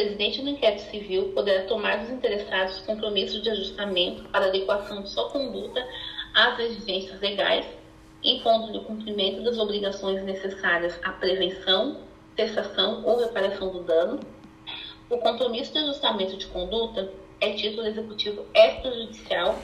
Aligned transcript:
presidente 0.00 0.40
do 0.40 0.48
inquérito 0.48 0.90
civil 0.90 1.32
poderá 1.34 1.64
tomar 1.64 1.98
dos 1.98 2.08
interessados 2.08 2.78
compromissos 2.80 3.42
de 3.42 3.50
ajustamento 3.50 4.22
para 4.30 4.46
adequação 4.46 5.02
de 5.02 5.10
sua 5.10 5.28
conduta 5.28 5.86
às 6.34 6.58
exigências 6.58 7.20
legais, 7.20 7.66
impondo-lhe 8.24 8.78
o 8.78 8.84
cumprimento 8.84 9.42
das 9.42 9.58
obrigações 9.58 10.22
necessárias 10.24 10.98
à 11.04 11.10
prevenção, 11.12 11.98
cessação 12.34 13.04
ou 13.04 13.18
reparação 13.18 13.70
do 13.70 13.82
dano. 13.82 14.20
O 15.10 15.18
compromisso 15.18 15.70
de 15.72 15.80
ajustamento 15.80 16.38
de 16.38 16.46
conduta 16.46 17.12
é 17.38 17.52
título 17.52 17.86
executivo 17.86 18.46
extrajudicial 18.54 19.58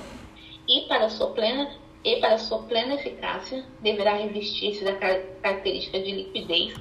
e 0.68 0.82
para 0.82 1.08
sua 1.08 1.30
plena 1.30 1.70
e 2.04 2.16
para 2.20 2.36
sua 2.36 2.62
plena 2.64 2.94
eficácia 2.94 3.64
deverá 3.80 4.14
revestir-se 4.14 4.84
da 4.84 4.94
característica 4.94 5.98
de 5.98 6.12
liquidez, 6.12 6.74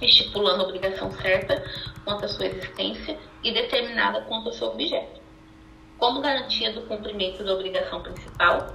estipulando 0.00 0.62
a 0.62 0.66
obrigação 0.66 1.10
certa 1.12 1.62
quanto 2.04 2.24
à 2.24 2.28
sua 2.28 2.46
existência 2.46 3.18
e 3.42 3.52
determinada 3.52 4.22
quanto 4.22 4.48
ao 4.48 4.54
seu 4.54 4.68
objeto. 4.68 5.20
Como 5.98 6.20
garantia 6.20 6.72
do 6.72 6.82
cumprimento 6.82 7.44
da 7.44 7.54
obrigação 7.54 8.02
principal, 8.02 8.74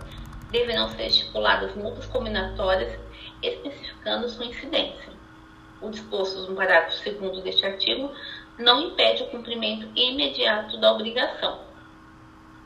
deverão 0.51 0.89
ser 0.89 1.07
estipuladas 1.07 1.75
multas 1.75 2.05
combinatórias 2.07 2.97
especificando 3.41 4.29
sua 4.29 4.45
incidência. 4.45 5.13
O 5.81 5.89
disposto 5.89 6.41
no 6.49 6.55
parágrafo 6.55 7.11
2 7.11 7.43
deste 7.43 7.65
artigo 7.65 8.11
não 8.57 8.81
impede 8.81 9.23
o 9.23 9.27
cumprimento 9.27 9.87
imediato 9.95 10.77
da 10.77 10.91
obrigação. 10.91 11.68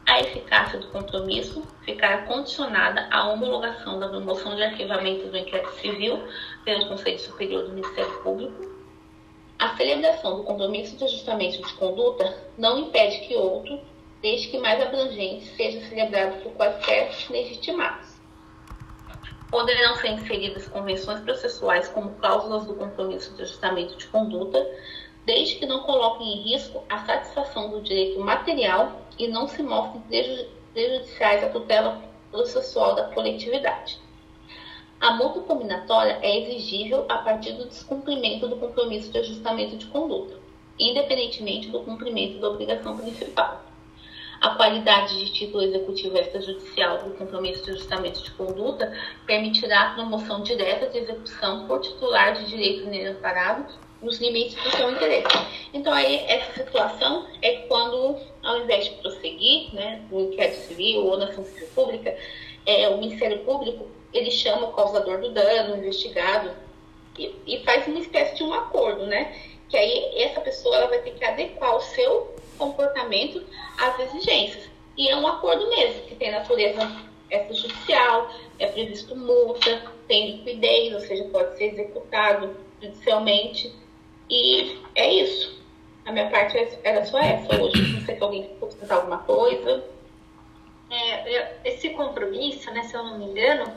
A 0.06 0.20
eficácia 0.20 0.80
do 0.80 0.88
compromisso 0.88 1.66
ficará 1.82 2.24
condicionada 2.24 3.08
à 3.10 3.30
homologação 3.30 4.00
da 4.00 4.10
promoção 4.10 4.56
de 4.56 4.64
arquivamento 4.64 5.28
do 5.28 5.38
inquérito 5.38 5.74
civil 5.80 6.22
pelo 6.66 6.88
Conselho 6.88 7.20
Superior 7.20 7.64
do 7.64 7.70
Ministério 7.70 8.22
Público. 8.22 8.74
A 9.58 9.78
celebração 9.78 10.38
do 10.38 10.44
compromisso 10.44 10.98
de 10.98 11.06
ajustamento 11.06 11.62
de 11.66 11.74
conduta 11.76 12.38
não 12.58 12.80
impede 12.80 13.22
que 13.22 13.36
outro, 13.36 13.80
desde 14.22 14.50
que 14.50 14.58
mais 14.58 14.82
abrangente, 14.82 15.46
seja 15.56 15.80
celebrado 15.88 16.42
por 16.44 16.52
quaisquer 16.52 17.10
legitimados. 17.30 18.22
Poderão 19.50 19.96
ser 19.96 20.10
inseridas 20.10 20.68
convenções 20.68 21.22
processuais 21.22 21.88
como 21.88 22.16
cláusulas 22.16 22.66
do 22.66 22.76
compromisso 22.76 23.34
de 23.36 23.44
ajustamento 23.44 23.96
de 23.96 24.08
conduta, 24.08 24.68
desde 25.26 25.56
que 25.56 25.66
não 25.66 25.84
coloquem 25.84 26.28
em 26.28 26.42
risco 26.42 26.84
a 26.90 27.00
satisfação 27.06 27.70
do 27.70 27.82
direito 27.82 28.20
material 28.20 29.03
e 29.18 29.28
não 29.28 29.48
se 29.48 29.62
mostrem 29.62 30.02
prejudiciais 30.74 31.44
à 31.44 31.50
tutela 31.50 32.02
processual 32.32 32.96
da 32.96 33.06
coletividade. 33.10 34.00
A 35.00 35.12
multa 35.12 35.42
combinatória 35.42 36.18
é 36.22 36.40
exigível 36.40 37.06
a 37.10 37.18
partir 37.18 37.54
do 37.54 37.68
descumprimento 37.68 38.48
do 38.48 38.56
compromisso 38.56 39.12
de 39.12 39.20
ajustamento 39.20 39.78
de 39.78 39.86
conduta, 39.88 40.40
independentemente 40.80 41.70
do 41.70 41.82
cumprimento 41.82 42.40
da 42.40 42.50
obrigação 42.50 42.98
principal. 42.98 43.64
A 44.40 44.56
qualidade 44.56 45.18
de 45.18 45.32
título 45.32 45.64
executivo 45.64 46.18
extrajudicial 46.18 47.04
do 47.04 47.12
compromisso 47.16 47.64
de 47.64 47.72
ajustamento 47.72 48.24
de 48.24 48.32
conduta 48.32 48.94
permitirá 49.26 49.90
a 49.90 49.94
promoção 49.94 50.42
direta 50.42 50.90
de 50.90 50.98
execução 51.00 51.68
por 51.68 51.80
titular 51.80 52.34
de 52.34 52.46
direito 52.48 52.90
amparado 53.10 53.74
nos 54.04 54.20
limites 54.20 54.62
do 54.62 54.72
seu 54.72 54.92
interesse. 54.92 55.28
Então, 55.74 55.94
aí, 55.94 56.24
essa 56.28 56.54
situação 56.54 57.26
é 57.42 57.54
quando, 57.68 58.18
ao 58.44 58.60
invés 58.60 58.86
de 58.86 58.92
prosseguir, 58.96 59.74
né, 59.74 60.02
no 60.12 60.22
inquérito 60.22 60.60
civil 60.68 61.06
ou 61.06 61.18
na 61.18 61.32
civil 61.32 61.68
pública, 61.74 62.16
é, 62.66 62.88
o 62.90 62.98
Ministério 62.98 63.40
Público, 63.40 63.88
ele 64.14 64.32
chama 64.32 64.68
o 64.68 64.74
causador 64.74 65.20
do 65.20 65.32
dano, 65.32 65.74
o 65.74 65.78
investigado, 65.78 66.52
e, 67.18 67.34
e 67.46 67.64
faz 67.64 67.88
uma 67.88 68.00
espécie 68.00 68.36
de 68.36 68.44
um 68.44 68.54
acordo, 68.54 69.06
né? 69.06 69.36
Que 69.70 69.78
aí 69.78 70.22
essa 70.22 70.42
pessoa 70.42 70.76
ela 70.76 70.88
vai 70.88 71.00
ter 71.00 71.12
que 71.12 71.24
adequar 71.24 71.76
o 71.76 71.82
seu 71.82 72.36
comportamento 72.58 73.44
às 73.78 74.00
exigências. 74.00 74.70
E 74.96 75.10
é 75.10 75.16
um 75.16 75.28
acordo 75.28 75.68
mesmo, 75.70 76.04
que 76.04 76.16
tem 76.16 76.32
natureza 76.32 76.80
extrajudicial, 77.30 78.30
é 78.60 78.68
previsto 78.68 79.16
multa, 79.16 79.82
tem 80.08 80.38
liquidez, 80.38 80.94
ou 80.94 81.00
seja, 81.02 81.24
pode 81.26 81.58
ser 81.58 81.74
executado 81.74 82.56
judicialmente. 82.82 83.74
E 84.30 84.82
é 84.96 85.14
isso. 85.14 85.62
A 86.06 86.12
minha 86.12 86.30
parte 86.30 86.58
era 86.84 87.06
só 87.06 87.20
essa 87.20 87.56
hoje. 87.62 87.94
Não 87.94 88.06
sei 88.06 88.18
se 88.18 88.24
alguém 88.24 88.44
quer 88.44 88.56
acrescentar 88.56 88.98
alguma 88.98 89.20
coisa. 89.20 89.84
É, 90.90 91.58
esse 91.66 91.90
compromisso, 91.92 92.70
né, 92.72 92.84
se 92.84 92.94
eu 92.94 93.04
não 93.04 93.18
me 93.18 93.26
engano, 93.26 93.74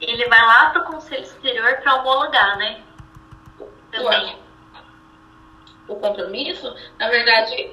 ele 0.00 0.24
vai 0.28 0.40
lá 0.46 0.70
para 0.70 0.82
o 0.82 0.86
Conselho 0.86 1.26
Superior 1.26 1.76
para 1.82 1.96
homologar, 1.96 2.58
né? 2.58 2.82
Também. 3.90 4.36
O 5.88 5.96
compromisso, 5.96 6.74
na 6.98 7.08
verdade, 7.08 7.70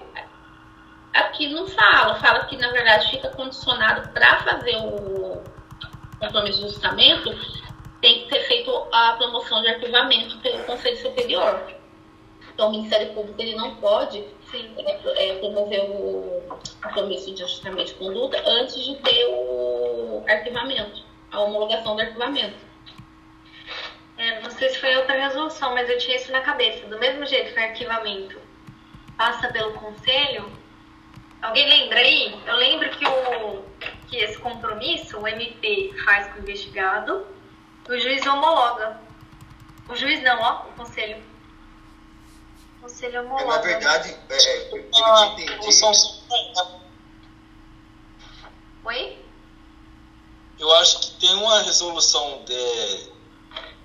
aqui 1.14 1.50
não 1.50 1.68
fala. 1.68 2.16
Fala 2.16 2.46
que, 2.46 2.58
na 2.58 2.72
verdade, 2.72 3.10
fica 3.12 3.30
condicionado 3.30 4.10
para 4.10 4.40
fazer 4.44 4.76
o 4.78 5.42
compromisso 6.20 6.60
de 6.60 6.66
ajustamento, 6.66 7.30
tem 8.02 8.24
que 8.24 8.30
ter 8.30 8.42
feito 8.42 8.72
a 8.92 9.14
promoção 9.14 9.62
de 9.62 9.68
arquivamento 9.70 10.38
pelo 10.40 10.64
Conselho 10.64 10.98
Superior. 10.98 11.60
Então, 12.56 12.70
o 12.70 12.72
Ministério 12.72 13.14
Público 13.14 13.42
ele 13.42 13.54
não 13.54 13.76
pode 13.76 14.18
é, 14.54 15.30
é, 15.30 15.36
promover 15.40 15.82
o 15.82 16.58
compromisso 16.82 17.36
de 17.36 17.44
ajustamento 17.44 17.92
de 17.92 17.94
conduta 17.96 18.42
antes 18.48 18.82
de 18.82 18.96
ter 18.96 19.26
o 19.28 20.24
arquivamento, 20.26 21.04
a 21.34 21.42
homologação 21.42 21.98
do 21.98 22.02
arquivamento. 22.02 22.56
É, 24.18 24.40
não 24.40 24.50
sei 24.50 24.70
se 24.70 24.80
foi 24.80 24.96
outra 24.96 25.16
resolução, 25.16 25.74
mas 25.74 25.90
eu 25.90 25.98
tinha 25.98 26.16
isso 26.16 26.32
na 26.32 26.40
cabeça. 26.40 26.88
Do 26.88 26.98
mesmo 26.98 27.26
jeito 27.26 27.54
que 27.54 27.60
o 27.60 27.64
arquivamento 27.64 28.40
passa 29.18 29.50
pelo 29.50 29.74
conselho, 29.74 30.50
alguém 31.42 31.68
lembra 31.68 32.00
aí? 32.00 32.40
Eu 32.48 32.56
lembro 32.56 32.90
que, 32.92 33.06
o, 33.06 33.66
que 34.08 34.16
esse 34.16 34.38
compromisso 34.38 35.20
o 35.20 35.28
MP 35.28 35.94
faz 36.06 36.28
com 36.28 36.40
o 36.40 36.42
investigado, 36.44 37.28
o 37.90 37.98
juiz 37.98 38.26
homologa. 38.26 38.98
O 39.90 39.96
juiz 39.96 40.24
não, 40.24 40.42
ó, 40.42 40.70
o 40.70 40.74
conselho 40.78 41.22
Conselho. 42.86 43.18
É, 43.18 43.46
na 43.46 43.58
verdade, 43.58 44.16
é, 44.30 44.36
é 44.36 44.78
eu 44.78 45.04
ah, 45.04 45.36
Oi? 48.86 49.18
Eu 50.60 50.72
acho 50.76 51.00
que 51.00 51.20
tem 51.20 51.34
uma 51.34 51.64
resolução 51.64 52.44
de, 52.46 53.10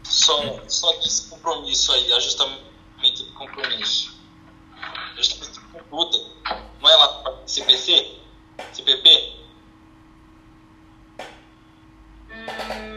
só, 0.04 0.68
só 0.68 0.92
desse 0.98 1.30
compromisso 1.30 1.90
aí, 1.92 2.12
ajustamento 2.12 3.24
de 3.24 3.24
compromisso. 3.32 4.20
Ajustamento 5.14 5.60
de 5.60 5.60
conduta. 5.60 6.18
Não 6.78 6.90
é 6.90 6.96
lá 6.96 7.08
para 7.22 7.48
CPC? 7.48 8.18
CPP? 8.74 9.39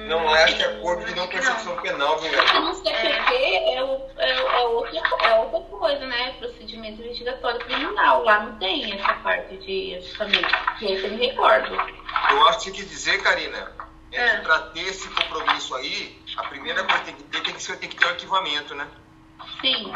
Não 0.08 0.36
é 0.36 0.46
de 0.46 0.64
acordo 0.64 1.06
de 1.06 1.16
não 1.16 1.28
persecução 1.28 1.76
penal, 1.78 2.20
viu, 2.20 2.32
galera? 2.32 2.60
No 2.60 2.74
CPP 2.76 3.34
é, 3.34 3.76
é, 3.76 3.80
é, 4.18 4.30
é, 4.32 4.60
outra, 4.66 4.98
é 4.98 5.36
outra 5.36 5.78
coisa, 5.78 6.06
né? 6.06 6.34
Procedimento 6.40 7.02
investigatório 7.02 7.60
criminal. 7.62 8.24
Lá 8.24 8.42
não 8.42 8.60
tem 8.60 8.94
essa 8.94 9.14
parte 9.16 9.58
de 9.58 9.96
ajustamento. 9.96 10.48
Que 10.78 10.94
eu 10.94 11.10
me 11.12 11.28
recordo. 11.28 11.74
Eu 11.74 12.48
acho 12.48 12.60
que 12.60 12.66
tem 12.66 12.74
que 12.74 12.86
dizer, 12.86 13.24
Karina, 13.24 13.72
é, 14.12 14.22
é. 14.22 14.38
que 14.38 14.42
para 14.46 14.60
ter 14.60 14.82
esse 14.82 15.08
compromisso 15.10 15.74
aí, 15.76 16.22
a 16.38 16.44
primeira 16.44 16.84
coisa 16.84 17.04
que 17.04 17.06
tem 17.06 17.16
que 17.16 17.24
ter 17.24 17.42
tem 17.42 17.54
que, 17.54 17.64
ser, 17.64 17.78
tem 17.78 17.90
que 17.90 17.96
ter 17.96 18.06
o 18.06 18.10
arquivamento, 18.10 18.76
né? 18.76 18.88
Sim. 19.62 19.92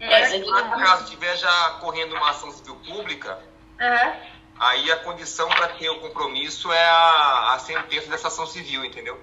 É, 0.00 0.26
se 0.26 0.40
por 0.40 0.56
acaso 0.56 1.04
estiver 1.04 1.36
já 1.36 1.70
correndo 1.80 2.14
uma 2.14 2.30
ação 2.30 2.50
civil 2.50 2.76
pública, 2.86 3.38
uhum 3.80 4.37
Aí 4.60 4.90
a 4.90 4.96
condição 4.96 5.48
para 5.48 5.68
ter 5.68 5.88
o 5.88 6.00
compromisso 6.00 6.72
é 6.72 6.84
a, 6.84 7.54
a 7.54 7.58
sentença 7.60 8.10
dessa 8.10 8.28
ação 8.28 8.46
civil, 8.46 8.84
entendeu? 8.84 9.18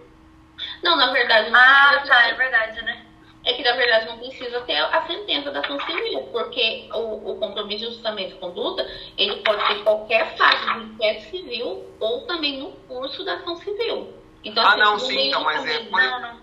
Não, 0.82 0.96
na 0.96 1.12
verdade 1.12 1.50
não 1.50 1.60
Ah, 1.60 2.04
tá, 2.08 2.28
é 2.28 2.34
verdade, 2.34 2.82
né? 2.84 3.06
É 3.44 3.54
que 3.54 3.64
na 3.64 3.74
verdade 3.74 4.08
não 4.08 4.18
precisa 4.18 4.62
ter 4.62 4.78
a 4.78 5.06
sentença 5.06 5.52
da 5.52 5.60
ação 5.60 5.80
civil, 5.86 6.22
porque 6.32 6.90
o, 6.94 7.32
o 7.32 7.38
compromisso 7.38 7.82
de 7.82 7.88
ajustamento 7.88 8.34
de 8.34 8.40
conduta, 8.40 8.90
ele 9.18 9.36
pode 9.44 9.68
ter 9.68 9.84
qualquer 9.84 10.36
fase 10.38 10.74
do 10.74 10.84
inquérito 10.94 11.30
civil 11.30 11.86
ou 12.00 12.26
também 12.26 12.60
no 12.60 12.72
curso 12.88 13.24
da 13.24 13.36
ação 13.36 13.56
civil. 13.58 14.14
Então, 14.44 14.64
ah, 14.66 14.70
assim, 14.70 14.80
não, 14.80 15.00
sim, 15.00 15.28
então, 15.28 15.44
mas 15.44 15.66
é. 15.66 15.80
Por... 15.80 16.02
Não, 16.02 16.22
não. 16.22 16.40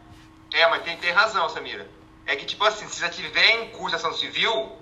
É, 0.53 0.69
mas 0.69 0.83
tem, 0.83 0.97
tem 0.99 1.11
razão, 1.11 1.49
Samira. 1.49 1.89
É 2.27 2.37
que, 2.37 2.45
tipo 2.45 2.65
assim, 2.65 2.87
se 2.87 3.01
já 3.01 3.09
tiver 3.09 3.51
em 3.57 3.71
curso 3.71 3.93
da 3.93 3.97
ação 3.97 4.13
civil, 4.13 4.77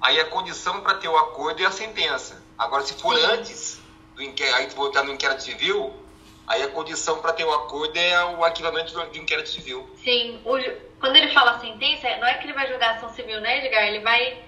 aí 0.00 0.20
a 0.20 0.26
condição 0.26 0.80
para 0.82 0.98
ter 0.98 1.08
o 1.08 1.16
acordo 1.16 1.62
é 1.62 1.66
a 1.66 1.70
sentença. 1.70 2.45
Agora, 2.58 2.82
se 2.82 2.94
for 2.94 3.16
Sim. 3.16 3.24
antes 3.26 3.80
do 4.14 4.22
inquérito, 4.22 4.56
aí 4.56 4.66
voltar 4.70 5.04
no 5.04 5.12
inquérito 5.12 5.42
civil, 5.42 5.94
aí 6.46 6.62
a 6.62 6.68
condição 6.68 7.20
para 7.20 7.32
ter 7.32 7.44
o 7.44 7.48
um 7.48 7.52
acordo 7.52 7.96
é 7.96 8.24
o 8.24 8.44
arquivamento 8.44 8.92
do, 8.92 9.04
do 9.06 9.18
inquérito 9.18 9.48
civil. 9.48 9.88
Sim, 10.02 10.40
o, 10.44 10.58
quando 10.98 11.16
ele 11.16 11.32
fala 11.32 11.60
sentença, 11.60 12.16
não 12.16 12.26
é 12.26 12.34
que 12.34 12.46
ele 12.46 12.54
vai 12.54 12.66
julgar 12.66 12.94
a 12.94 12.96
ação 12.96 13.12
civil, 13.12 13.40
né, 13.40 13.64
Edgar? 13.64 13.84
Ele 13.88 14.00
vai. 14.00 14.42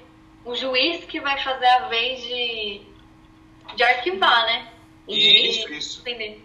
O 0.44 0.54
juiz 0.54 1.04
que 1.04 1.20
vai 1.20 1.42
fazer 1.42 1.66
a 1.66 1.88
vez 1.88 2.22
de, 2.22 2.80
de 3.74 3.82
arquivar, 3.82 4.46
né? 4.46 4.72
Isso, 5.06 5.72
isso. 5.72 6.00
Entender. 6.00 6.42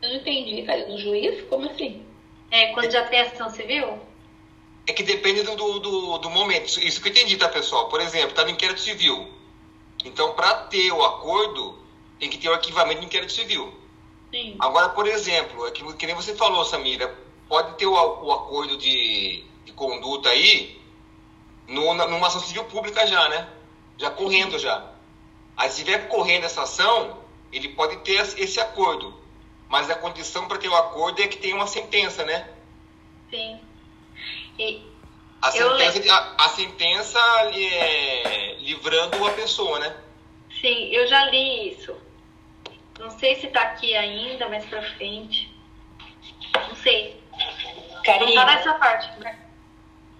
Eu 0.00 0.08
não 0.10 0.16
entendi, 0.16 0.62
cara. 0.62 0.86
Do 0.86 0.96
juiz? 0.98 1.42
Como 1.48 1.68
assim? 1.68 2.06
É, 2.50 2.72
quando 2.72 2.90
já 2.90 3.04
tem 3.04 3.20
ação 3.20 3.50
civil? 3.50 4.00
É 4.86 4.92
que 4.92 5.02
depende 5.02 5.42
do, 5.42 5.78
do, 5.80 6.18
do 6.18 6.30
momento. 6.30 6.66
Isso 6.80 7.02
que 7.02 7.08
eu 7.08 7.12
entendi, 7.12 7.36
tá, 7.36 7.48
pessoal? 7.48 7.88
Por 7.88 8.00
exemplo, 8.00 8.34
tá 8.34 8.44
no 8.44 8.50
inquérito 8.50 8.80
civil. 8.80 9.28
Então, 10.04 10.34
para 10.34 10.54
ter 10.64 10.92
o 10.92 11.04
acordo, 11.04 11.78
tem 12.18 12.30
que 12.30 12.38
ter 12.38 12.48
o 12.48 12.54
arquivamento 12.54 13.00
do 13.00 13.06
inquérito 13.06 13.32
civil. 13.32 13.72
Sim. 14.30 14.56
Agora, 14.58 14.90
por 14.90 15.06
exemplo, 15.06 15.66
é 15.66 15.70
que, 15.70 15.92
que 15.94 16.06
nem 16.06 16.14
você 16.14 16.34
falou, 16.34 16.64
Samira, 16.64 17.16
pode 17.48 17.76
ter 17.76 17.86
o, 17.86 17.94
o 17.94 18.32
acordo 18.32 18.76
de, 18.76 19.44
de, 19.64 19.72
conduta 19.72 20.28
aí 20.28 20.80
no, 21.66 21.94
numa 21.94 22.26
ação 22.26 22.40
civil 22.40 22.64
pública 22.64 23.06
já, 23.06 23.28
né? 23.28 23.48
Já 23.96 24.10
correndo 24.10 24.58
já. 24.58 24.92
Aí 25.56 25.68
se 25.70 25.80
estiver 25.80 26.08
correndo 26.08 26.44
essa 26.44 26.62
ação, 26.62 27.18
ele 27.50 27.70
pode 27.70 27.96
ter 27.98 28.20
esse 28.38 28.60
acordo. 28.60 29.14
Mas 29.68 29.90
a 29.90 29.94
condição 29.94 30.46
para 30.46 30.58
ter 30.58 30.68
o 30.68 30.76
acordo 30.76 31.20
é 31.20 31.28
que 31.28 31.38
tenha 31.38 31.54
uma 31.54 31.66
sentença, 31.66 32.24
né? 32.24 32.48
Sim. 33.30 33.60
E 34.58 34.82
a 35.40 35.50
sentença, 35.50 36.14
a, 36.14 36.44
a 36.44 36.48
sentença 36.48 37.18
é, 37.52 38.54
livrando 38.60 39.24
a 39.26 39.30
pessoa, 39.30 39.78
né? 39.78 39.96
Sim, 40.60 40.90
eu 40.90 41.06
já 41.06 41.24
li 41.26 41.72
isso. 41.72 41.96
Não 42.98 43.10
sei 43.10 43.36
se 43.36 43.46
está 43.46 43.62
aqui 43.62 43.94
ainda, 43.94 44.48
mais 44.48 44.64
para 44.64 44.82
frente. 44.94 45.50
Não 46.54 46.74
sei. 46.76 47.22
Karina, 48.04 48.44
tá 48.44 48.54
nessa 48.54 48.74
parte. 48.74 49.20
Né? 49.20 49.38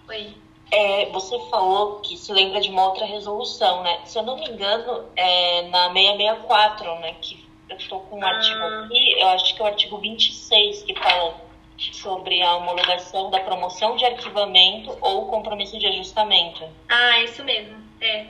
Oi. 0.09 0.35
É, 0.71 1.07
você 1.07 1.37
falou 1.51 2.01
que 2.01 2.17
se 2.17 2.33
lembra 2.33 2.61
de 2.61 2.69
uma 2.69 2.87
outra 2.87 3.07
resolução, 3.07 3.83
né? 3.83 4.01
Se 4.05 4.19
eu 4.19 4.23
não 4.23 4.37
me 4.37 4.49
engano, 4.49 5.11
é 5.17 5.63
na 5.63 5.93
664, 5.93 7.01
né? 7.01 7.15
Que 7.21 7.49
eu 7.71 7.77
estou 7.77 8.01
com 8.03 8.19
um 8.19 8.25
ah. 8.25 8.29
artigo 8.29 8.63
aqui, 8.63 9.21
eu 9.21 9.29
acho 9.29 9.55
que 9.55 9.61
é 9.61 9.65
o 9.65 9.69
artigo 9.69 9.99
26 9.99 10.83
que 10.83 10.95
fala 10.95 11.48
sobre 11.93 12.43
a 12.43 12.57
homologação 12.57 13.31
da 13.31 13.41
promoção 13.41 13.97
de 13.97 14.05
arquivamento 14.05 14.97
ou 15.01 15.27
compromisso 15.27 15.79
de 15.79 15.87
ajustamento. 15.87 16.69
Ah, 16.89 17.21
isso 17.23 17.45
mesmo. 17.45 17.77
É. 18.01 18.27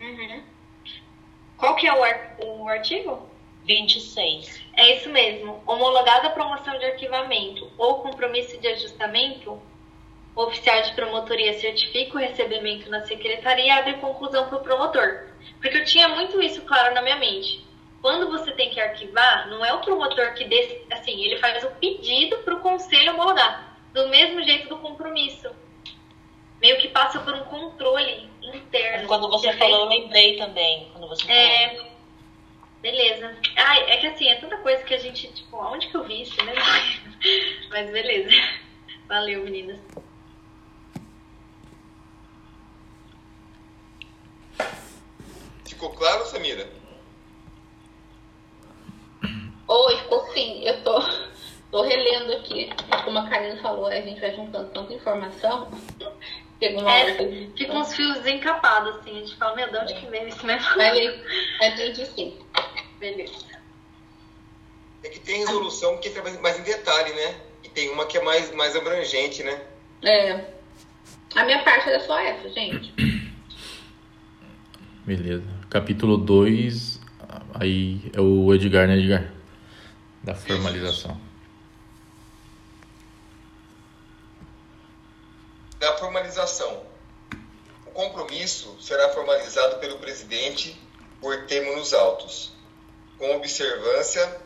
Uhum. 0.00 0.42
Qual 1.56 1.74
que 1.76 1.86
é 1.86 1.92
o, 1.92 2.02
ar 2.02 2.36
o 2.40 2.68
artigo? 2.68 3.28
26. 3.64 4.62
É 4.76 4.96
isso 4.96 5.08
mesmo. 5.08 5.62
Homologada 5.66 6.28
a 6.28 6.30
promoção 6.30 6.78
de 6.78 6.84
arquivamento 6.84 7.70
ou 7.78 8.02
compromisso 8.02 8.58
de 8.58 8.68
ajustamento, 8.68 9.60
o 10.36 10.42
oficial 10.42 10.82
de 10.82 10.92
promotoria 10.94 11.58
certifica 11.58 12.16
o 12.16 12.20
recebimento 12.20 12.90
na 12.90 13.06
secretaria 13.06 13.66
e 13.66 13.70
abre 13.70 13.94
conclusão 13.94 14.48
para 14.48 14.58
o 14.58 14.62
promotor. 14.62 15.28
Porque 15.60 15.78
eu 15.78 15.84
tinha 15.84 16.08
muito 16.08 16.40
isso 16.42 16.62
claro 16.62 16.94
na 16.94 17.02
minha 17.02 17.16
mente. 17.16 17.64
Quando 18.04 18.28
você 18.28 18.52
tem 18.52 18.68
que 18.68 18.78
arquivar, 18.78 19.48
não 19.48 19.64
é 19.64 19.72
o 19.72 19.80
promotor 19.80 20.34
que, 20.34 20.44
desse, 20.44 20.78
assim, 20.92 21.24
ele 21.24 21.38
faz 21.38 21.64
o 21.64 21.70
pedido 21.70 22.36
para 22.40 22.54
o 22.54 22.60
conselho 22.60 23.14
homologar. 23.14 23.78
Do 23.94 24.08
mesmo 24.08 24.42
jeito 24.42 24.68
do 24.68 24.76
compromisso. 24.76 25.48
Meio 26.60 26.78
que 26.82 26.88
passa 26.88 27.18
por 27.20 27.32
um 27.32 27.44
controle 27.44 28.28
interno. 28.42 29.08
Quando 29.08 29.30
você 29.30 29.50
falou, 29.54 29.84
eu 29.84 29.86
lembrei 29.86 30.36
também. 30.36 30.90
Quando 30.92 31.08
você 31.08 31.32
é... 31.32 31.76
Falou. 31.76 31.92
Beleza. 32.82 33.38
Ai, 33.56 33.90
é 33.92 33.96
que 33.96 34.06
assim, 34.08 34.28
é 34.28 34.34
tanta 34.34 34.58
coisa 34.58 34.84
que 34.84 34.92
a 34.92 34.98
gente, 34.98 35.32
tipo, 35.32 35.56
onde 35.56 35.88
que 35.88 35.96
eu 35.96 36.04
vi 36.04 36.20
isso, 36.20 36.44
né? 36.44 36.52
Mas 37.72 37.90
beleza. 37.90 38.28
Valeu, 39.08 39.44
meninas. 39.44 39.80
Ficou 45.64 45.88
claro, 45.88 46.26
Samira? 46.26 46.83
Oi, 49.66 49.96
ficou 49.98 50.26
sim. 50.32 50.62
Eu 50.64 50.82
tô, 50.82 51.00
tô 51.70 51.82
relendo 51.82 52.32
aqui. 52.34 52.70
Como 53.04 53.18
a 53.18 53.28
Karina 53.28 53.60
falou, 53.62 53.86
a 53.86 54.00
gente 54.00 54.20
vai 54.20 54.34
juntando 54.34 54.70
tanta 54.70 54.92
informação. 54.92 55.68
É, 56.60 57.48
fica 57.56 57.72
uns 57.72 57.94
fios 57.94 58.18
desencapados, 58.18 58.96
assim. 58.96 59.10
A 59.10 59.20
gente 59.20 59.36
fala, 59.36 59.56
meu, 59.56 59.70
de 59.70 59.76
onde 59.76 59.94
que 59.94 60.06
veio 60.06 60.28
isso 60.28 60.46
mesmo? 60.46 60.76
Vai 60.76 61.20
entendi 61.62 62.06
sim. 62.06 62.38
Beleza. 62.98 63.54
É 65.02 65.08
que 65.08 65.20
tem 65.20 65.40
resolução 65.40 65.98
que 65.98 66.08
entra 66.08 66.22
mais 66.40 66.58
em 66.58 66.62
detalhe, 66.62 67.12
né? 67.12 67.34
E 67.62 67.68
tem 67.68 67.90
uma 67.90 68.06
que 68.06 68.16
é 68.16 68.22
mais, 68.22 68.50
mais 68.54 68.74
abrangente, 68.74 69.42
né? 69.42 69.60
É. 70.02 70.44
A 71.34 71.44
minha 71.44 71.62
parte 71.62 71.88
era 71.88 72.00
só 72.00 72.18
essa, 72.18 72.48
gente. 72.48 72.94
Beleza. 75.04 75.44
Capítulo 75.68 76.16
2, 76.16 77.00
aí 77.54 78.00
é 78.14 78.20
o 78.20 78.54
Edgar, 78.54 78.86
né, 78.86 78.96
Edgar? 78.96 79.33
Da 80.24 80.34
formalização. 80.34 81.20
Da 85.78 85.98
formalização. 85.98 86.82
O 87.84 87.90
compromisso 87.90 88.74
será 88.80 89.10
formalizado 89.10 89.76
pelo 89.80 89.98
presidente 89.98 90.80
por 91.20 91.44
termo 91.44 91.76
nos 91.76 91.92
autos 91.92 92.54
com 93.18 93.36
observância 93.36 94.40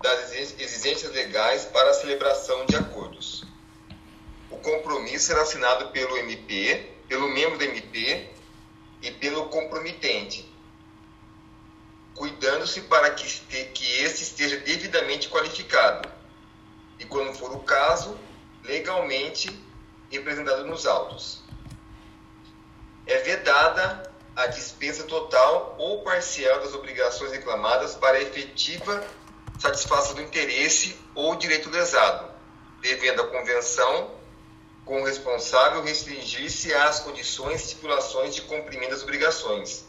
das 0.00 0.32
exigências 0.32 1.12
legais 1.12 1.64
para 1.64 1.90
a 1.90 1.94
celebração 1.94 2.64
de 2.66 2.76
acordos. 2.76 3.42
O 4.48 4.56
compromisso 4.58 5.26
será 5.26 5.42
assinado 5.42 5.88
pelo 5.88 6.16
MP, 6.18 6.88
pelo 7.08 7.28
membro 7.28 7.58
do 7.58 7.64
MP 7.64 8.28
e 9.02 9.10
pelo 9.10 9.48
compromitente, 9.48 10.48
cuidando-se 12.16 12.80
para 12.82 13.10
que, 13.10 13.26
que 13.66 14.00
esse 14.00 14.22
esteja 14.22 14.56
devidamente 14.56 15.28
qualificado 15.28 16.08
e, 16.98 17.04
quando 17.04 17.34
for 17.34 17.52
o 17.52 17.60
caso, 17.60 18.18
legalmente 18.64 19.48
representado 20.10 20.64
nos 20.64 20.86
autos. 20.86 21.42
É 23.06 23.18
vedada 23.18 24.10
a 24.34 24.46
dispensa 24.46 25.04
total 25.04 25.76
ou 25.78 26.02
parcial 26.02 26.60
das 26.60 26.74
obrigações 26.74 27.32
reclamadas 27.32 27.94
para 27.94 28.20
efetiva 28.20 29.06
satisfação 29.58 30.14
do 30.14 30.22
interesse 30.22 30.98
ou 31.14 31.36
direito 31.36 31.70
lesado, 31.70 32.30
devendo 32.80 33.22
a 33.22 33.26
convenção 33.26 34.10
com 34.84 35.00
o 35.00 35.04
responsável 35.04 35.82
restringir-se 35.82 36.72
às 36.74 37.00
condições 37.00 37.60
e 37.60 37.64
estipulações 37.64 38.34
de 38.34 38.42
cumprimento 38.42 38.90
das 38.90 39.02
obrigações. 39.02 39.85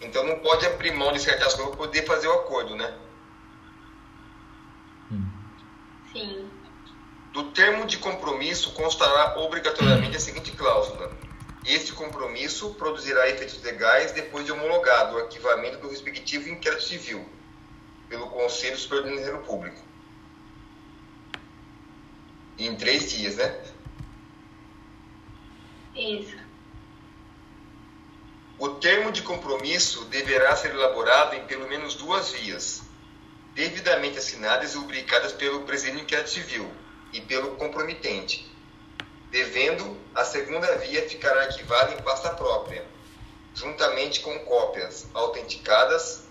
Então 0.00 0.24
não 0.24 0.38
pode 0.38 0.66
abrir 0.66 0.92
mão 0.92 1.12
de 1.12 1.20
certas 1.20 1.54
coisas 1.54 1.74
para 1.74 1.86
poder 1.86 2.06
fazer 2.06 2.28
o 2.28 2.32
acordo, 2.32 2.76
né? 2.76 2.94
Sim. 6.12 6.50
Do 7.32 7.50
termo 7.50 7.86
de 7.86 7.98
compromisso 7.98 8.72
constará 8.72 9.38
obrigatoriamente 9.38 10.16
a 10.16 10.20
seguinte 10.20 10.52
cláusula 10.52 11.12
este 11.68 11.92
compromisso 11.92 12.74
produzirá 12.74 13.28
efeitos 13.28 13.62
legais 13.62 14.12
depois 14.12 14.46
de 14.46 14.52
homologado 14.52 15.16
o 15.16 15.18
arquivamento 15.18 15.76
do 15.78 15.90
respectivo 15.90 16.48
inquérito 16.48 16.82
civil 16.82 17.28
pelo 18.08 18.30
Conselho 18.30 18.78
Superior 18.78 19.04
do 19.04 19.10
Ministério 19.10 19.42
Público. 19.42 19.76
Em 22.58 22.74
três 22.74 23.10
dias, 23.10 23.36
né? 23.36 23.62
Isso. 25.94 26.38
O 28.58 28.70
termo 28.70 29.12
de 29.12 29.22
compromisso 29.22 30.04
deverá 30.06 30.56
ser 30.56 30.72
elaborado 30.72 31.34
em 31.36 31.46
pelo 31.46 31.68
menos 31.68 31.94
duas 31.94 32.32
vias, 32.32 32.82
devidamente 33.54 34.18
assinadas 34.18 34.74
e 34.74 34.76
rubricadas 34.76 35.32
pelo 35.32 35.62
presidente 35.62 35.96
do 35.96 36.02
inquérito 36.02 36.30
civil 36.30 36.70
e 37.12 37.20
pelo 37.20 37.56
compromitente 37.56 38.48
devendo 39.30 39.96
a 40.14 40.24
segunda 40.24 40.76
via 40.78 41.08
ficar 41.08 41.36
arquivada 41.36 41.92
em 41.92 42.02
pasta 42.02 42.30
própria, 42.30 42.84
juntamente 43.54 44.20
com 44.20 44.38
cópias 44.40 45.06
autenticadas 45.12 46.24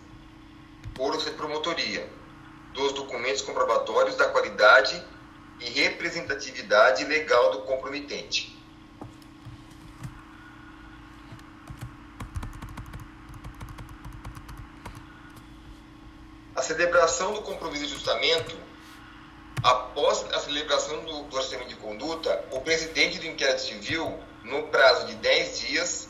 por 0.96 1.15
promotoria 1.34 2.10
dos 2.74 2.93
documentos 2.93 3.41
comprobatórios 3.41 4.15
da 4.15 4.29
qualidade 4.29 5.01
e 5.60 5.69
representatividade 5.69 7.03
legal 7.05 7.51
do 7.51 7.62
compromitente. 7.62 8.56
A 16.57 16.61
celebração 16.61 17.33
do 17.33 17.41
compromisso 17.41 17.85
de 17.85 17.93
ajustamento 17.93 18.67
Após 19.63 20.23
a 20.33 20.39
celebração 20.39 21.03
do, 21.03 21.35
orçamento 21.35 21.69
de 21.69 21.75
conduta, 21.75 22.45
o 22.51 22.61
presidente 22.61 23.17
do 23.17 23.25
inquérito 23.25 23.61
civil, 23.61 24.19
no 24.43 24.67
prazo 24.67 25.07
de 25.07 25.15
10 25.15 25.59
dias, 25.59 26.09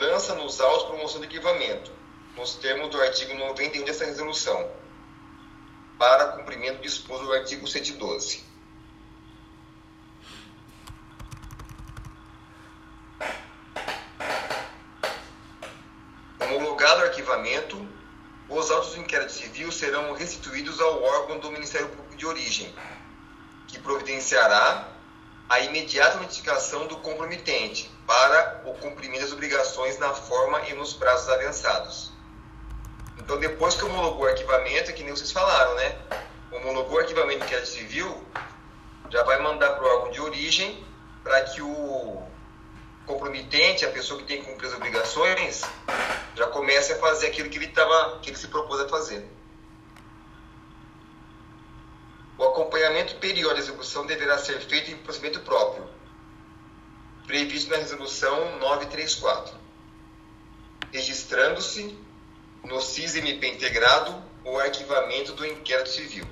lança 0.00 0.34
nos 0.36 0.60
autos 0.60 0.86
promoção 0.86 1.20
de 1.20 1.26
arquivamento, 1.26 1.90
nos 2.36 2.54
termos 2.54 2.90
do 2.90 3.00
artigo 3.00 3.34
91 3.34 3.84
dessa 3.84 4.04
resolução, 4.04 4.70
para 5.98 6.28
cumprimento 6.28 6.80
disposto 6.80 7.24
do 7.24 7.32
artigo 7.32 7.66
112. 7.66 8.44
Homologado 16.40 17.00
o 17.00 17.04
arquivamento, 17.04 17.88
os 18.48 18.70
autos 18.70 18.94
do 18.94 19.00
inquérito 19.00 19.32
civil 19.32 19.72
serão 19.72 20.12
restituídos 20.12 20.80
ao 20.80 21.02
órgão 21.02 21.38
do 21.38 21.50
Ministério 21.50 21.88
Público 21.88 22.16
de 22.16 22.26
origem, 22.26 22.74
que 23.66 23.78
providenciará 23.80 24.88
a 25.48 25.60
imediata 25.60 26.18
notificação 26.18 26.86
do 26.86 26.96
comprometente 26.98 27.90
para 28.06 28.62
o 28.64 28.74
cumprimento 28.74 29.22
das 29.22 29.32
obrigações 29.32 29.98
na 29.98 30.12
forma 30.12 30.60
e 30.68 30.74
nos 30.74 30.92
prazos 30.92 31.28
avançados. 31.28 32.12
Então, 33.18 33.38
depois 33.38 33.74
que 33.74 33.84
homologou 33.84 34.24
o 34.24 34.28
arquivamento, 34.28 34.90
é 34.90 34.92
que 34.92 35.02
nem 35.02 35.14
vocês 35.14 35.32
falaram, 35.32 35.74
né? 35.76 35.96
Homologou 36.52 36.96
o 36.96 37.00
arquivamento 37.00 37.40
do 37.40 37.44
inquérito 37.46 37.68
civil, 37.68 38.26
já 39.10 39.22
vai 39.22 39.40
mandar 39.40 39.70
para 39.70 39.84
o 39.84 39.96
órgão 39.96 40.10
de 40.10 40.20
origem 40.20 40.84
para 41.22 41.40
que 41.42 41.62
o 41.62 42.22
comprometente, 43.06 43.84
a 43.84 43.90
pessoa 43.90 44.20
que 44.20 44.26
tem 44.26 44.40
que 44.40 44.50
cumprir 44.50 44.68
as 44.68 44.74
obrigações, 44.74 45.62
já 46.34 46.46
comece 46.48 46.92
a 46.92 46.98
fazer 46.98 47.28
aquilo 47.28 47.48
que 47.48 47.58
ele, 47.58 47.68
tava, 47.68 48.18
que 48.20 48.30
ele 48.30 48.36
se 48.36 48.48
propôs 48.48 48.80
a 48.80 48.88
fazer. 48.88 49.26
O 52.36 52.44
acompanhamento 52.44 53.14
periódico 53.16 53.54
da 53.54 53.60
execução 53.60 54.06
deverá 54.06 54.38
ser 54.38 54.60
feito 54.60 54.90
em 54.90 54.96
procedimento 54.96 55.40
próprio, 55.40 55.88
previsto 57.26 57.70
na 57.70 57.76
resolução 57.76 58.58
934, 58.58 59.54
registrando-se 60.92 61.96
no 62.64 62.80
CIS-MP 62.80 63.46
integrado 63.48 64.22
o 64.44 64.58
arquivamento 64.58 65.32
do 65.32 65.46
inquérito 65.46 65.90
civil. 65.90 66.26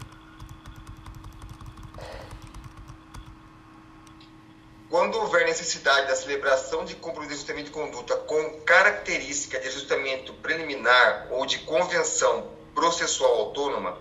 Quando 4.92 5.18
houver 5.18 5.46
necessidade 5.46 6.06
da 6.06 6.14
celebração 6.14 6.84
de 6.84 6.94
compromisso 6.94 7.30
de 7.30 7.36
ajustamento 7.36 7.64
de 7.68 7.70
conduta 7.70 8.14
com 8.14 8.60
característica 8.60 9.58
de 9.58 9.68
ajustamento 9.68 10.34
preliminar 10.34 11.28
ou 11.30 11.46
de 11.46 11.60
convenção 11.60 12.50
processual 12.74 13.36
autônoma, 13.36 13.98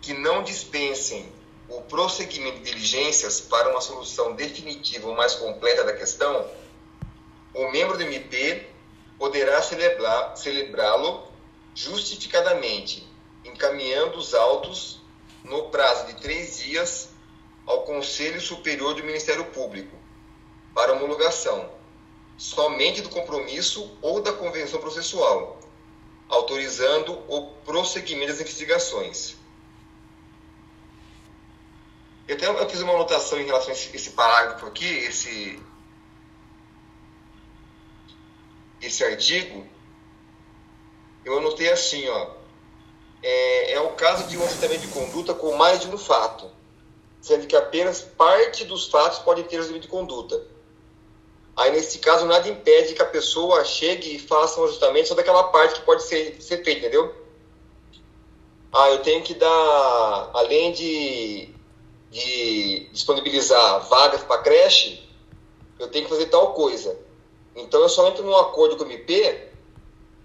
que 0.00 0.14
não 0.14 0.44
dispensem 0.44 1.28
o 1.68 1.82
prosseguimento 1.82 2.58
de 2.58 2.70
diligências 2.70 3.40
para 3.40 3.68
uma 3.68 3.80
solução 3.80 4.36
definitiva 4.36 5.08
ou 5.08 5.16
mais 5.16 5.34
completa 5.34 5.82
da 5.82 5.92
questão, 5.92 6.48
o 7.52 7.68
membro 7.72 7.96
do 7.96 8.04
MP 8.04 8.64
poderá 9.18 9.60
celebrá-lo 10.36 11.26
justificadamente, 11.74 13.04
encaminhando 13.44 14.18
os 14.18 14.34
autos 14.34 15.00
no 15.42 15.64
prazo 15.70 16.06
de 16.06 16.14
três 16.22 16.58
dias 16.58 17.08
ao 17.66 17.82
Conselho 17.82 18.40
Superior 18.40 18.94
do 18.94 19.02
Ministério 19.02 19.46
Público 19.46 19.95
para 20.76 20.92
homologação, 20.92 21.70
somente 22.36 23.00
do 23.00 23.08
compromisso 23.08 23.96
ou 24.02 24.20
da 24.20 24.30
convenção 24.30 24.78
processual, 24.78 25.58
autorizando 26.28 27.12
o 27.28 27.46
prosseguimento 27.64 28.32
das 28.32 28.42
investigações. 28.42 29.36
Eu, 32.28 32.36
tenho, 32.36 32.52
eu 32.52 32.68
fiz 32.68 32.82
uma 32.82 32.92
anotação 32.92 33.40
em 33.40 33.46
relação 33.46 33.70
a 33.70 33.72
esse, 33.72 33.96
esse 33.96 34.10
parágrafo 34.10 34.66
aqui, 34.66 34.84
esse, 34.84 35.58
esse 38.82 39.02
artigo, 39.02 39.66
eu 41.24 41.38
anotei 41.38 41.72
assim, 41.72 42.06
ó. 42.06 42.32
É, 43.22 43.72
é 43.72 43.80
o 43.80 43.92
caso 43.94 44.28
de 44.28 44.36
um 44.36 44.44
assentamento 44.44 44.82
de 44.82 44.88
conduta 44.88 45.32
com 45.32 45.56
mais 45.56 45.80
de 45.80 45.88
um 45.88 45.96
fato, 45.96 46.50
sendo 47.22 47.46
que 47.46 47.56
apenas 47.56 48.02
parte 48.02 48.62
dos 48.66 48.90
fatos 48.90 49.20
pode 49.20 49.42
ter 49.44 49.56
assentamento 49.56 49.84
de 49.84 49.88
conduta. 49.88 50.55
Aí, 51.56 51.70
nesse 51.70 51.98
caso, 52.00 52.26
nada 52.26 52.48
impede 52.48 52.92
que 52.92 53.00
a 53.00 53.06
pessoa 53.06 53.64
chegue 53.64 54.16
e 54.16 54.18
faça 54.18 54.60
um 54.60 54.64
ajustamento 54.64 55.08
só 55.08 55.14
daquela 55.14 55.44
parte 55.44 55.80
que 55.80 55.86
pode 55.86 56.02
ser, 56.02 56.40
ser 56.40 56.62
feita, 56.62 56.80
entendeu? 56.80 57.14
Ah, 58.70 58.90
eu 58.90 58.98
tenho 58.98 59.22
que 59.22 59.32
dar, 59.32 60.30
além 60.34 60.72
de, 60.72 61.48
de 62.10 62.90
disponibilizar 62.92 63.88
vagas 63.88 64.22
para 64.22 64.42
creche, 64.42 65.02
eu 65.78 65.88
tenho 65.88 66.04
que 66.04 66.10
fazer 66.10 66.26
tal 66.26 66.52
coisa. 66.52 66.98
Então, 67.54 67.80
eu 67.80 67.88
só 67.88 68.06
entro 68.06 68.22
num 68.22 68.36
acordo 68.36 68.76
com 68.76 68.84
o 68.84 68.86
MP 68.86 69.48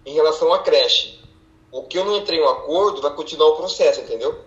em 0.05 0.13
relação 0.13 0.51
à 0.51 0.59
creche. 0.59 1.17
O 1.71 1.83
que 1.83 1.97
eu 1.97 2.03
não 2.03 2.17
entrei 2.17 2.39
em 2.39 2.43
um 2.43 2.49
acordo 2.49 3.01
vai 3.01 3.13
continuar 3.13 3.51
o 3.51 3.55
processo, 3.55 4.01
entendeu? 4.01 4.37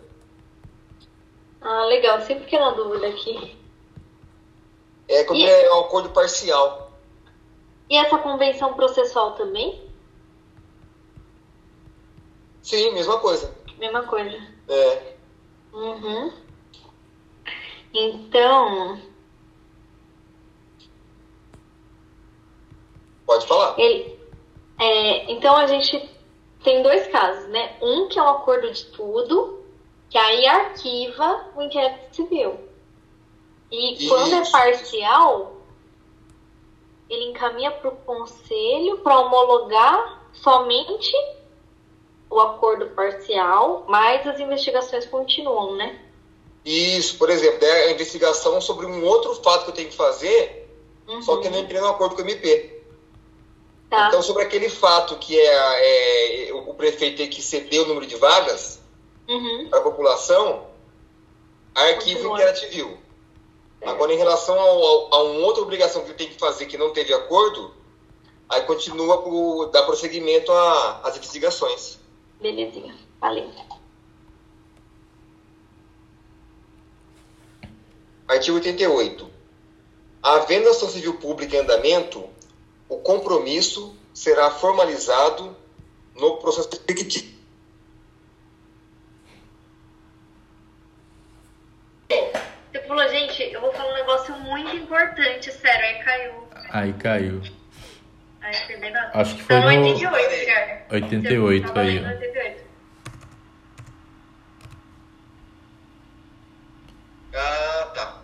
Ah, 1.63 1.87
legal. 1.87 2.21
Sempre 2.21 2.45
que 2.45 2.59
uma 2.59 2.75
dúvida 2.75 3.09
aqui. 3.09 3.57
É 5.09 5.25
quando 5.25 5.41
e... 5.41 5.49
é 5.49 5.75
um 5.75 5.81
acordo 5.81 6.11
parcial. 6.11 6.93
E 7.89 7.97
essa 7.97 8.19
convenção 8.19 8.75
processual 8.75 9.33
também? 9.33 9.83
Sim, 12.63 12.93
mesma 12.93 13.19
coisa. 13.19 13.55
Mesma 13.79 14.03
coisa. 14.05 14.37
É. 14.69 15.15
Uhum. 15.73 16.33
Então. 17.93 18.99
Pode 23.27 23.47
falar. 23.47 23.79
Ele, 23.79 24.19
é, 24.81 25.31
então 25.31 25.57
a 25.57 25.67
gente 25.67 26.11
tem 26.63 26.83
dois 26.83 27.07
casos, 27.09 27.49
né? 27.51 27.77
Um 27.83 28.09
que 28.09 28.19
é 28.19 28.23
o 28.23 28.29
acordo 28.29 28.73
de 28.73 28.87
tudo, 28.87 29.63
que 30.09 30.19
aí 30.19 30.47
arquiva 30.47 31.51
o 31.55 31.63
inquérito 31.63 32.17
civil. 32.17 32.59
E 33.75 34.09
quando 34.09 34.35
é 34.35 34.51
parcial, 34.51 35.57
ele 37.11 37.31
encaminha 37.31 37.71
para 37.71 37.89
o 37.89 37.97
conselho 37.97 38.99
para 38.99 39.19
homologar 39.21 40.23
somente 40.33 41.13
o 42.31 42.41
acordo 42.41 42.87
parcial, 42.91 43.85
mas 43.89 44.27
as 44.27 44.41
investigações 44.41 45.07
continuam, 45.07 45.77
né? 45.77 46.01
Isso, 46.65 47.19
por 47.19 47.31
exemplo, 47.31 47.65
é 47.65 47.85
a 47.85 47.93
investigação 47.93 48.61
sobre 48.61 48.87
um 48.87 49.05
outro 49.05 49.35
fato 49.37 49.65
que 49.65 49.71
eu 49.71 49.75
tenho 49.75 49.91
que 49.91 49.97
fazer, 49.97 50.69
uhum. 51.07 51.23
só 51.23 51.37
que 51.37 51.47
eu 51.47 51.51
não 51.51 51.59
entrei 51.59 51.81
no 51.81 51.89
acordo 51.89 52.17
com 52.17 52.23
o 52.23 52.25
MP. 52.25 52.83
Tá. 53.91 54.09
Então, 54.09 54.23
sobre 54.23 54.43
aquele 54.43 54.69
fato 54.69 55.17
que 55.19 55.39
é, 55.39 56.49
é, 56.49 56.53
o 56.53 56.73
prefeito 56.75 57.19
ter 57.19 57.29
que 57.29 57.43
ceder 57.43 57.83
o 57.83 57.87
número 57.87 58.07
de 58.07 58.17
vagas 58.17 58.81
uhum. 59.29 59.69
para 59.69 59.79
a 59.81 59.83
população, 59.83 60.67
arquivo 61.75 62.33
inquérito 62.33 62.61
civil. 62.61 63.04
Agora, 63.85 64.13
em 64.13 64.17
relação 64.17 64.59
ao, 64.59 64.83
ao, 64.83 65.15
a 65.15 65.23
uma 65.25 65.47
outra 65.47 65.63
obrigação 65.63 66.05
que 66.05 66.15
tem 66.15 66.29
que 66.29 66.39
fazer 66.39 66.67
que 66.67 66.79
não 66.79 66.93
teve 66.93 67.13
acordo, 67.13 67.75
aí 68.49 68.63
continua 68.63 69.23
por 69.23 69.67
dar 69.67 69.83
prosseguimento 69.85 70.51
às 70.53 71.17
investigações. 71.17 71.99
Belezinha, 72.41 72.95
valeu. 73.21 73.51
Artigo 78.27 78.57
88. 78.57 79.31
Havendo 80.23 80.71
ação 80.71 80.89
civil 80.89 81.19
pública 81.19 81.57
em 81.57 81.61
andamento, 81.61 82.25
o 82.89 82.99
compromisso 82.99 83.95
será 84.15 84.51
formalizado 84.51 85.55
no 86.15 86.39
processo 86.39 86.71
respectivo. 86.71 87.35
Você 92.09 92.81
falou, 92.95 93.09
gente, 93.11 93.43
eu 93.43 93.61
vou 93.61 93.73
falar 93.73 93.91
um 93.91 93.95
negócio 93.95 94.35
muito 94.37 94.77
importante, 94.77 95.51
sério, 95.51 95.85
aí 95.85 96.05
caiu. 96.05 96.49
Aí 96.71 96.93
caiu. 96.93 97.43
Aí 98.41 98.55
foi 98.67 98.91
na... 98.91 99.11
Acho 99.15 99.35
que 99.37 99.43
foi 99.43 99.57
então, 99.57 99.71
no... 99.73 99.89
88, 99.89 100.47
cara. 100.47 100.87
88 100.91 101.79
aí. 101.79 102.05
88. 102.07 102.65
Ah, 107.35 107.93
tá. 107.95 108.23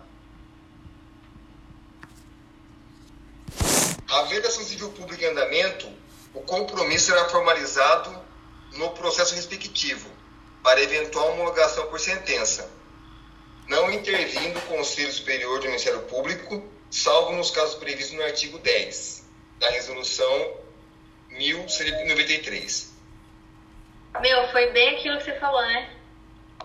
Havendo 4.09 4.47
ação 4.47 4.63
civil 4.63 4.89
pública 4.91 5.25
em 5.25 5.31
andamento, 5.31 5.91
o 6.33 6.41
compromisso 6.41 7.07
será 7.07 7.27
formalizado 7.27 8.17
no 8.77 8.91
processo 8.91 9.35
respectivo, 9.35 10.09
para 10.63 10.81
eventual 10.81 11.33
homologação 11.33 11.87
por 11.87 11.99
sentença, 11.99 12.69
não 13.67 13.91
intervindo 13.91 14.57
o 14.57 14.61
Conselho 14.63 15.11
Superior 15.11 15.59
do 15.59 15.65
Ministério 15.65 16.01
Público, 16.01 16.63
salvo 16.89 17.33
nos 17.33 17.51
casos 17.51 17.75
previstos 17.75 18.15
no 18.15 18.23
artigo 18.23 18.57
10 18.59 19.25
da 19.59 19.69
Resolução 19.69 20.53
1093. 21.29 22.91
Meu, 24.19 24.47
foi 24.49 24.71
bem 24.71 24.97
aquilo 24.97 25.17
que 25.17 25.23
você 25.23 25.39
falou, 25.39 25.61
né? 25.61 25.89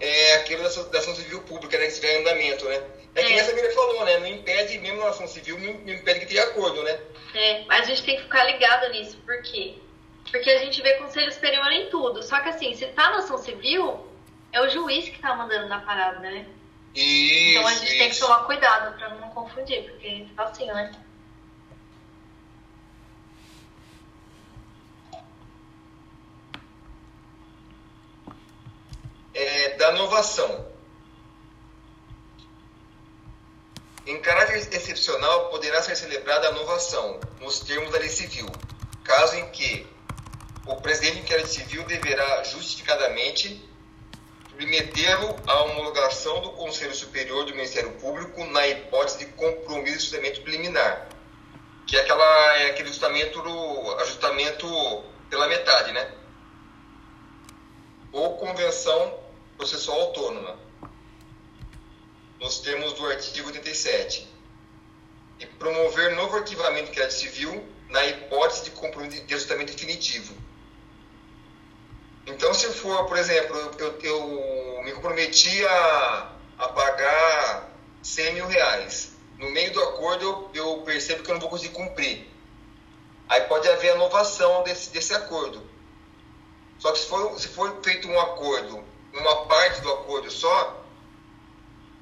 É 0.01 0.35
aquilo 0.35 0.63
da, 0.63 0.69
da 0.69 0.99
ação 0.99 1.15
civil 1.15 1.41
pública, 1.43 1.79
né, 1.79 1.85
que 1.85 1.93
estiver 1.93 2.17
em 2.17 2.21
andamento, 2.21 2.65
né? 2.67 2.83
É 3.15 3.23
que 3.23 3.33
é. 3.33 3.39
essa 3.39 3.55
Miriam 3.55 3.71
falou, 3.71 4.05
né? 4.05 4.19
Não 4.19 4.27
impede, 4.27 4.79
mesmo 4.79 5.01
na 5.01 5.09
ação 5.09 5.27
civil, 5.27 5.59
não 5.59 5.95
impede 5.95 6.21
que 6.21 6.27
tenha 6.27 6.43
acordo, 6.43 6.83
né? 6.83 7.01
É, 7.35 7.65
a 7.69 7.83
gente 7.83 8.03
tem 8.03 8.17
que 8.17 8.23
ficar 8.25 8.45
ligado 8.45 8.91
nisso. 8.91 9.17
Por 9.25 9.41
quê? 9.43 9.77
Porque 10.31 10.51
a 10.51 10.59
gente 10.59 10.83
vê 10.83 10.95
conselho 10.95 11.33
superior 11.33 11.71
em 11.73 11.89
tudo. 11.89 12.23
Só 12.23 12.41
que 12.41 12.49
assim, 12.49 12.75
se 12.75 12.87
tá 12.89 13.11
na 13.11 13.19
ação 13.19 13.39
civil, 13.39 14.07
é 14.53 14.61
o 14.61 14.69
juiz 14.69 15.09
que 15.09 15.19
tá 15.19 15.35
mandando 15.35 15.69
na 15.69 15.81
parada, 15.81 16.19
né? 16.19 16.47
Isso, 16.97 17.59
então 17.59 17.67
a 17.67 17.75
gente 17.75 17.89
isso. 17.89 17.99
tem 17.99 18.11
que 18.11 18.19
tomar 18.19 18.45
cuidado 18.45 18.97
pra 18.97 19.11
não 19.17 19.29
confundir, 19.29 19.83
porque 19.85 20.27
tá 20.35 20.45
assim, 20.45 20.67
né? 20.67 20.93
É, 29.35 29.77
da 29.77 29.93
inovação. 29.93 30.75
Em 34.07 34.19
caráter 34.23 34.57
excepcional, 34.57 35.51
poderá 35.51 35.83
ser 35.83 35.97
celebrada 35.97 36.49
a 36.49 36.53
novação, 36.53 37.21
nos 37.41 37.61
termos 37.61 37.93
da 37.93 37.99
lei 37.99 38.09
civil, 38.09 38.47
caso 39.05 39.37
em 39.37 39.51
que 39.51 39.87
o 40.65 40.77
presidente 40.77 41.17
do 41.17 41.21
inquérito 41.25 41.49
civil 41.49 41.85
deverá 41.85 42.43
justificadamente 42.45 43.66
submetê-lo 44.57 45.37
à 45.47 45.63
homologação 45.65 46.41
do 46.41 46.51
Conselho 46.53 46.95
Superior 46.95 47.45
do 47.45 47.55
Ministério 47.55 47.93
Público 47.93 48.43
na 48.47 48.67
hipótese 48.67 49.19
de 49.19 49.27
compromisso 49.27 49.99
de 50.11 50.17
ajustamento 50.17 50.41
preliminar, 50.41 51.09
que 51.87 51.95
é, 51.97 52.01
aquela, 52.01 52.57
é 52.57 52.71
aquele 52.71 52.89
ajustamento, 52.89 53.39
ajustamento 54.01 55.05
pela 55.29 55.47
metade, 55.47 55.93
né? 55.93 56.11
Ou 58.13 58.39
convenção 58.39 59.19
processual 59.59 60.01
autônoma, 60.01 60.59
nos 62.41 62.59
termos 62.61 62.95
do 62.95 63.07
artigo 63.07 63.49
87, 63.49 64.27
e 65.39 65.47
promover 65.47 66.17
novo 66.17 66.37
arquivamento 66.37 66.87
do 66.87 66.91
inquérito 66.93 67.13
civil 67.13 67.69
na 67.91 68.07
hipótese 68.07 68.65
de 68.65 68.71
compromisso 68.71 69.23
de 69.25 69.35
ajustamento 69.35 69.73
definitivo. 69.73 70.35
Então, 72.27 72.53
se 72.53 72.67
for, 72.73 73.07
por 73.07 73.17
exemplo, 73.17 73.57
eu, 73.79 73.99
eu 74.03 74.83
me 74.83 74.93
comprometi 74.93 75.65
a, 75.65 76.33
a 76.59 76.69
pagar 76.69 77.71
100 78.03 78.35
mil 78.35 78.47
reais, 78.49 79.13
no 79.39 79.49
meio 79.51 79.73
do 79.73 79.81
acordo 79.81 80.25
eu, 80.25 80.51
eu 80.55 80.83
percebo 80.83 81.23
que 81.23 81.31
eu 81.31 81.35
não 81.35 81.41
vou 81.41 81.51
conseguir 81.51 81.75
cumprir. 81.75 82.29
Aí 83.29 83.43
pode 83.43 83.69
haver 83.69 83.95
inovação 83.95 84.63
desse, 84.65 84.91
desse 84.91 85.15
acordo. 85.15 85.63
Só 86.79 86.93
que 86.93 86.99
se 86.99 87.07
for, 87.07 87.41
se 87.41 87.49
for 87.49 87.81
feito 87.83 88.09
um 88.09 88.21
acordo, 88.21 88.85
uma 89.13 89.47
parte 89.47 89.81
do 89.81 89.93
acordo 89.93 90.31
só, 90.31 90.85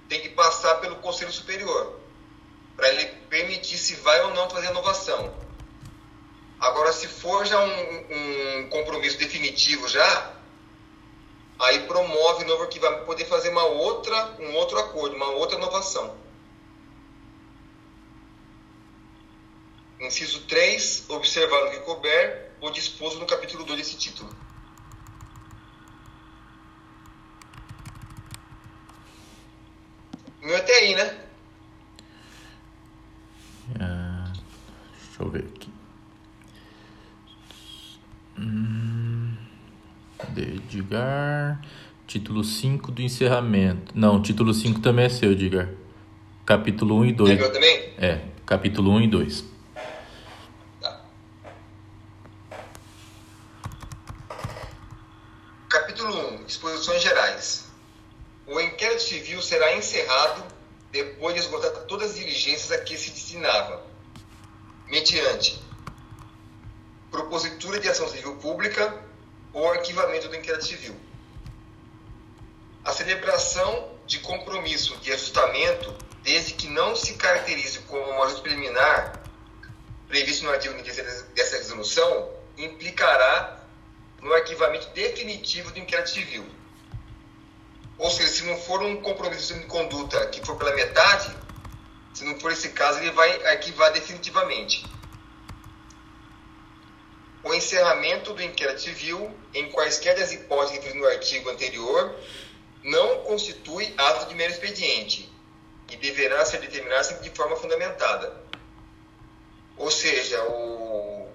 tem 0.08 0.20
que 0.20 0.30
passar 0.30 0.76
pelo 0.76 0.96
Conselho 0.96 1.32
Superior 1.32 2.00
para 2.76 2.88
ele 2.88 3.06
permitir 3.28 3.78
se 3.78 3.94
vai 3.96 4.20
ou 4.22 4.34
não 4.34 4.48
fazer 4.50 4.70
inovação. 4.70 5.43
Agora, 6.64 6.94
se 6.94 7.06
for 7.06 7.44
já 7.44 7.62
um, 7.62 8.62
um 8.62 8.68
compromisso 8.70 9.18
definitivo 9.18 9.86
já, 9.86 10.32
aí 11.58 11.86
promove 11.86 12.46
novo 12.46 12.66
que 12.68 12.80
vai 12.80 13.04
poder 13.04 13.26
fazer 13.26 13.50
uma 13.50 13.64
outra, 13.64 14.34
um 14.40 14.54
outro 14.54 14.78
acordo, 14.78 15.14
uma 15.14 15.28
outra 15.28 15.58
inovação. 15.58 16.16
Inciso 20.00 20.46
3, 20.46 21.04
observado 21.10 21.66
o 21.66 21.70
que 21.70 21.80
couber, 21.80 22.52
ou 22.62 22.70
disposto 22.70 23.18
no 23.18 23.26
capítulo 23.26 23.64
2 23.64 23.78
desse 23.80 23.98
título. 23.98 24.34
Meu 30.40 30.56
até 30.56 30.72
aí, 30.76 30.94
né? 30.94 31.26
Ah, 33.78 34.32
deixa 34.32 35.22
eu 35.22 35.28
ver 35.28 35.44
aqui. 35.44 35.73
Hum, 38.38 39.36
Edgar. 40.36 41.60
Título 42.06 42.44
5 42.44 42.92
do 42.92 43.00
encerramento. 43.00 43.92
Não, 43.94 44.20
título 44.20 44.52
5 44.52 44.80
também 44.80 45.06
é 45.06 45.08
seu, 45.08 45.32
Edgar. 45.32 45.68
Capítulo 46.44 46.96
1 46.98 47.06
e 47.06 47.12
2. 47.12 47.30
É 47.30 47.34
meu 47.34 47.52
também? 47.52 47.94
É, 47.96 48.20
capítulo 48.44 48.90
1 48.92 49.00
e 49.00 49.08
2. 49.08 49.44
Tá. 50.80 51.00
Capítulo 55.70 56.40
1. 56.40 56.44
Disposições 56.44 57.02
gerais. 57.02 57.72
O 58.46 58.60
inquérito 58.60 59.02
civil 59.02 59.40
será 59.40 59.74
encerrado 59.74 60.44
depois 60.92 61.34
de 61.34 61.40
esgotar 61.40 61.70
todas 61.86 62.10
as 62.10 62.16
diligências 62.16 62.70
a 62.70 62.78
que 62.84 62.96
se 62.98 63.10
destinava, 63.10 63.82
mediante 64.86 65.63
propositura 67.14 67.78
de 67.78 67.88
ação 67.88 68.08
civil 68.08 68.34
pública 68.38 68.92
ou 69.52 69.70
arquivamento 69.70 70.28
do 70.28 70.34
inquérito 70.34 70.66
civil. 70.66 70.96
A 72.84 72.92
celebração 72.92 73.92
de 74.04 74.18
compromisso 74.18 74.96
de 74.96 75.12
ajustamento, 75.12 75.94
desde 76.24 76.54
que 76.54 76.66
não 76.66 76.96
se 76.96 77.14
caracterize 77.14 77.78
como 77.86 78.04
um 78.04 78.22
ajuste 78.24 78.42
preliminar 78.42 79.22
previsto 80.08 80.44
no 80.44 80.50
artigo 80.50 80.74
93 80.74 81.22
dessa 81.36 81.56
resolução, 81.56 82.30
implicará 82.58 83.60
no 84.20 84.32
arquivamento 84.32 84.88
definitivo 84.88 85.70
do 85.70 85.78
inquérito 85.78 86.10
civil. 86.10 86.44
Ou 87.96 88.10
seja, 88.10 88.28
se 88.28 88.42
não 88.42 88.56
for 88.56 88.82
um 88.82 89.00
compromisso 89.00 89.54
de 89.54 89.66
conduta 89.66 90.26
que 90.26 90.44
for 90.44 90.56
pela 90.56 90.74
metade, 90.74 91.32
se 92.12 92.24
não 92.24 92.40
for 92.40 92.50
esse 92.50 92.70
caso, 92.70 92.98
ele 92.98 93.12
vai 93.12 93.46
arquivar 93.46 93.92
definitivamente 93.92 94.84
o 97.44 97.52
encerramento 97.52 98.32
do 98.32 98.42
inquérito 98.42 98.80
civil, 98.80 99.30
em 99.52 99.70
quaisquer 99.70 100.16
das 100.16 100.32
hipóteses 100.32 100.94
no 100.94 101.04
artigo 101.06 101.50
anterior, 101.50 102.16
não 102.82 103.18
constitui 103.20 103.94
ato 103.98 104.26
de 104.26 104.34
mero 104.34 104.50
expediente 104.50 105.30
e 105.90 105.96
deverá 105.96 106.44
ser 106.46 106.58
determinado 106.60 107.22
de 107.22 107.30
forma 107.30 107.54
fundamentada. 107.56 108.42
Ou 109.76 109.90
seja, 109.90 110.42
o... 110.44 111.28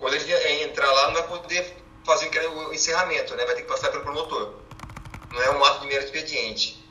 quando 0.00 0.14
ele 0.14 0.64
entrar 0.64 0.90
lá, 0.90 1.06
não 1.06 1.14
vai 1.14 1.28
poder 1.28 1.76
fazer 2.04 2.28
o 2.48 2.72
encerramento, 2.74 3.36
né? 3.36 3.44
vai 3.44 3.54
ter 3.54 3.62
que 3.62 3.68
passar 3.68 3.90
pelo 3.90 4.02
promotor. 4.02 4.54
Não 5.32 5.42
é 5.42 5.50
um 5.52 5.64
ato 5.64 5.82
de 5.82 5.86
mero 5.86 6.04
expediente. 6.04 6.84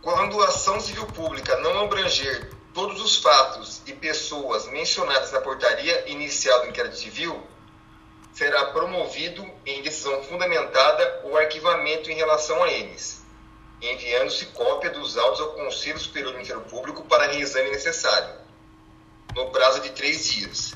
Quando 0.00 0.40
a 0.42 0.46
ação 0.46 0.80
civil 0.80 1.06
pública 1.06 1.56
não 1.56 1.80
abranger 1.80 2.57
todos 2.78 3.02
os 3.02 3.16
fatos 3.16 3.82
e 3.88 3.92
pessoas 3.92 4.68
mencionadas 4.68 5.32
na 5.32 5.40
portaria 5.40 6.08
inicial 6.08 6.60
do 6.60 6.68
inquérito 6.68 6.94
civil, 6.94 7.44
será 8.32 8.66
promovido 8.66 9.44
em 9.66 9.82
decisão 9.82 10.22
fundamentada 10.22 11.22
o 11.24 11.36
arquivamento 11.36 12.08
em 12.08 12.14
relação 12.14 12.62
a 12.62 12.70
eles, 12.70 13.20
enviando-se 13.82 14.46
cópia 14.46 14.90
dos 14.90 15.18
autos 15.18 15.40
ao 15.40 15.54
Conselho 15.54 15.98
Superior 15.98 16.30
do 16.30 16.36
Ministério 16.36 16.62
Público 16.66 17.02
para 17.02 17.26
reexame 17.26 17.68
necessário, 17.68 18.32
no 19.34 19.50
prazo 19.50 19.80
de 19.80 19.90
três 19.90 20.28
dias. 20.28 20.72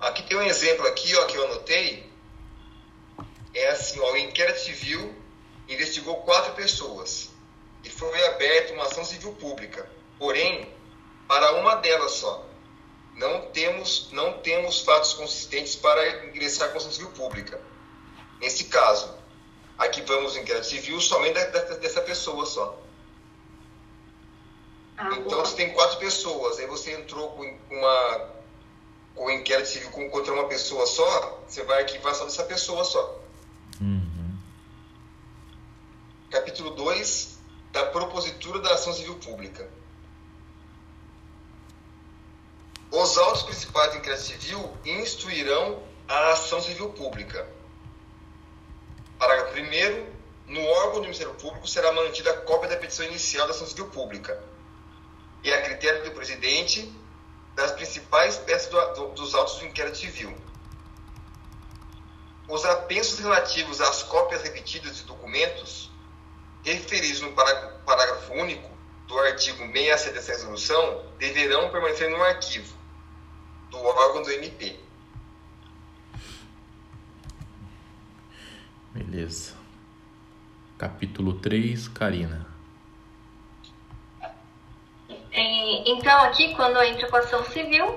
Aqui 0.00 0.24
tem 0.24 0.38
um 0.38 0.42
exemplo 0.42 0.84
aqui, 0.88 1.14
ó, 1.14 1.26
que 1.26 1.36
eu 1.36 1.44
anotei. 1.44 2.10
É 3.54 3.68
assim, 3.68 4.00
ó, 4.00 4.10
o 4.10 4.16
inquérito 4.16 4.58
civil 4.58 5.14
investigou 5.68 6.16
quatro 6.22 6.52
pessoas 6.54 7.29
e 7.84 7.90
foi 7.90 8.26
aberta 8.26 8.72
uma 8.74 8.84
ação 8.84 9.04
civil 9.04 9.32
pública. 9.34 9.88
Porém, 10.18 10.72
para 11.26 11.52
uma 11.54 11.76
delas 11.76 12.12
só. 12.12 12.46
Não 13.14 13.42
temos, 13.50 14.08
não 14.12 14.34
temos 14.40 14.80
fatos 14.80 15.12
consistentes 15.14 15.76
para 15.76 16.26
ingressar 16.26 16.70
com 16.70 16.78
ação 16.78 16.90
civil 16.90 17.10
pública. 17.10 17.60
Nesse 18.40 18.64
caso, 18.64 19.14
aqui 19.78 20.00
vamos 20.02 20.36
em 20.36 20.40
inquérito 20.40 20.66
civil 20.66 21.00
somente 21.00 21.34
dessa 21.34 22.00
pessoa 22.00 22.46
só. 22.46 22.78
Ah, 24.96 25.08
então, 25.12 25.22
boa. 25.24 25.44
você 25.44 25.56
tem 25.56 25.72
quatro 25.72 25.98
pessoas, 25.98 26.58
aí 26.58 26.66
você 26.66 26.92
entrou 26.92 27.30
com 27.30 27.58
uma 27.70 28.40
com 29.14 29.30
inquérito 29.30 29.68
civil 29.68 29.90
contra 30.10 30.32
uma 30.32 30.48
pessoa 30.48 30.86
só, 30.86 31.42
você 31.46 31.62
vai 31.64 31.82
arquivar 31.82 32.14
só 32.14 32.24
dessa 32.24 32.44
pessoa 32.44 32.84
só. 32.84 33.20
Uhum. 33.80 34.38
Capítulo 36.30 36.70
2 36.70 37.39
da 37.72 37.86
propositura 37.86 38.58
da 38.60 38.74
ação 38.74 38.92
civil 38.92 39.16
pública. 39.16 39.68
Os 42.90 43.16
autos 43.16 43.44
principais 43.44 43.92
do 43.92 43.98
inquérito 43.98 44.22
civil 44.22 44.76
instruirão 44.84 45.82
a 46.08 46.32
ação 46.32 46.60
civil 46.60 46.90
pública. 46.90 47.48
Parágrafo 49.18 49.54
1 49.54 50.20
no 50.52 50.64
órgão 50.66 50.94
do 50.94 51.02
Ministério 51.02 51.34
Público 51.34 51.68
será 51.68 51.92
mantida 51.92 52.32
a 52.32 52.36
cópia 52.38 52.70
da 52.70 52.76
petição 52.76 53.06
inicial 53.06 53.46
da 53.46 53.54
ação 53.54 53.66
civil 53.66 53.86
pública 53.88 54.42
e 55.44 55.52
a 55.52 55.62
critério 55.62 56.02
do 56.04 56.10
presidente 56.10 56.92
das 57.54 57.70
principais 57.72 58.36
peças 58.38 58.68
do, 58.68 58.94
do, 58.94 59.08
dos 59.14 59.34
autos 59.34 59.56
do 59.58 59.66
inquérito 59.66 59.98
civil. 59.98 60.36
Os 62.48 62.64
apensos 62.64 63.20
relativos 63.20 63.80
às 63.80 64.02
cópias 64.02 64.42
repetidas 64.42 64.96
de 64.96 65.02
documentos 65.04 65.89
referidos 66.64 67.20
no 67.20 67.32
parágrafo 67.32 68.32
único 68.34 68.70
do 69.06 69.18
artigo 69.18 69.58
67 69.58 70.14
dessa 70.14 70.32
resolução 70.32 71.04
deverão 71.18 71.70
permanecer 71.70 72.08
no 72.10 72.22
arquivo 72.22 72.76
do 73.70 73.78
órgão 73.78 74.22
do 74.22 74.30
MP. 74.30 74.78
Beleza. 78.92 79.54
Capítulo 80.78 81.34
3, 81.34 81.88
Karina. 81.88 82.46
É, 85.32 85.90
então, 85.90 86.22
aqui, 86.22 86.54
quando 86.54 86.82
entra 86.82 87.08
com 87.08 87.16
a 87.16 87.20
ação 87.20 87.44
civil, 87.44 87.94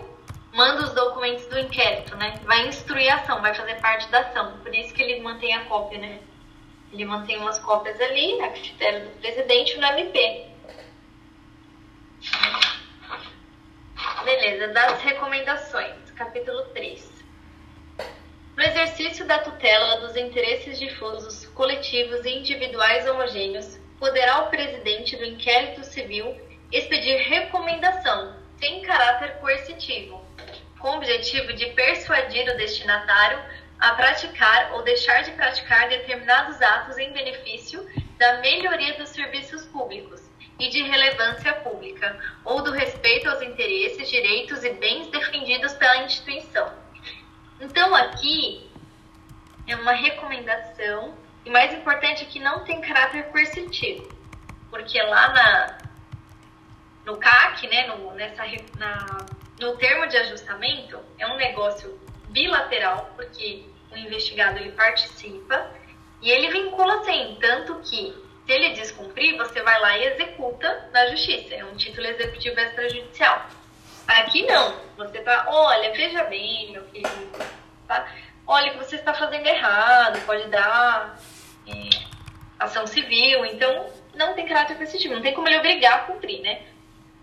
manda 0.54 0.84
os 0.84 0.94
documentos 0.94 1.46
do 1.48 1.58
inquérito, 1.58 2.16
né? 2.16 2.40
Vai 2.46 2.68
instruir 2.68 3.12
a 3.12 3.16
ação, 3.16 3.42
vai 3.42 3.56
fazer 3.56 3.76
parte 3.82 4.10
da 4.10 4.20
ação. 4.20 4.58
Por 4.62 4.74
isso 4.74 4.94
que 4.94 5.02
ele 5.02 5.22
mantém 5.22 5.54
a 5.56 5.66
cópia, 5.66 5.98
né? 5.98 6.20
Ele 6.94 7.06
mantém 7.06 7.40
umas 7.40 7.58
cópias 7.58 8.00
ali, 8.00 8.40
a 8.40 8.50
critério 8.50 9.06
do 9.06 9.10
presidente, 9.20 9.76
no 9.78 9.88
MP. 9.88 10.46
Beleza, 14.24 14.68
das 14.68 15.02
recomendações, 15.02 16.12
capítulo 16.12 16.62
3. 16.66 17.12
No 18.56 18.64
exercício 18.64 19.26
da 19.26 19.40
tutela 19.40 20.02
dos 20.02 20.16
interesses 20.16 20.78
difusos, 20.78 21.48
coletivos 21.48 22.24
e 22.26 22.30
individuais 22.30 23.10
homogêneos, 23.10 23.80
poderá 24.00 24.44
o 24.44 24.50
presidente 24.52 25.18
do 25.18 25.26
inquérito 25.26 25.84
civil 25.84 26.40
expedir 26.72 27.18
recomendação, 27.28 28.36
sem 28.60 28.84
caráter 28.84 29.40
coercitivo, 29.40 30.24
com 30.78 30.90
o 30.90 30.98
objetivo 30.98 31.54
de 31.54 31.66
persuadir 31.72 32.48
o 32.48 32.58
destinatário 32.58 33.42
a 33.84 33.96
praticar 33.96 34.72
ou 34.72 34.82
deixar 34.82 35.24
de 35.24 35.32
praticar 35.32 35.90
determinados 35.90 36.62
atos 36.62 36.98
em 36.98 37.12
benefício 37.12 37.86
da 38.18 38.38
melhoria 38.38 38.98
dos 38.98 39.10
serviços 39.10 39.66
públicos 39.66 40.22
e 40.58 40.70
de 40.70 40.82
relevância 40.84 41.54
pública, 41.56 42.18
ou 42.46 42.62
do 42.62 42.72
respeito 42.72 43.30
aos 43.30 43.42
interesses, 43.42 44.10
direitos 44.10 44.64
e 44.64 44.70
bens 44.70 45.08
defendidos 45.08 45.74
pela 45.74 45.98
instituição. 45.98 46.72
Então, 47.60 47.94
aqui 47.94 48.72
é 49.68 49.76
uma 49.76 49.92
recomendação, 49.92 51.18
e 51.44 51.50
mais 51.50 51.74
importante 51.74 52.24
que 52.28 52.40
não 52.40 52.64
tem 52.64 52.80
caráter 52.80 53.24
coercitivo, 53.32 54.08
porque 54.70 55.02
lá 55.02 55.28
na, 55.34 55.78
no 57.06 57.18
CAC, 57.18 57.68
né, 57.68 57.88
no, 57.88 58.14
nessa, 58.14 58.46
na, 58.78 59.26
no 59.60 59.76
termo 59.76 60.08
de 60.08 60.16
ajustamento, 60.16 61.02
é 61.20 61.28
um 61.28 61.36
negócio 61.36 62.00
bilateral, 62.30 63.12
porque 63.18 63.73
o 63.94 63.98
investigado 63.98 64.60
ele 64.60 64.72
participa 64.72 65.72
e 66.22 66.32
ele 66.32 66.50
vincula 66.50 67.00
assim, 67.00 67.38
tanto 67.40 67.76
que 67.80 68.14
se 68.46 68.52
ele 68.52 68.74
descumprir, 68.74 69.38
você 69.38 69.62
vai 69.62 69.80
lá 69.80 69.98
e 69.98 70.06
executa 70.06 70.90
na 70.92 71.08
justiça. 71.08 71.56
É 71.56 71.64
um 71.64 71.76
título 71.76 72.08
executivo 72.08 72.60
extrajudicial. 72.60 73.46
Aqui 74.08 74.46
não. 74.46 74.76
Você 74.98 75.22
tá, 75.22 75.46
olha, 75.48 75.92
veja 75.94 76.24
bem, 76.26 76.72
meu 76.72 76.84
querido, 76.84 77.40
tá? 77.88 78.06
Olha 78.46 78.72
que 78.72 78.78
você 78.78 78.98
está 78.98 79.14
fazendo 79.14 79.48
errado, 79.48 80.20
pode 80.26 80.48
dar 80.50 81.18
é, 81.68 81.90
ação 82.60 82.86
civil, 82.86 83.46
então 83.46 83.90
não 84.14 84.34
tem 84.34 84.46
caráter 84.46 84.76
coercitivo, 84.76 85.16
não 85.16 85.22
tem 85.22 85.34
como 85.34 85.48
ele 85.48 85.60
obrigar 85.60 85.94
a 85.96 86.00
cumprir, 86.00 86.42
né? 86.42 86.64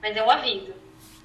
Mas 0.00 0.16
é 0.16 0.22
um 0.22 0.30
aviso. 0.30 0.74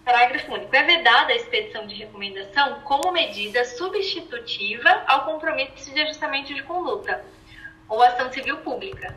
Parágrafo 0.05 0.53
único. 0.53 0.73
É 0.75 0.83
vedada 0.83 1.33
a 1.33 1.35
expedição 1.35 1.85
de 1.87 1.95
recomendação 1.95 2.81
como 2.81 3.11
medida 3.11 3.65
substitutiva 3.65 5.03
ao 5.07 5.25
compromisso 5.25 5.93
de 5.93 6.01
ajustamento 6.01 6.53
de 6.53 6.63
conduta 6.63 7.25
ou 7.89 8.01
ação 8.01 8.31
civil 8.31 8.57
pública 8.57 9.13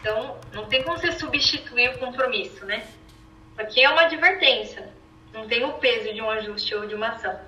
então, 0.00 0.38
não 0.52 0.64
tem 0.64 0.82
como 0.82 0.98
você 0.98 1.12
substituir 1.12 1.90
o 1.90 1.98
compromisso, 1.98 2.64
né? 2.64 2.82
Aqui 3.58 3.84
é 3.84 3.90
uma 3.90 4.02
advertência, 4.02 4.88
não 5.32 5.46
tem 5.46 5.62
o 5.64 5.74
peso 5.74 6.14
de 6.14 6.22
um 6.22 6.30
ajuste 6.30 6.74
ou 6.74 6.86
de 6.86 6.94
uma 6.94 7.08
ação. 7.08 7.38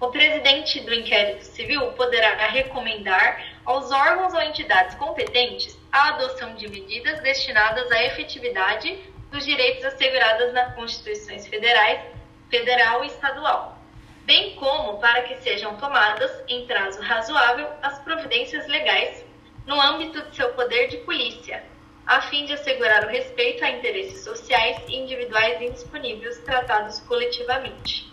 O 0.00 0.08
presidente 0.08 0.80
do 0.80 0.94
inquérito 0.94 1.44
civil 1.44 1.92
poderá 1.92 2.46
recomendar 2.46 3.44
aos 3.64 3.90
órgãos 3.90 4.32
ou 4.32 4.40
entidades 4.40 4.94
competentes 4.96 5.78
a 5.92 6.08
adoção 6.08 6.54
de 6.54 6.66
medidas 6.68 7.20
destinadas 7.20 7.90
à 7.92 8.02
efetividade 8.04 8.98
dos 9.34 9.44
direitos 9.44 9.84
assegurados 9.84 10.52
nas 10.52 10.74
Constituições 10.76 11.44
federais, 11.48 12.00
federal 12.48 13.02
e 13.02 13.08
estadual, 13.08 13.76
bem 14.24 14.54
como 14.54 14.98
para 14.98 15.22
que 15.22 15.34
sejam 15.38 15.76
tomadas, 15.76 16.30
em 16.46 16.64
prazo 16.66 17.02
razoável, 17.02 17.68
as 17.82 17.98
providências 17.98 18.64
legais 18.68 19.24
no 19.66 19.80
âmbito 19.80 20.22
de 20.22 20.36
seu 20.36 20.50
poder 20.50 20.86
de 20.86 20.98
polícia, 20.98 21.64
a 22.06 22.20
fim 22.22 22.44
de 22.44 22.52
assegurar 22.52 23.04
o 23.04 23.08
respeito 23.08 23.64
a 23.64 23.70
interesses 23.70 24.22
sociais 24.22 24.80
e 24.86 24.94
individuais 24.94 25.60
indisponíveis 25.60 26.38
tratados 26.44 27.00
coletivamente. 27.00 28.08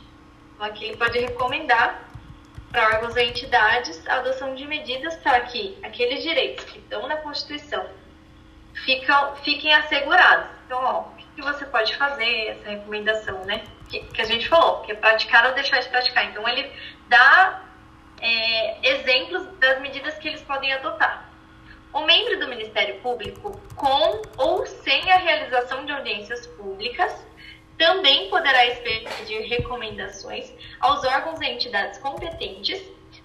Então, 0.55 0.65
aqui 0.65 0.86
ele 0.86 0.97
pode 0.97 1.19
recomendar 1.19 2.10
para 2.71 2.95
órgãos 2.95 3.15
e 3.15 3.21
entidades 3.21 4.07
a 4.07 4.15
adoção 4.15 4.55
de 4.55 4.65
medidas 4.65 5.17
para 5.17 5.41
que 5.41 5.77
aqueles 5.84 6.23
direitos 6.23 6.65
que 6.65 6.79
estão 6.79 7.07
na 7.07 7.17
Constituição 7.17 8.01
ficam, 8.73 9.36
fiquem 9.38 9.73
assegurados. 9.73 10.49
Então, 10.65 10.79
ó, 10.84 10.99
o 11.01 11.36
que 11.36 11.41
você 11.41 11.65
pode 11.65 11.95
fazer, 11.95 12.47
essa 12.47 12.69
recomendação, 12.69 13.43
né? 13.45 13.63
Que, 13.89 13.99
que 13.99 14.21
a 14.21 14.25
gente 14.25 14.47
falou, 14.47 14.81
que 14.81 14.91
é 14.91 14.95
praticar 14.95 15.45
ou 15.45 15.53
deixar 15.53 15.79
de 15.79 15.89
praticar. 15.89 16.25
Então, 16.25 16.47
ele 16.47 16.71
dá 17.07 17.63
é, 18.21 18.89
exemplos 18.89 19.45
das 19.60 19.81
medidas 19.81 20.17
que 20.17 20.27
eles 20.27 20.41
podem 20.41 20.71
adotar. 20.73 21.29
O 21.93 22.01
membro 22.01 22.39
do 22.39 22.47
Ministério 22.47 22.99
Público, 23.01 23.60
com 23.75 24.21
ou 24.38 24.65
sem 24.65 25.12
a 25.12 25.17
realização 25.17 25.86
de 25.86 25.91
audiências 25.91 26.47
públicas, 26.47 27.13
também 27.77 28.29
poderá 28.29 28.65
expedir 28.67 29.41
recomendações 29.47 30.53
aos 30.79 31.03
órgãos 31.03 31.41
e 31.41 31.45
entidades 31.47 31.99
competentes, 31.99 32.81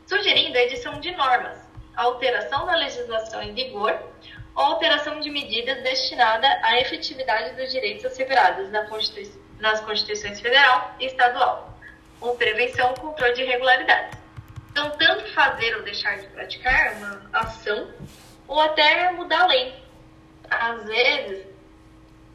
sugerindo 0.07 0.57
a 0.57 0.63
edição 0.63 0.99
de 0.99 1.15
normas, 1.15 1.59
alteração 1.95 2.67
da 2.67 2.75
legislação 2.75 3.43
em 3.43 3.55
vigor 3.55 4.01
ou 4.57 4.63
alteração 4.63 5.21
de 5.21 5.31
medidas 5.31 5.83
destinadas 5.83 6.51
à 6.63 6.81
efetividade 6.81 7.55
dos 7.57 7.71
direitos 7.71 8.07
assegurados 8.07 8.71
nas 8.71 9.81
Constituições 9.83 10.41
Federal 10.41 10.95
e 10.99 11.05
Estadual, 11.05 11.79
ou 12.23 12.35
prevenção 12.37 12.89
ou 12.89 12.95
controle 12.95 13.35
de 13.35 13.43
irregularidades. 13.43 14.19
Então, 14.71 14.91
tanto 14.93 15.31
fazer 15.33 15.77
ou 15.77 15.83
deixar 15.83 16.19
de 16.19 16.27
praticar 16.29 16.95
uma 16.97 17.31
ação 17.35 17.91
ou 18.49 18.61
até 18.61 19.13
mudar 19.13 19.43
a 19.43 19.47
lei. 19.47 19.75
Às 20.49 20.85
vezes, 20.85 21.47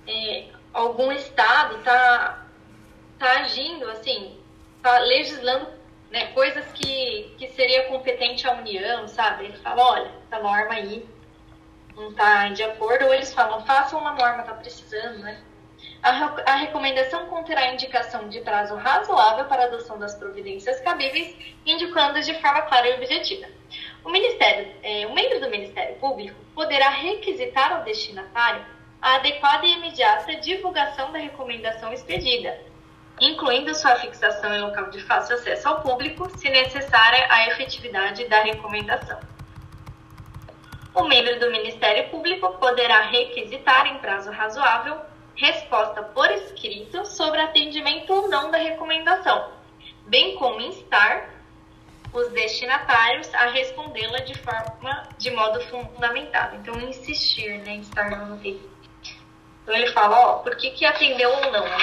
é, 0.07 0.45
algum 0.73 1.11
estado 1.11 1.77
está 1.77 2.45
tá 3.17 3.39
agindo 3.39 3.89
assim, 3.89 4.39
está 4.77 4.99
legislando 4.99 5.69
né, 6.11 6.27
coisas 6.33 6.65
que, 6.73 7.33
que 7.37 7.47
seria 7.49 7.87
competente 7.87 8.47
à 8.47 8.53
União, 8.53 9.07
sabe? 9.07 9.45
Ele 9.45 9.57
fala, 9.57 9.83
olha, 9.83 10.11
essa 10.27 10.41
norma 10.41 10.73
aí 10.73 11.07
não 12.01 12.09
está 12.09 12.49
de 12.49 12.63
acordo, 12.63 13.05
ou 13.05 13.13
eles 13.13 13.33
falam, 13.33 13.65
façam 13.65 13.99
uma 13.99 14.13
norma, 14.13 14.41
está 14.41 14.53
precisando, 14.53 15.19
né? 15.19 15.41
A, 16.03 16.55
recomendação 16.55 17.27
conterá 17.27 17.71
indicação 17.71 18.27
de 18.27 18.39
prazo 18.41 18.75
razoável 18.75 19.45
para 19.45 19.65
adoção 19.65 19.99
das 19.99 20.15
providências 20.15 20.79
cabíveis, 20.81 21.35
indicando 21.63 22.19
de 22.21 22.33
forma 22.41 22.61
clara 22.63 22.89
e 22.89 22.93
objetiva. 22.95 23.47
O, 24.03 24.09
Ministério, 24.09 24.71
é, 24.81 25.05
o 25.05 25.13
membro 25.13 25.39
do 25.39 25.49
Ministério 25.49 25.95
Público 25.95 26.35
poderá 26.55 26.89
requisitar 26.89 27.71
ao 27.71 27.83
destinatário 27.83 28.65
a 28.99 29.15
adequada 29.15 29.65
e 29.65 29.73
imediata 29.73 30.35
divulgação 30.37 31.11
da 31.11 31.19
recomendação 31.19 31.93
expedida, 31.93 32.59
incluindo 33.19 33.73
sua 33.75 33.95
fixação 33.97 34.53
em 34.53 34.61
local 34.61 34.89
de 34.89 35.01
fácil 35.03 35.35
acesso 35.35 35.67
ao 35.67 35.81
público, 35.81 36.29
se 36.37 36.49
necessária 36.49 37.27
a 37.29 37.47
efetividade 37.47 38.27
da 38.27 38.41
recomendação. 38.41 39.19
O 41.01 41.07
membro 41.07 41.39
do 41.39 41.49
Ministério 41.49 42.09
Público 42.09 42.59
poderá 42.59 43.01
requisitar 43.01 43.87
em 43.87 43.97
prazo 43.97 44.29
razoável 44.29 45.01
resposta 45.35 46.03
por 46.03 46.29
escrito 46.29 47.03
sobre 47.07 47.41
atendimento 47.41 48.13
ou 48.13 48.29
não 48.29 48.51
da 48.51 48.59
recomendação, 48.59 49.51
bem 50.05 50.35
como 50.35 50.61
instar 50.61 51.27
os 52.13 52.29
destinatários 52.29 53.33
a 53.33 53.47
respondê-la 53.47 54.19
de 54.19 54.37
forma, 54.37 55.09
de 55.17 55.31
modo 55.31 55.59
fundamentado. 55.61 56.57
Então, 56.57 56.79
insistir, 56.79 57.49
né, 57.63 57.81
no 58.27 58.37
texto. 58.37 58.69
Então, 59.63 59.73
ele 59.73 59.87
fala, 59.93 60.19
ó, 60.19 60.33
por 60.43 60.55
que 60.55 60.69
que 60.69 60.85
atendeu 60.85 61.31
ou 61.31 61.51
não, 61.51 61.63
né? 61.63 61.77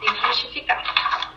Tem 0.00 0.14
que 0.14 0.26
justificar. 0.28 1.34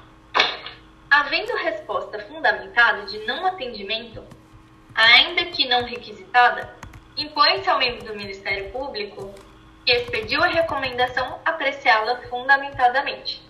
Havendo 1.12 1.58
resposta 1.58 2.20
fundamentada 2.20 3.06
de 3.06 3.18
não 3.26 3.46
atendimento, 3.46 4.24
ainda 4.96 5.44
que 5.48 5.68
não 5.68 5.84
requisitada, 5.84 6.77
impõe-se 7.18 7.70
ao 7.70 7.80
membro 7.80 8.06
do 8.06 8.16
Ministério 8.16 8.70
Público 8.72 9.34
que 9.86 9.92
expediu 9.92 10.44
a 10.44 10.48
recomendação 10.48 11.40
apreciá-la 11.46 12.22
fundamentadamente. 12.30 13.42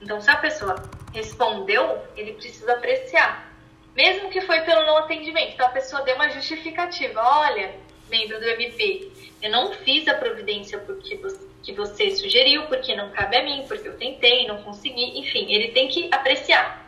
Então, 0.00 0.20
se 0.20 0.30
a 0.30 0.36
pessoa 0.36 0.82
respondeu, 1.12 2.02
ele 2.16 2.32
precisa 2.34 2.72
apreciar 2.72 3.52
mesmo 3.94 4.30
que 4.30 4.40
foi 4.42 4.60
pelo 4.60 4.84
não 4.86 4.98
atendimento. 4.98 5.52
Então 5.54 5.66
a 5.66 5.70
pessoa 5.70 6.02
deu 6.02 6.14
uma 6.14 6.28
justificativa. 6.30 7.20
Olha, 7.20 7.74
membro 8.10 8.38
do 8.40 8.48
MP, 8.48 9.10
eu 9.42 9.50
não 9.50 9.72
fiz 9.72 10.08
a 10.08 10.14
providência 10.14 10.78
porque 10.78 11.16
você, 11.16 11.46
que 11.62 11.72
você 11.72 12.10
sugeriu, 12.10 12.66
porque 12.66 12.94
não 12.94 13.10
cabe 13.10 13.36
a 13.36 13.42
mim, 13.42 13.64
porque 13.68 13.88
eu 13.88 13.96
tentei, 13.96 14.46
não 14.46 14.62
consegui. 14.62 15.18
Enfim, 15.20 15.52
ele 15.52 15.68
tem 15.72 15.88
que 15.88 16.08
apreciar. 16.12 16.82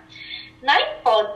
Na 0.62 0.74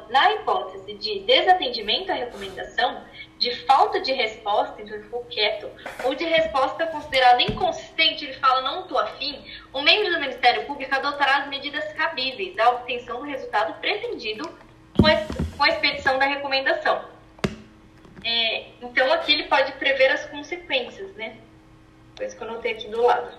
na 0.08 0.32
hipótese 0.32 0.94
de 0.94 1.20
desatendimento 1.20 2.10
à 2.10 2.14
recomendação, 2.14 3.04
de 3.38 3.54
falta 3.64 4.00
de 4.00 4.12
resposta, 4.12 4.82
então 4.82 4.94
ele 4.94 5.04
ficou 5.04 5.24
quieto, 5.26 5.70
ou 6.04 6.14
de 6.14 6.24
resposta 6.24 6.86
considerada 6.86 7.40
inconsistente, 7.42 8.24
ele 8.24 8.34
fala 8.34 8.62
não 8.62 8.82
estou 8.82 8.98
afim, 8.98 9.44
o 9.72 9.80
membro 9.80 10.12
do 10.12 10.20
Ministério 10.20 10.66
Público 10.66 10.94
adotará 10.94 11.38
as 11.38 11.48
medidas 11.48 11.92
cabíveis 11.92 12.58
à 12.58 12.70
obtenção 12.70 13.20
do 13.20 13.26
resultado 13.26 13.78
pretendido 13.80 14.48
com 14.96 15.06
a, 15.06 15.14
com 15.56 15.62
a 15.62 15.68
expedição 15.68 16.18
da 16.18 16.26
recomendação. 16.26 17.04
É, 18.24 18.66
então 18.82 19.12
aqui 19.12 19.32
ele 19.32 19.44
pode 19.44 19.72
prever 19.72 20.10
as 20.10 20.26
consequências, 20.26 21.14
né? 21.14 21.36
Coisa 22.16 22.34
que 22.34 22.42
eu 22.42 22.48
notei 22.48 22.72
aqui 22.72 22.88
do 22.88 23.02
lado. 23.02 23.32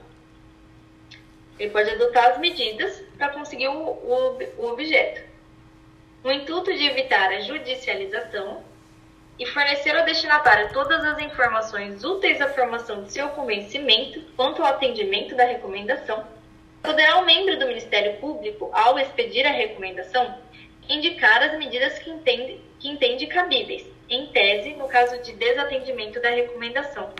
Ele 1.59 1.71
pode 1.71 1.89
adotar 1.89 2.29
as 2.31 2.37
medidas 2.37 3.03
para 3.17 3.29
conseguir 3.29 3.67
o, 3.67 3.73
o, 3.73 4.39
o 4.57 4.71
objeto. 4.71 5.21
No 6.23 6.31
intuito 6.31 6.73
de 6.73 6.85
evitar 6.85 7.29
a 7.29 7.41
judicialização 7.41 8.63
e 9.39 9.45
fornecer 9.45 9.95
ao 9.95 10.03
destinatário 10.03 10.73
todas 10.73 11.01
as 11.05 11.17
informações 11.19 12.03
úteis 12.03 12.41
à 12.41 12.49
formação 12.49 13.03
de 13.03 13.13
seu 13.13 13.29
convencimento 13.29 14.21
quanto 14.35 14.61
ao 14.61 14.67
atendimento 14.67 15.33
da 15.33 15.45
recomendação, 15.45 16.27
poderá 16.83 17.17
o 17.17 17.25
membro 17.25 17.57
do 17.57 17.65
Ministério 17.65 18.17
Público, 18.17 18.69
ao 18.73 18.99
expedir 18.99 19.47
a 19.47 19.51
recomendação, 19.51 20.37
indicar 20.89 21.41
as 21.41 21.57
medidas 21.57 21.97
que 21.99 22.09
entende, 22.09 22.59
que 22.79 22.89
entende 22.89 23.27
cabíveis, 23.27 23.85
em 24.09 24.27
tese, 24.27 24.73
no 24.73 24.89
caso 24.89 25.21
de 25.21 25.31
desatendimento 25.33 26.21
da 26.21 26.29
recomendação, 26.29 27.13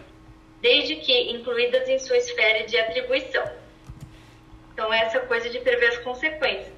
desde 0.62 0.98
que 0.98 1.32
incluídas 1.32 1.88
em 1.88 2.00
sua 2.00 2.18
esfera 2.18 2.66
de 2.66 2.78
atribuição. 2.78 3.50
Então, 4.74 4.94
essa 4.94 5.22
coisa 5.22 5.50
de 5.50 5.60
prever 5.60 5.88
as 5.88 5.98
consequências. 6.00 6.74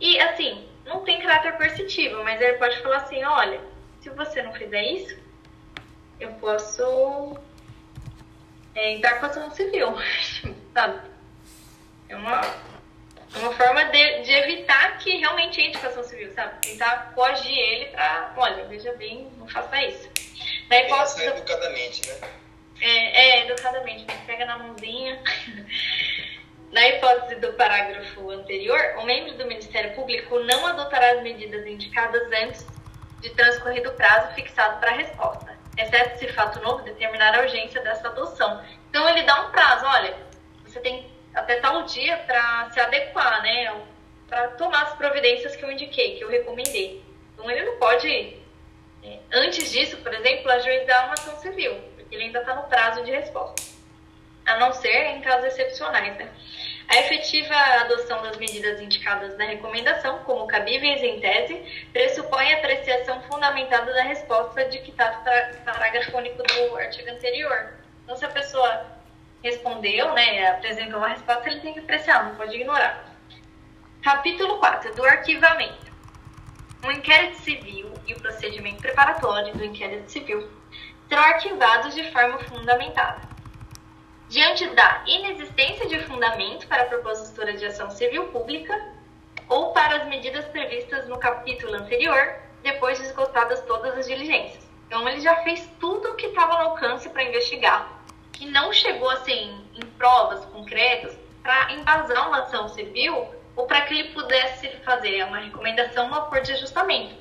E, 0.00 0.18
assim, 0.18 0.66
não 0.84 1.00
tem 1.00 1.20
caráter 1.20 1.52
coercitivo, 1.52 2.22
mas 2.22 2.40
ele 2.40 2.58
pode 2.58 2.78
falar 2.80 2.96
assim: 2.96 3.22
olha, 3.24 3.60
se 4.04 4.10
você 4.10 4.42
não 4.42 4.52
fizer 4.52 4.82
isso, 4.82 5.18
eu 6.20 6.30
posso 6.34 7.38
é, 8.74 8.92
entrar 8.92 9.18
com 9.18 9.26
ação 9.26 9.50
civil, 9.50 9.94
sabe? 10.74 11.00
É 12.10 12.14
uma, 12.14 12.42
é 13.34 13.38
uma 13.38 13.52
forma 13.54 13.82
de, 13.86 14.20
de 14.20 14.30
evitar 14.30 14.98
que 14.98 15.16
realmente 15.16 15.58
entre 15.58 15.80
com 15.80 15.86
ação 15.86 16.04
civil, 16.04 16.30
sabe? 16.34 16.60
Tentar 16.60 17.14
coagir 17.14 17.56
ele 17.56 17.86
pra, 17.86 18.34
olha, 18.36 18.66
veja 18.66 18.92
bem, 18.92 19.26
não 19.38 19.48
faça 19.48 19.82
isso. 19.82 20.06
Daí 20.68 20.86
posso... 20.86 21.22
educadamente, 21.22 22.06
né? 22.06 22.28
É, 22.82 22.88
é, 22.88 23.46
educadamente, 23.46 24.04
pega 24.26 24.44
na 24.44 24.58
mãozinha. 24.58 25.18
Na 26.72 26.88
hipótese 26.88 27.36
do 27.36 27.52
parágrafo 27.52 28.32
anterior, 28.32 28.96
o 28.98 29.04
membro 29.04 29.34
do 29.34 29.46
Ministério 29.46 29.94
Público 29.94 30.40
não 30.40 30.66
adotará 30.66 31.12
as 31.12 31.22
medidas 31.22 31.64
indicadas 31.68 32.20
antes 32.32 32.66
de 33.24 33.30
transcorrido 33.30 33.88
o 33.88 33.94
prazo 33.94 34.34
fixado 34.34 34.78
para 34.78 34.90
a 34.90 34.94
resposta, 34.96 35.58
exceto 35.78 36.18
se 36.18 36.28
fato 36.28 36.60
novo 36.60 36.84
determinar 36.84 37.34
a 37.34 37.40
urgência 37.40 37.80
dessa 37.80 38.08
adoção. 38.08 38.62
Então, 38.90 39.08
ele 39.08 39.22
dá 39.22 39.46
um 39.46 39.50
prazo, 39.50 39.86
olha, 39.86 40.14
você 40.62 40.78
tem 40.78 41.10
até 41.34 41.56
tal 41.56 41.84
dia 41.84 42.18
para 42.18 42.70
se 42.70 42.78
adequar, 42.78 43.42
né, 43.42 43.82
para 44.28 44.48
tomar 44.48 44.82
as 44.82 44.94
providências 44.94 45.56
que 45.56 45.64
eu 45.64 45.72
indiquei, 45.72 46.16
que 46.16 46.22
eu 46.22 46.28
recomendei. 46.28 47.02
Então, 47.32 47.50
ele 47.50 47.64
não 47.64 47.78
pode, 47.78 48.36
é, 49.02 49.18
antes 49.32 49.72
disso, 49.72 49.96
por 49.96 50.12
exemplo, 50.12 50.50
ajuizar 50.50 51.06
uma 51.06 51.14
ação 51.14 51.36
civil, 51.38 51.80
porque 51.96 52.14
ele 52.14 52.24
ainda 52.24 52.40
está 52.40 52.54
no 52.54 52.64
prazo 52.64 53.02
de 53.04 53.10
resposta, 53.10 53.62
a 54.44 54.58
não 54.58 54.70
ser 54.74 55.16
em 55.16 55.22
casos 55.22 55.46
excepcionais, 55.46 56.14
né. 56.18 56.30
A 56.88 56.98
efetiva 56.98 57.54
adoção 57.54 58.22
das 58.22 58.36
medidas 58.36 58.80
indicadas 58.80 59.36
na 59.38 59.44
recomendação, 59.44 60.18
como 60.20 60.46
cabíveis 60.46 61.02
em 61.02 61.18
tese, 61.18 61.88
pressupõe 61.92 62.52
a 62.52 62.58
apreciação 62.58 63.22
fundamentada 63.22 63.92
da 63.92 64.02
resposta 64.02 64.64
de 64.66 64.78
que 64.78 64.90
o 64.90 65.64
parágrafo 65.64 66.16
único 66.16 66.42
do 66.42 66.76
artigo 66.76 67.10
anterior. 67.10 67.74
Então, 68.02 68.16
se 68.16 68.24
a 68.24 68.28
pessoa 68.28 68.86
respondeu, 69.42 70.12
né, 70.12 70.48
apresentou 70.50 70.98
uma 70.98 71.08
resposta, 71.08 71.48
ele 71.48 71.60
tem 71.60 71.72
que 71.72 71.80
apreciar, 71.80 72.24
não 72.24 72.36
pode 72.36 72.54
ignorar. 72.54 73.04
Capítulo 74.02 74.58
4, 74.58 74.94
do 74.94 75.04
arquivamento. 75.04 75.92
O 76.86 76.92
inquérito 76.92 77.38
civil 77.38 77.92
e 78.06 78.12
o 78.12 78.20
procedimento 78.20 78.82
preparatório 78.82 79.54
do 79.54 79.64
inquérito 79.64 80.10
civil 80.10 80.48
serão 81.08 81.22
arquivados 81.22 81.94
de 81.94 82.12
forma 82.12 82.38
fundamentada 82.40 83.33
diante 84.34 84.66
da 84.70 85.04
inexistência 85.06 85.86
de 85.86 86.00
fundamento 86.06 86.66
para 86.66 86.82
a 86.82 86.86
propositura 86.86 87.52
de 87.52 87.66
ação 87.66 87.88
civil 87.88 88.26
pública 88.30 88.74
ou 89.48 89.72
para 89.72 89.98
as 89.98 90.08
medidas 90.08 90.44
previstas 90.46 91.06
no 91.06 91.16
capítulo 91.20 91.76
anterior, 91.76 92.34
depois 92.60 92.98
de 92.98 93.04
esgotadas 93.04 93.60
todas 93.60 93.96
as 93.96 94.08
diligências. 94.08 94.66
Então, 94.88 95.08
ele 95.08 95.20
já 95.20 95.36
fez 95.44 95.70
tudo 95.78 96.08
o 96.08 96.14
que 96.16 96.26
estava 96.26 96.54
no 96.54 96.70
alcance 96.70 97.08
para 97.10 97.22
investigar 97.22 98.02
e 98.40 98.46
não 98.46 98.72
chegou 98.72 99.08
assim 99.08 99.56
em 99.72 99.86
provas 99.96 100.44
concretas 100.46 101.16
para 101.40 101.72
embasar 101.72 102.26
uma 102.26 102.40
ação 102.40 102.68
civil 102.68 103.28
ou 103.54 103.68
para 103.68 103.82
que 103.82 103.94
ele 103.94 104.08
pudesse 104.14 104.68
fazer 104.78 105.22
uma 105.26 105.38
recomendação, 105.38 106.08
um 106.08 106.14
acordo 106.14 106.44
de 106.44 106.54
ajustamento. 106.54 107.14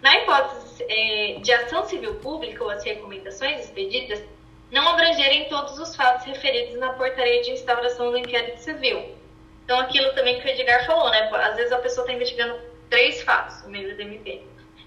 Na 0.00 0.16
hipótese 0.16 0.84
eh, 0.88 1.40
de 1.40 1.52
ação 1.52 1.84
civil 1.86 2.14
pública 2.20 2.62
ou 2.62 2.70
as 2.70 2.84
recomendações 2.84 3.62
expedidas 3.62 4.22
não 4.70 4.88
abrangerem 4.88 5.48
todos 5.48 5.78
os 5.78 5.96
fatos 5.96 6.26
referidos 6.26 6.78
na 6.78 6.92
portaria 6.92 7.42
de 7.42 7.52
instauração 7.52 8.10
do 8.10 8.18
inquérito 8.18 8.58
civil. 8.58 9.16
Então, 9.64 9.80
aquilo 9.80 10.12
também 10.14 10.40
que 10.40 10.46
o 10.46 10.50
Edgar 10.50 10.86
falou, 10.86 11.10
né? 11.10 11.30
Às 11.32 11.56
vezes 11.56 11.72
a 11.72 11.78
pessoa 11.78 12.04
está 12.04 12.14
investigando 12.14 12.58
três 12.88 13.22
fatos, 13.22 13.62
o 13.64 13.70
membro 13.70 13.94
do 13.94 14.02
MP. 14.02 14.42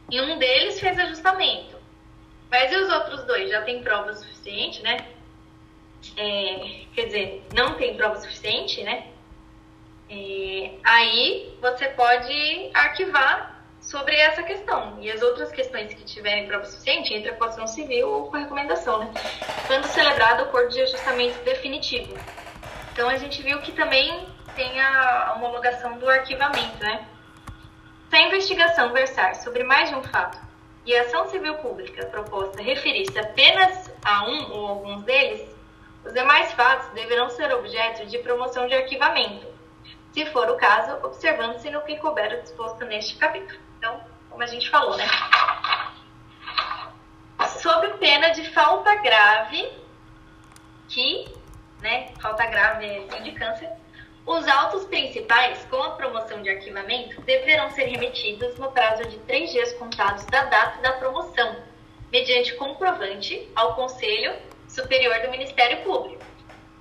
E 0.09 0.19
um 0.21 0.37
deles 0.37 0.79
fez 0.79 0.97
ajustamento. 0.97 1.77
Mas 2.49 2.71
e 2.71 2.75
os 2.75 2.91
outros 2.91 3.23
dois? 3.25 3.49
Já 3.49 3.61
tem 3.61 3.81
prova 3.81 4.13
suficiente, 4.13 4.81
né? 4.83 4.97
É, 6.17 6.85
quer 6.93 7.05
dizer, 7.05 7.43
não 7.53 7.75
tem 7.75 7.95
prova 7.95 8.19
suficiente, 8.19 8.83
né? 8.83 9.07
É, 10.09 10.71
aí 10.83 11.57
você 11.61 11.87
pode 11.89 12.69
arquivar 12.73 13.50
sobre 13.81 14.15
essa 14.15 14.43
questão. 14.43 14.97
E 15.01 15.11
as 15.11 15.21
outras 15.21 15.51
questões 15.51 15.93
que 15.93 16.03
tiverem 16.05 16.47
prova 16.47 16.65
suficiente, 16.65 17.13
entra 17.13 17.33
com 17.33 17.43
ação 17.43 17.67
civil 17.67 18.07
ou 18.07 18.29
com 18.29 18.37
recomendação, 18.37 18.99
né? 18.99 19.11
Quando 19.67 19.85
celebrado 19.85 20.41
o 20.41 20.45
acordo 20.45 20.69
de 20.69 20.81
ajustamento 20.81 21.43
definitivo. 21.43 22.15
Então 22.93 23.09
a 23.09 23.17
gente 23.17 23.41
viu 23.41 23.59
que 23.61 23.71
também 23.71 24.27
tem 24.55 24.79
a 24.79 25.33
homologação 25.35 25.97
do 25.97 26.07
arquivamento, 26.07 26.77
né? 26.79 27.07
Se 28.09 28.15
a 28.15 28.21
investigação 28.27 28.93
versar 28.93 29.35
sobre 29.35 29.63
mais 29.63 29.89
de 29.89 29.95
um 29.95 30.03
fato 30.03 30.37
e 30.85 30.95
a 30.95 31.01
ação 31.01 31.27
civil 31.29 31.55
pública 31.55 32.05
proposta 32.07 32.61
referir-se 32.61 33.17
apenas 33.17 33.91
a 34.03 34.27
um 34.27 34.51
ou 34.51 34.67
alguns 34.67 35.03
deles, 35.03 35.49
os 36.03 36.13
demais 36.13 36.51
fatos 36.53 36.89
deverão 36.89 37.29
ser 37.29 37.53
objeto 37.53 38.05
de 38.07 38.17
promoção 38.19 38.67
de 38.67 38.73
arquivamento, 38.73 39.47
se 40.11 40.25
for 40.25 40.49
o 40.49 40.57
caso, 40.57 40.97
observando-se 41.05 41.69
no 41.69 41.81
que 41.83 41.97
couber 41.97 42.41
disposto 42.41 42.83
neste 42.85 43.15
capítulo. 43.15 43.70
Como 44.41 44.49
a 44.49 44.55
gente 44.55 44.71
falou, 44.71 44.97
né? 44.97 45.07
Sob 47.59 47.87
pena 47.99 48.29
de 48.29 48.49
falta 48.49 48.95
grave, 48.95 49.71
que, 50.89 51.31
né, 51.79 52.11
falta 52.19 52.47
grave 52.47 52.87
é 52.87 53.19
de 53.19 53.33
câncer, 53.33 53.69
os 54.25 54.47
autos 54.47 54.85
principais, 54.85 55.63
com 55.65 55.83
a 55.83 55.91
promoção 55.91 56.41
de 56.41 56.49
arquivamento, 56.49 57.21
deverão 57.21 57.69
ser 57.69 57.83
remetidos 57.83 58.57
no 58.57 58.71
prazo 58.71 59.05
de 59.09 59.19
três 59.19 59.51
dias 59.51 59.73
contados 59.73 60.25
da 60.25 60.45
data 60.45 60.81
da 60.81 60.93
promoção, 60.93 61.57
mediante 62.11 62.55
comprovante 62.55 63.47
ao 63.55 63.75
Conselho 63.75 64.35
Superior 64.67 65.21
do 65.21 65.29
Ministério 65.29 65.83
Público. 65.83 66.23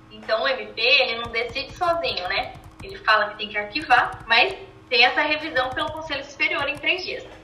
Então, 0.09 0.41
o 0.41 0.47
MP, 0.47 0.81
ele 0.81 1.21
não 1.21 1.31
decide 1.31 1.71
sozinho, 1.77 2.27
né? 2.27 2.55
Ele 2.81 2.97
fala 2.97 3.29
que 3.29 3.37
tem 3.37 3.49
que 3.49 3.57
arquivar, 3.59 4.23
mas 4.25 4.57
tem 4.89 5.05
essa 5.05 5.21
revisão 5.21 5.69
pelo 5.69 5.91
Conselho 5.91 6.25
Superior 6.25 6.67
em 6.67 6.75
três 6.75 7.05
dias. 7.05 7.40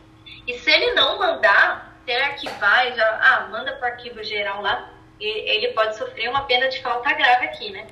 E 0.47 0.57
se 0.57 0.71
ele 0.71 0.93
não 0.93 1.19
mandar, 1.19 1.99
se 2.05 2.11
ele 2.11 2.23
arquivar, 2.23 2.95
já, 2.95 3.19
ah, 3.21 3.47
manda 3.51 3.73
para 3.73 3.89
o 3.89 3.91
arquivo 3.91 4.23
geral 4.23 4.61
lá, 4.61 4.89
ele 5.19 5.73
pode 5.73 5.97
sofrer 5.97 6.29
uma 6.29 6.45
pena 6.45 6.69
de 6.69 6.81
falta 6.81 7.11
grave 7.11 7.47
aqui, 7.47 7.69
né? 7.71 7.87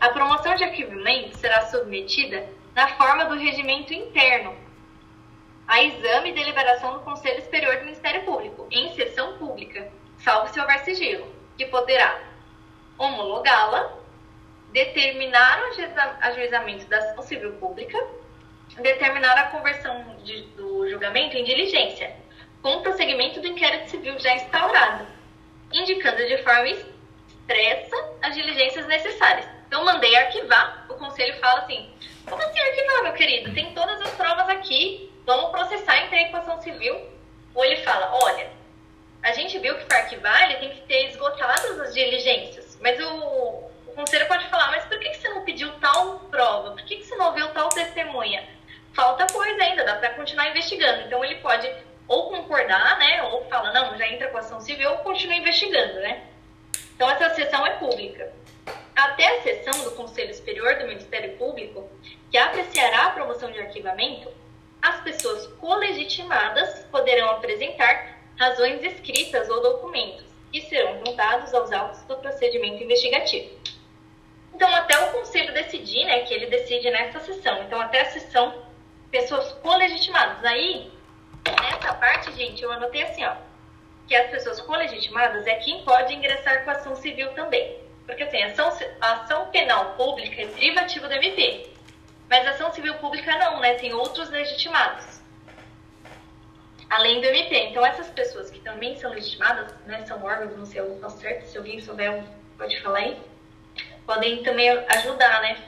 A 0.00 0.10
promoção 0.10 0.54
de 0.54 0.62
arquivamento 0.62 1.36
será 1.36 1.62
submetida 1.62 2.48
na 2.74 2.86
forma 2.96 3.24
do 3.24 3.34
regimento 3.34 3.92
interno, 3.92 4.56
a 5.66 5.82
exame 5.82 6.30
e 6.30 6.34
deliberação 6.34 6.94
do 6.94 7.00
Conselho 7.00 7.42
Superior 7.42 7.78
do 7.78 7.84
Ministério 7.84 8.24
Público, 8.24 8.68
em 8.70 8.94
sessão 8.94 9.36
pública, 9.36 9.90
salvo 10.18 10.52
se 10.52 10.60
houver 10.60 10.78
sigilo, 10.84 11.26
que 11.56 11.66
poderá 11.66 12.20
homologá-la, 12.96 13.92
determinar 14.72 15.60
o 15.60 16.26
ajuizamento 16.26 16.86
da 16.86 16.98
ação 16.98 17.22
civil 17.22 17.54
pública 17.54 17.98
determinar 18.82 19.36
a 19.38 19.50
conversão 19.50 20.16
de, 20.24 20.42
do 20.56 20.88
julgamento 20.88 21.36
em 21.36 21.44
diligência, 21.44 22.14
com 22.62 22.76
o 22.76 22.82
prosseguimento 22.82 23.40
do 23.40 23.46
inquérito 23.46 23.90
civil 23.90 24.18
já 24.18 24.34
instaurado, 24.34 25.06
indicando 25.72 26.26
de 26.26 26.38
forma 26.42 26.68
expressa 26.68 27.96
as 28.22 28.34
diligências 28.34 28.86
necessárias. 28.86 29.46
Então, 29.66 29.84
mandei 29.84 30.14
arquivar, 30.16 30.86
o 30.88 30.94
conselho 30.94 31.38
fala 31.40 31.60
assim: 31.60 31.90
como 32.28 32.42
assim 32.42 32.60
arquivar, 32.60 33.02
meu 33.02 33.12
querido? 33.12 33.54
Tem 33.54 33.72
todas 33.74 34.00
as 34.02 34.10
provas 34.10 34.48
aqui, 34.48 35.10
vamos 35.24 35.50
processar, 35.50 36.04
entrei 36.04 36.26
com 36.26 36.36
ação 36.36 36.60
civil. 36.60 36.98
Ou 37.54 37.64
ele 37.64 37.76
fala: 37.82 38.10
olha, 38.22 38.50
a 39.22 39.32
gente 39.32 39.58
viu 39.58 39.76
que 39.76 39.84
para 39.86 39.98
arquivar 39.98 40.42
ele 40.44 40.56
tem 40.56 40.70
que 40.70 40.80
ter 40.82 41.08
esgotado 41.08 41.82
as 41.82 41.94
diligências, 41.94 42.78
mas 42.80 43.00
o, 43.00 43.08
o 43.86 43.92
conselho 43.94 44.26
pode 44.26 44.46
falar: 44.48 44.70
mas 44.70 44.84
por 44.84 44.98
que, 44.98 45.14
você 45.14 45.28
não 45.28 45.44
pediu 45.44 45.72
tal 45.80 46.20
prova? 46.30 46.72
Por 46.72 46.82
que, 46.84 46.96
que 46.96 47.04
você 47.04 47.16
não 47.16 47.32
viu 47.32 47.48
tal 47.48 47.68
testemunha? 47.70 48.46
Falta 48.98 49.32
coisa 49.32 49.62
ainda, 49.62 49.84
dá 49.84 49.94
para 49.94 50.10
continuar 50.14 50.48
investigando. 50.48 51.06
Então 51.06 51.24
ele 51.24 51.36
pode 51.36 51.70
ou 52.08 52.28
concordar, 52.30 52.98
né, 52.98 53.22
ou 53.22 53.44
fala, 53.44 53.72
não, 53.72 53.96
já 53.96 54.08
entra 54.08 54.26
com 54.28 54.38
ação 54.38 54.60
civil, 54.60 54.90
ou 54.90 54.98
continua 54.98 55.36
investigando, 55.36 56.00
né? 56.00 56.24
Então, 56.96 57.08
essa 57.08 57.32
sessão 57.34 57.64
é 57.66 57.74
pública. 57.74 58.32
Até 58.96 59.36
a 59.36 59.42
sessão 59.42 59.84
do 59.84 59.92
Conselho 59.92 60.34
Superior 60.34 60.76
do 60.76 60.88
Ministério 60.88 61.36
Público, 61.36 61.88
que 62.30 62.38
apreciará 62.38 63.04
a 63.04 63.10
promoção 63.10 63.52
de 63.52 63.60
arquivamento, 63.60 64.32
as 64.80 65.00
pessoas 65.02 65.46
colegitimadas 65.58 66.84
poderão 66.90 67.30
apresentar 67.30 68.18
razões 68.38 68.82
escritas 68.82 69.48
ou 69.50 69.62
documentos 69.62 70.24
e 70.52 70.62
serão 70.62 70.98
juntados 71.04 71.52
aos 71.52 71.70
autos 71.70 72.02
do 72.04 72.16
procedimento 72.16 72.82
investigativo. 72.82 73.50
Então, 74.54 74.74
até 74.74 74.98
o 74.98 75.12
conselho 75.12 75.52
decidir, 75.52 76.04
né, 76.06 76.20
que 76.20 76.32
ele 76.32 76.46
decide 76.46 76.90
nessa 76.90 77.20
sessão. 77.20 77.62
Então, 77.62 77.80
até 77.80 78.00
a 78.00 78.06
sessão, 78.06 78.67
pessoas 79.10 79.52
colegitimadas. 79.54 80.44
Aí, 80.44 80.90
nessa 81.62 81.94
parte, 81.94 82.32
gente, 82.32 82.62
eu 82.62 82.72
anotei 82.72 83.02
assim, 83.02 83.24
ó, 83.24 83.34
que 84.06 84.14
as 84.14 84.30
pessoas 84.30 84.60
colegitimadas 84.60 85.46
é 85.46 85.56
quem 85.56 85.82
pode 85.84 86.14
ingressar 86.14 86.64
com 86.64 86.70
ação 86.70 86.96
civil 86.96 87.32
também. 87.34 87.78
Porque, 88.06 88.22
assim, 88.22 88.42
ação, 88.42 88.72
ação 89.00 89.50
penal 89.50 89.92
pública 89.96 90.40
é 90.40 90.46
derivativa 90.46 91.08
do 91.08 91.14
MP. 91.14 91.70
Mas 92.28 92.46
ação 92.46 92.72
civil 92.72 92.94
pública 92.94 93.36
não, 93.36 93.60
né? 93.60 93.74
Tem 93.74 93.92
outros 93.92 94.30
legitimados. 94.30 95.20
Além 96.88 97.20
do 97.20 97.26
MP. 97.26 97.54
Então, 97.64 97.84
essas 97.84 98.08
pessoas 98.08 98.50
que 98.50 98.60
também 98.60 98.96
são 98.96 99.10
legitimadas, 99.10 99.74
né? 99.86 100.04
São 100.06 100.22
órgãos, 100.24 100.56
não 100.56 100.64
sei 100.64 100.80
o 100.80 101.10
certo, 101.10 101.46
se 101.46 101.58
alguém 101.58 101.80
souber, 101.80 102.24
pode 102.56 102.80
falar 102.80 102.98
aí. 102.98 103.18
Podem 104.06 104.42
também 104.42 104.70
ajudar, 104.70 105.42
né? 105.42 105.58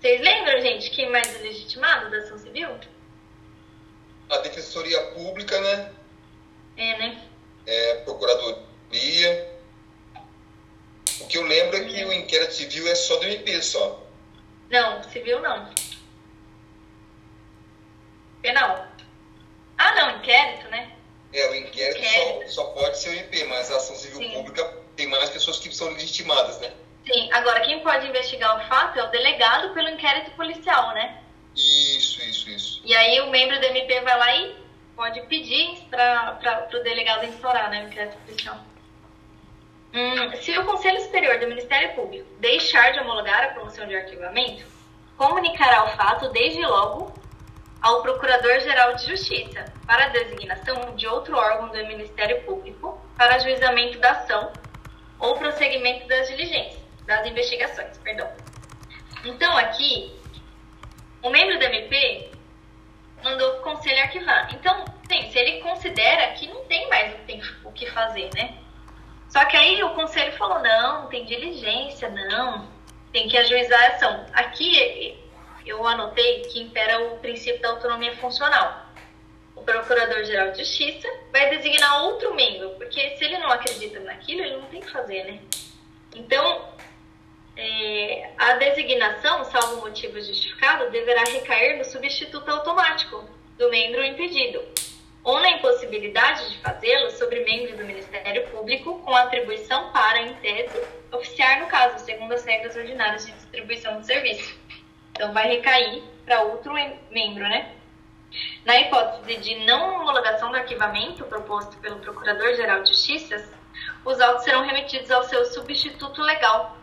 Vocês 0.00 0.20
lembram, 0.20 0.60
gente, 0.60 0.90
quem 0.90 1.10
mais 1.10 1.34
é 1.34 1.38
legitimado 1.38 2.10
da 2.10 2.18
ação 2.18 2.38
civil? 2.38 2.68
A 4.30 4.38
Defensoria 4.38 5.00
Pública, 5.12 5.60
né? 5.60 5.92
É, 6.76 6.98
né? 6.98 7.28
É, 7.66 7.94
Procuradoria. 8.04 9.58
O 11.20 11.26
que 11.26 11.36
eu 11.36 11.42
lembro 11.42 11.76
é 11.76 11.84
que 11.84 12.04
o 12.04 12.12
inquérito 12.12 12.54
civil 12.54 12.86
é 12.86 12.94
só 12.94 13.16
do 13.16 13.24
MP, 13.24 13.60
só. 13.60 14.06
Não, 14.70 15.02
civil 15.02 15.40
não. 15.40 15.68
Penal. 18.40 18.86
Ah, 19.76 19.94
não, 19.96 20.18
inquérito, 20.18 20.68
né? 20.68 20.96
É, 21.32 21.50
o 21.50 21.54
inquérito, 21.56 21.98
inquérito. 21.98 22.52
Só, 22.52 22.62
só, 22.62 22.70
pode 22.70 22.98
ser 22.98 23.10
o 23.10 23.14
MP, 23.14 23.44
mas 23.44 23.70
a 23.72 23.76
ação 23.76 23.96
civil 23.96 24.18
Sim. 24.18 24.32
pública 24.32 24.64
tem 24.94 25.08
mais 25.08 25.30
pessoas 25.30 25.58
que 25.58 25.74
são 25.74 25.88
legitimadas, 25.88 26.60
né? 26.60 26.72
Sim, 27.10 27.30
agora 27.32 27.60
quem 27.60 27.80
pode 27.80 28.06
investigar 28.06 28.56
o 28.56 28.68
fato 28.68 28.98
é 28.98 29.02
o 29.02 29.10
delegado 29.10 29.72
pelo 29.72 29.88
inquérito 29.88 30.30
policial, 30.32 30.92
né? 30.92 31.22
Isso, 31.56 32.22
isso, 32.22 32.50
isso. 32.50 32.82
E 32.84 32.94
aí 32.94 33.20
o 33.22 33.30
membro 33.30 33.58
do 33.58 33.64
MP 33.64 34.00
vai 34.00 34.18
lá 34.18 34.36
e 34.36 34.56
pode 34.94 35.20
pedir 35.22 35.78
para 35.90 36.68
o 36.72 36.82
delegado 36.82 37.24
instaurar 37.24 37.70
né, 37.70 37.84
o 37.84 37.86
inquérito 37.86 38.18
policial. 38.18 38.58
Hum, 39.94 40.36
se 40.36 40.56
o 40.58 40.66
Conselho 40.66 41.00
Superior 41.00 41.38
do 41.38 41.48
Ministério 41.48 41.94
Público 41.94 42.28
deixar 42.38 42.92
de 42.92 43.00
homologar 43.00 43.44
a 43.44 43.48
promoção 43.48 43.86
de 43.86 43.96
arquivamento, 43.96 44.66
comunicará 45.16 45.84
o 45.84 45.96
fato 45.96 46.28
desde 46.28 46.60
logo 46.60 47.12
ao 47.80 48.02
Procurador-Geral 48.02 48.94
de 48.96 49.06
Justiça 49.06 49.64
para 49.86 50.04
a 50.04 50.08
designação 50.08 50.94
de 50.94 51.06
outro 51.06 51.36
órgão 51.36 51.68
do 51.68 51.86
Ministério 51.86 52.42
Público 52.42 53.00
para 53.16 53.36
ajuizamento 53.36 53.98
da 53.98 54.10
ação 54.10 54.52
ou 55.18 55.36
prosseguimento 55.36 56.06
das 56.06 56.28
diligências, 56.28 56.87
das 57.08 57.26
investigações, 57.26 57.96
perdão. 57.98 58.30
Então, 59.24 59.56
aqui, 59.56 60.14
o 61.22 61.30
membro 61.30 61.58
do 61.58 61.64
MP 61.64 62.30
mandou 63.24 63.56
o 63.56 63.62
conselho 63.62 64.00
arquivar. 64.02 64.54
Então, 64.54 64.84
sim, 65.10 65.30
se 65.30 65.38
ele 65.38 65.60
considera 65.62 66.34
que 66.34 66.46
não 66.46 66.64
tem 66.66 66.86
mais 66.88 67.16
o 67.64 67.72
que 67.72 67.90
fazer, 67.90 68.28
né? 68.34 68.58
Só 69.30 69.44
que 69.46 69.56
aí 69.56 69.82
o 69.82 69.94
conselho 69.94 70.32
falou: 70.36 70.60
não, 70.60 71.06
tem 71.08 71.24
diligência, 71.24 72.10
não, 72.10 72.68
tem 73.10 73.26
que 73.26 73.38
ajuizar 73.38 73.82
a 73.82 73.88
ação. 73.88 74.26
Aqui 74.34 75.18
eu 75.64 75.86
anotei 75.86 76.42
que 76.42 76.60
impera 76.60 77.00
o 77.06 77.18
princípio 77.18 77.60
da 77.62 77.70
autonomia 77.70 78.14
funcional. 78.18 78.86
O 79.56 79.62
Procurador-Geral 79.62 80.52
de 80.52 80.58
Justiça 80.58 81.08
vai 81.32 81.50
designar 81.56 82.04
outro 82.04 82.34
membro, 82.34 82.70
porque 82.76 83.16
se 83.16 83.24
ele 83.24 83.38
não 83.38 83.50
acredita 83.50 83.98
naquilo, 84.00 84.42
ele 84.42 84.56
não 84.56 84.66
tem 84.66 84.80
que 84.80 84.90
fazer, 84.90 85.24
né? 85.24 85.40
Então, 86.14 86.77
é, 87.58 88.30
a 88.38 88.52
designação, 88.54 89.44
salvo 89.46 89.80
motivo 89.80 90.14
justificado, 90.20 90.90
deverá 90.90 91.24
recair 91.24 91.76
no 91.76 91.84
substituto 91.84 92.48
automático 92.48 93.28
do 93.58 93.68
membro 93.68 94.04
impedido 94.04 94.62
ou 95.24 95.40
na 95.40 95.50
impossibilidade 95.50 96.50
de 96.50 96.58
fazê-lo 96.58 97.10
sobre 97.10 97.44
membro 97.44 97.76
do 97.76 97.84
Ministério 97.84 98.48
Público 98.48 99.00
com 99.00 99.14
atribuição 99.14 99.90
para, 99.90 100.22
em 100.22 100.34
tese, 100.34 100.80
oficiar 101.12 101.60
no 101.60 101.66
caso, 101.66 102.02
segundo 102.04 102.32
as 102.32 102.44
regras 102.44 102.76
ordinárias 102.76 103.26
de 103.26 103.32
distribuição 103.32 104.00
de 104.00 104.06
serviço. 104.06 104.56
Então, 105.10 105.32
vai 105.32 105.48
recair 105.48 106.02
para 106.24 106.42
outro 106.42 106.72
membro, 107.10 107.42
né? 107.42 107.74
Na 108.64 108.78
hipótese 108.78 109.36
de 109.38 109.56
não 109.66 109.96
homologação 109.96 110.50
do 110.50 110.56
arquivamento 110.56 111.24
proposto 111.24 111.76
pelo 111.78 111.96
Procurador-Geral 111.96 112.84
de 112.84 112.90
Justiça, 112.90 113.50
os 114.04 114.20
autos 114.20 114.44
serão 114.44 114.64
remetidos 114.64 115.10
ao 115.10 115.24
seu 115.24 115.44
substituto 115.46 116.22
legal. 116.22 116.77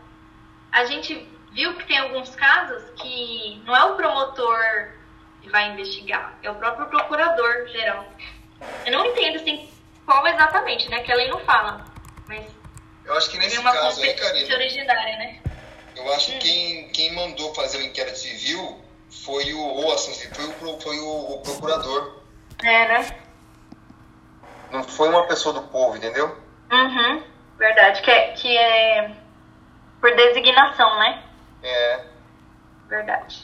A 0.76 0.84
gente 0.84 1.26
viu 1.52 1.74
que 1.74 1.86
tem 1.86 1.96
alguns 1.96 2.36
casos 2.36 2.82
que 2.96 3.62
não 3.64 3.74
é 3.74 3.82
o 3.84 3.96
promotor 3.96 4.92
que 5.40 5.48
vai 5.48 5.70
investigar, 5.70 6.38
é 6.42 6.50
o 6.50 6.54
próprio 6.56 6.86
procurador-geral. 6.88 8.04
Eu 8.84 8.92
não 8.92 9.06
entendo 9.06 9.36
assim 9.36 9.70
qual 10.04 10.26
exatamente, 10.26 10.86
né? 10.90 11.00
Que 11.00 11.10
a 11.10 11.16
lei 11.16 11.30
não 11.30 11.38
fala. 11.40 11.82
Mas. 12.28 12.44
Eu 13.06 13.16
acho 13.16 13.30
que 13.30 13.38
nesse 13.38 13.62
caso 13.62 14.02
aí, 14.02 14.12
Karina. 14.16 14.54
originária, 14.54 15.16
né? 15.16 15.40
Eu 15.96 16.12
acho 16.12 16.32
que 16.32 16.36
hum. 16.36 16.40
quem, 16.40 16.88
quem 16.90 17.14
mandou 17.14 17.54
fazer 17.54 17.78
o 17.78 17.82
inquérito 17.82 18.18
civil 18.18 18.78
foi 19.24 19.54
o. 19.54 19.58
Ou 19.58 19.94
assim, 19.94 20.12
foi, 20.34 20.44
o, 20.44 20.78
foi 20.78 20.98
o, 20.98 21.36
o 21.36 21.38
procurador. 21.40 22.20
É, 22.62 22.88
né? 22.88 23.18
Não 24.70 24.84
foi 24.84 25.08
uma 25.08 25.26
pessoa 25.26 25.54
do 25.54 25.62
povo, 25.68 25.96
entendeu? 25.96 26.36
Uhum. 26.70 27.22
Verdade. 27.56 28.02
Que 28.02 28.10
é, 28.10 28.32
que 28.32 28.58
é 28.58 29.25
por 30.00 30.14
designação, 30.14 30.98
né? 30.98 31.22
É. 31.62 32.04
Verdade. 32.88 33.42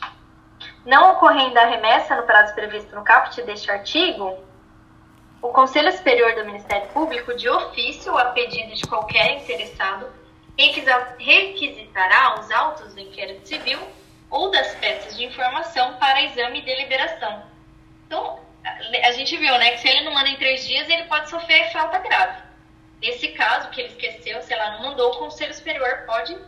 Não 0.84 1.12
ocorrendo 1.12 1.58
a 1.58 1.64
remessa 1.64 2.16
no 2.16 2.24
prazo 2.24 2.54
previsto 2.54 2.94
no 2.94 3.04
caput 3.04 3.40
deste 3.42 3.70
artigo, 3.70 4.38
o 5.40 5.48
Conselho 5.48 5.90
Superior 5.92 6.34
do 6.34 6.44
Ministério 6.44 6.88
Público, 6.88 7.34
de 7.34 7.48
ofício, 7.48 8.16
a 8.16 8.26
pedido 8.26 8.74
de 8.74 8.82
qualquer 8.82 9.38
interessado, 9.38 10.06
requisitará 11.18 12.38
os 12.38 12.50
autos 12.50 12.94
do 12.94 13.00
inquérito 13.00 13.48
civil 13.48 13.80
ou 14.30 14.50
das 14.50 14.74
peças 14.76 15.16
de 15.16 15.24
informação 15.24 15.94
para 15.94 16.22
exame 16.22 16.60
e 16.60 16.62
deliberação. 16.62 17.42
Então, 18.06 18.38
a 19.04 19.12
gente 19.12 19.36
viu, 19.36 19.56
né, 19.58 19.72
que 19.72 19.78
se 19.78 19.88
ele 19.88 20.04
não 20.04 20.14
manda 20.14 20.28
em 20.28 20.36
três 20.36 20.66
dias, 20.66 20.88
ele 20.88 21.04
pode 21.04 21.28
sofrer 21.28 21.72
falta 21.72 21.98
grave. 21.98 22.40
Nesse 23.02 23.28
caso, 23.28 23.68
que 23.70 23.80
ele 23.80 23.88
esqueceu, 23.88 24.40
sei 24.42 24.56
lá, 24.56 24.78
não 24.78 24.82
mandou, 24.82 25.10
o 25.10 25.18
Conselho 25.18 25.52
Superior 25.52 26.04
pode 26.06 26.38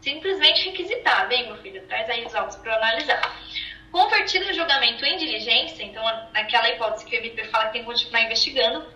simplesmente 0.00 0.70
requisitar. 0.70 1.26
Vem, 1.26 1.48
meu 1.48 1.56
filho, 1.56 1.84
traz 1.88 2.08
aí 2.08 2.24
os 2.24 2.32
autos 2.32 2.54
para 2.56 2.76
analisar. 2.76 3.20
Convertido 3.90 4.48
o 4.48 4.52
julgamento 4.52 5.04
em 5.04 5.16
diligência, 5.16 5.82
então, 5.82 6.04
naquela 6.32 6.68
hipótese 6.68 7.04
que 7.06 7.16
o 7.16 7.18
MP 7.18 7.42
fala 7.46 7.66
que 7.66 7.72
tem 7.72 7.80
que 7.80 7.86
continuar 7.86 8.22
investigando, 8.22 8.86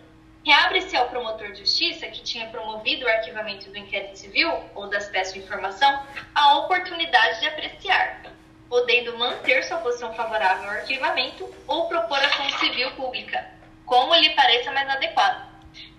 reabre-se 0.46 0.96
ao 0.96 1.08
promotor 1.08 1.50
de 1.50 1.58
justiça, 1.58 2.06
que 2.06 2.22
tinha 2.22 2.46
promovido 2.46 3.04
o 3.04 3.08
arquivamento 3.08 3.68
do 3.70 3.78
inquérito 3.78 4.16
civil 4.16 4.52
ou 4.76 4.88
das 4.88 5.08
peças 5.08 5.34
de 5.34 5.40
informação, 5.40 6.06
a 6.32 6.58
oportunidade 6.58 7.40
de 7.40 7.46
apreciar, 7.48 8.22
podendo 8.68 9.18
manter 9.18 9.64
sua 9.64 9.78
posição 9.78 10.14
favorável 10.14 10.70
ao 10.70 10.76
arquivamento 10.76 11.52
ou 11.66 11.88
propor 11.88 12.18
ação 12.18 12.48
civil 12.60 12.92
pública, 12.92 13.50
como 13.84 14.14
lhe 14.14 14.30
pareça 14.30 14.70
mais 14.70 14.88
adequado. 14.88 15.49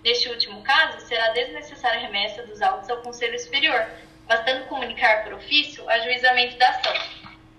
Neste 0.04 0.28
último 0.28 0.62
caso, 0.62 1.00
será 1.06 1.28
desnecessária 1.28 1.98
a 1.98 2.02
remessa 2.02 2.42
dos 2.44 2.60
autos 2.60 2.90
ao 2.90 3.02
Conselho 3.02 3.38
Superior, 3.38 3.86
bastando 4.26 4.66
comunicar 4.66 5.22
por 5.22 5.34
ofício 5.34 5.84
o 5.84 5.90
ajuizamento 5.90 6.56
da 6.56 6.68
ação. 6.70 6.94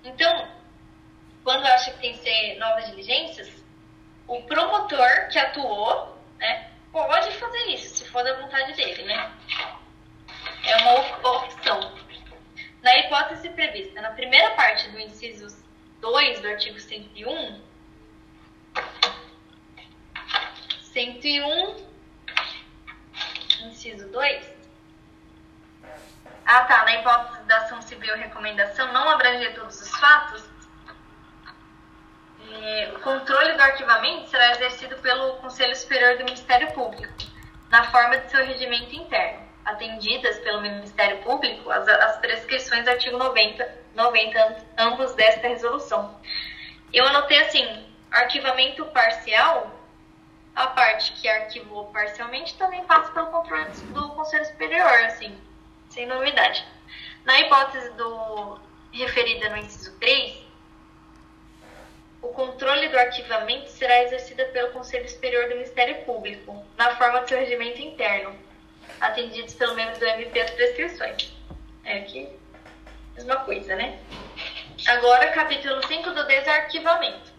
Então, 0.04 0.48
quando 1.44 1.66
acha 1.66 1.92
que 1.92 2.00
tem 2.00 2.14
que 2.14 2.24
ser 2.24 2.58
novas 2.58 2.88
diligências, 2.88 3.50
o 4.28 4.42
promotor 4.44 5.30
que 5.32 5.40
atuou, 5.40 6.18
né, 6.38 6.72
pode 6.92 7.32
fazer 7.32 7.66
isso, 7.70 7.98
se 7.98 8.10
for 8.10 8.24
da 8.24 8.42
vontade 8.42 8.74
dele, 8.74 9.04
né? 9.04 9.32
É 10.64 10.78
uma 10.78 11.00
opção. 11.38 11.94
Na 12.82 12.98
hipótese 12.98 13.50
prevista 13.50 14.02
na 14.02 14.12
primeira 14.12 14.52
parte 14.52 14.90
do 14.90 15.00
inciso 15.00 15.48
2 16.02 16.42
do 16.42 16.48
artigo 16.48 16.80
101, 16.80 17.62
101, 20.82 21.93
inciso 23.68 24.08
2, 24.10 24.54
ah, 26.46 26.64
tá. 26.66 26.84
Na 26.84 26.96
hipótese 26.96 27.44
da 27.44 27.58
ação 27.58 27.82
civil 27.82 28.16
recomendação 28.16 28.92
não 28.92 29.10
abranger 29.10 29.54
todos 29.56 29.82
os 29.82 29.90
fatos, 29.98 30.54
É, 32.52 32.92
o 32.94 33.00
controle 33.00 33.54
do 33.54 33.62
arquivamento 33.62 34.30
será 34.30 34.52
exercido 34.52 34.96
pelo 34.98 35.38
Conselho 35.38 35.76
Superior 35.76 36.18
do 36.18 36.26
Ministério 36.26 36.72
Público, 36.74 37.12
na 37.72 37.86
forma 37.86 38.18
de 38.18 38.30
seu 38.30 38.46
regimento 38.46 38.94
interno, 38.94 39.40
atendidas 39.66 40.38
pelo 40.40 40.62
Ministério 40.62 41.18
Público 41.24 41.72
as, 41.72 41.88
as 41.88 42.18
prescrições 42.18 42.84
do 42.84 42.92
artigo 42.92 43.18
90, 43.18 43.68
90, 43.96 44.58
ambos 44.78 45.16
desta 45.16 45.48
resolução. 45.48 46.20
Eu 46.94 47.08
anotei 47.08 47.40
assim, 47.40 47.88
arquivamento 48.12 48.86
parcial, 48.88 49.72
a 50.56 50.68
parte 50.68 51.14
que 51.14 51.28
arquivou 51.28 51.86
parcialmente 51.86 52.56
também 52.58 52.84
passa 52.86 53.12
pelo 53.12 53.28
controle 53.28 53.66
do 53.90 54.10
Conselho 54.10 54.46
Superior, 54.46 55.04
assim, 55.06 55.36
sem 55.90 56.06
novidade. 56.06 56.66
Na 57.26 57.40
hipótese 57.40 57.90
do 57.92 58.60
referida 58.92 59.50
no 59.50 59.58
inciso 59.58 59.98
3, 60.00 60.44
o 62.22 62.28
controle 62.30 62.88
do 62.88 62.98
arquivamento 62.98 63.70
será 63.70 64.04
exercido 64.04 64.46
pelo 64.54 64.72
Conselho 64.72 65.10
Superior 65.10 65.50
do 65.50 65.56
Ministério 65.56 66.06
Público, 66.06 66.64
na 66.78 66.96
forma 66.96 67.22
de 67.22 67.30
seu 67.30 67.40
regimento 67.40 67.82
interno, 67.82 68.38
atendidos 69.02 69.56
pelo 69.56 69.76
membro 69.76 70.00
do 70.00 70.06
MP 70.06 70.40
as 70.40 70.52
prescrições. 70.52 71.34
É 71.84 71.98
aqui, 71.98 72.30
mesma 73.16 73.38
coisa, 73.38 73.76
né? 73.76 74.00
Agora, 74.88 75.32
capítulo 75.32 75.86
5 75.86 76.12
do 76.12 76.26
desarquivamento. 76.26 77.33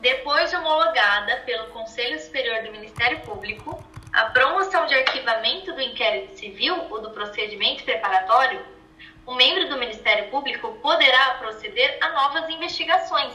Depois 0.00 0.48
de 0.48 0.56
homologada 0.56 1.42
pelo 1.44 1.66
Conselho 1.68 2.18
Superior 2.18 2.62
do 2.62 2.72
Ministério 2.72 3.20
Público, 3.20 3.84
a 4.14 4.24
promoção 4.26 4.86
de 4.86 4.94
arquivamento 4.94 5.74
do 5.74 5.80
inquérito 5.80 6.38
civil 6.38 6.86
ou 6.88 7.02
do 7.02 7.10
procedimento 7.10 7.84
preparatório, 7.84 8.64
o 9.26 9.34
membro 9.34 9.68
do 9.68 9.76
Ministério 9.76 10.30
Público 10.30 10.72
poderá 10.80 11.34
proceder 11.34 11.98
a 12.00 12.08
novas 12.12 12.48
investigações, 12.48 13.34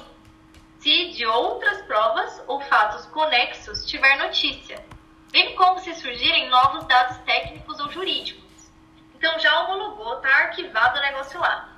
se 0.80 1.12
de 1.12 1.26
outras 1.28 1.84
provas 1.84 2.44
ou 2.48 2.60
fatos 2.62 3.06
conexos 3.08 3.86
tiver 3.86 4.18
notícia, 4.18 4.84
bem 5.32 5.56
como 5.56 5.80
se 5.80 5.94
surgirem 5.94 6.50
novos 6.50 6.84
dados 6.86 7.18
técnicos 7.20 7.80
ou 7.80 7.92
jurídicos. 7.92 8.72
Então 9.14 9.38
já 9.38 9.62
homologou, 9.62 10.16
está 10.18 10.30
arquivado 10.30 10.98
o 10.98 11.02
negócio 11.04 11.40
lá. 11.40 11.76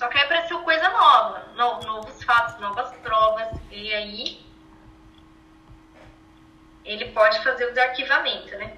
Só 0.00 0.08
que 0.08 0.16
aí 0.16 0.24
apareceu 0.24 0.58
coisa 0.60 0.88
nova, 0.88 1.46
no, 1.54 1.80
novos 1.82 2.24
fatos, 2.24 2.58
novas 2.58 2.90
provas, 3.02 3.29
aí 4.00 4.40
ele 6.84 7.06
pode 7.12 7.42
fazer 7.42 7.66
o 7.66 7.70
desarquivamento, 7.70 8.56
né? 8.56 8.76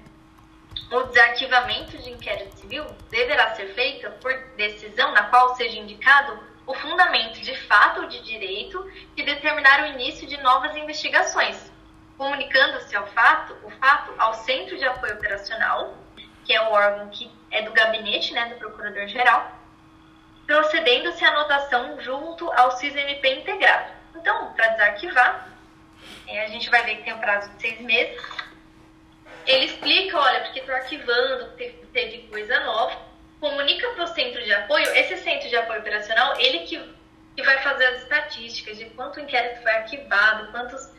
O 0.91 1.03
desarquivamento 1.03 1.97
de 1.97 2.11
inquérito 2.11 2.55
civil 2.57 2.85
deverá 3.09 3.55
ser 3.55 3.73
feito 3.73 4.09
por 4.19 4.33
decisão 4.55 5.11
na 5.13 5.23
qual 5.23 5.55
seja 5.55 5.79
indicado 5.79 6.39
o 6.65 6.73
fundamento 6.73 7.41
de 7.41 7.55
fato 7.67 8.01
ou 8.01 8.07
de 8.07 8.21
direito 8.21 8.91
que 9.15 9.23
determinar 9.23 9.83
o 9.83 9.87
início 9.87 10.27
de 10.27 10.37
novas 10.37 10.75
investigações, 10.75 11.71
comunicando-se 12.17 12.95
ao 12.95 13.07
fato, 13.07 13.57
o 13.63 13.71
fato 13.71 14.13
ao 14.17 14.33
Centro 14.33 14.77
de 14.77 14.85
Apoio 14.85 15.15
Operacional, 15.15 15.97
que 16.45 16.53
é 16.53 16.61
o 16.61 16.71
órgão 16.71 17.09
que 17.09 17.29
é 17.51 17.61
do 17.63 17.71
gabinete, 17.71 18.33
né, 18.33 18.49
do 18.49 18.55
Procurador-Geral, 18.55 19.51
procedendo-se 20.45 21.23
a 21.23 21.29
anotação 21.29 21.99
junto 22.01 22.51
ao 22.53 22.71
CISMP 22.71 23.25
integrado. 23.27 24.02
Então, 24.15 24.53
para 24.53 24.67
desarquivar, 24.69 25.49
é, 26.27 26.45
a 26.45 26.47
gente 26.47 26.69
vai 26.69 26.83
ver 26.83 26.97
que 26.97 27.03
tem 27.03 27.13
um 27.13 27.19
prazo 27.19 27.49
de 27.51 27.61
seis 27.61 27.79
meses. 27.81 28.21
Ele 29.45 29.65
explica, 29.65 30.17
olha, 30.17 30.41
porque 30.41 30.59
estou 30.59 30.75
arquivando, 30.75 31.51
teve, 31.57 31.85
teve 31.91 32.27
coisa 32.27 32.59
nova. 32.61 32.97
Comunica 33.39 33.89
para 33.91 34.05
o 34.05 34.07
centro 34.07 34.41
de 34.41 34.53
apoio. 34.53 34.85
Esse 34.95 35.17
centro 35.17 35.49
de 35.49 35.55
apoio 35.55 35.79
operacional, 35.79 36.39
ele 36.39 36.59
que, 36.59 36.95
que 37.35 37.43
vai 37.43 37.61
fazer 37.61 37.85
as 37.87 38.03
estatísticas 38.03 38.77
de 38.77 38.85
quanto 38.91 39.19
inquérito 39.19 39.61
foi 39.61 39.71
arquivado, 39.71 40.51
quantos, 40.51 40.89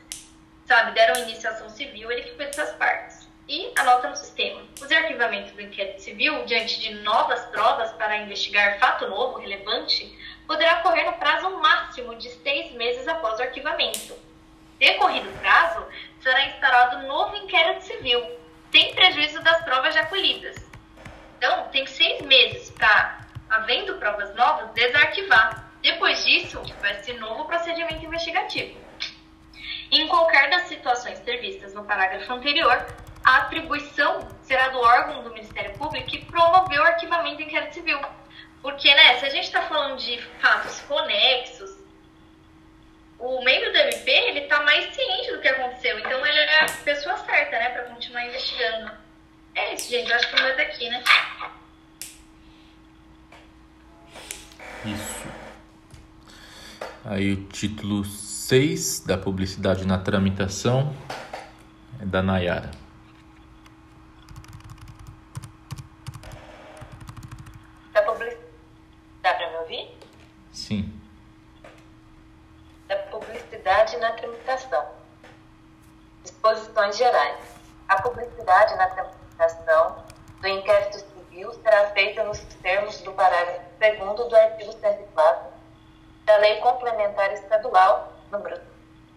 sabe, 0.66 0.92
deram 0.92 1.22
iniciação 1.22 1.70
civil, 1.70 2.10
ele 2.12 2.22
que 2.22 2.30
cuida 2.30 2.50
dessas 2.50 2.74
partes 2.76 3.24
e 3.48 3.72
anota 3.76 4.08
no 4.08 4.16
sistema. 4.16 4.62
O 4.80 4.86
desarquivamento 4.86 5.54
do 5.54 5.60
inquérito 5.60 6.00
civil, 6.00 6.44
diante 6.44 6.80
de 6.80 6.94
novas 7.02 7.44
provas 7.46 7.92
para 7.92 8.18
investigar 8.18 8.78
fato 8.78 9.06
novo, 9.08 9.38
relevante, 9.38 10.16
poderá 10.46 10.80
ocorrer 10.80 11.06
no 11.06 11.14
prazo 11.14 11.50
máximo 11.58 12.14
de 12.16 12.30
seis 12.30 12.72
meses 12.72 13.06
após 13.08 13.38
o 13.38 13.42
arquivamento. 13.42 14.16
Decorrido 14.78 15.28
o 15.28 15.38
prazo, 15.38 15.86
será 16.20 16.46
instaurado 16.46 17.06
novo 17.06 17.36
inquérito 17.36 17.84
civil, 17.84 18.22
sem 18.70 18.94
prejuízo 18.94 19.42
das 19.42 19.62
provas 19.64 19.94
já 19.94 20.04
colhidas. 20.06 20.56
Então, 21.38 21.68
tem 21.68 21.86
seis 21.86 22.22
meses 22.22 22.70
para, 22.70 23.20
havendo 23.48 23.98
provas 23.98 24.34
novas, 24.34 24.70
desarquivar. 24.72 25.70
Depois 25.82 26.24
disso, 26.24 26.62
vai 26.80 26.94
ser 27.02 27.20
novo 27.20 27.44
procedimento 27.44 28.04
investigativo. 28.04 28.78
Em 29.90 30.08
qualquer 30.08 30.50
das 30.50 30.62
situações 30.62 31.20
previstas 31.20 31.74
no 31.74 31.84
parágrafo 31.84 32.32
anterior, 32.32 32.84
a 33.24 33.36
atribuição 33.36 34.26
será 34.42 34.68
do 34.68 34.78
órgão 34.80 35.22
do 35.22 35.30
Ministério 35.30 35.76
Público 35.78 36.08
que 36.08 36.24
promoveu 36.24 36.82
o 36.82 36.86
arquivamento 36.86 37.36
do 37.36 37.42
inquérito 37.42 37.74
civil. 37.74 37.98
Porque, 38.64 38.94
né, 38.94 39.18
se 39.18 39.26
a 39.26 39.28
gente 39.28 39.44
está 39.44 39.60
falando 39.60 39.98
de 39.98 40.18
fatos 40.40 40.80
conexos, 40.88 41.70
o 43.18 43.44
membro 43.44 43.70
do 43.70 43.76
MP, 43.76 44.10
ele 44.10 44.38
está 44.38 44.62
mais 44.62 44.86
ciente 44.94 45.32
do 45.32 45.40
que 45.42 45.48
aconteceu. 45.48 45.98
Então, 45.98 46.24
ele 46.24 46.38
é 46.38 46.64
a 46.64 46.68
pessoa 46.82 47.14
certa, 47.18 47.58
né, 47.58 47.68
para 47.68 47.82
continuar 47.82 48.24
investigando. 48.26 48.90
É 49.54 49.74
isso, 49.74 49.90
gente. 49.90 50.08
Eu 50.08 50.16
acho 50.16 50.30
que 50.30 50.40
não 50.40 50.48
é 50.48 50.56
daqui, 50.56 50.88
né? 50.88 51.04
Isso. 54.86 55.28
Aí 57.04 57.34
o 57.34 57.44
título 57.48 58.02
6 58.02 59.00
da 59.00 59.18
publicidade 59.18 59.86
na 59.86 59.98
tramitação 59.98 60.96
é 62.00 62.06
da 62.06 62.22
Nayara. 62.22 62.70
Sim. 70.64 70.90
Da 72.88 72.96
publicidade 72.96 73.98
na 73.98 74.12
tramitação. 74.12 74.86
Disposições 76.22 76.96
gerais. 76.96 77.38
A 77.86 78.00
publicidade 78.00 78.74
na 78.76 78.86
tramitação 78.86 80.04
do 80.40 80.48
inquérito 80.48 81.00
civil 81.00 81.52
será 81.62 81.88
feita 81.90 82.24
nos 82.24 82.38
termos 82.62 82.98
do 83.02 83.12
parágrafo 83.12 83.60
2 83.78 84.28
do 84.30 84.34
artigo 84.34 84.72
104 84.72 85.52
da 86.24 86.36
Lei 86.38 86.56
Complementar 86.60 87.30
Estadual, 87.34 88.14
número 88.32 88.58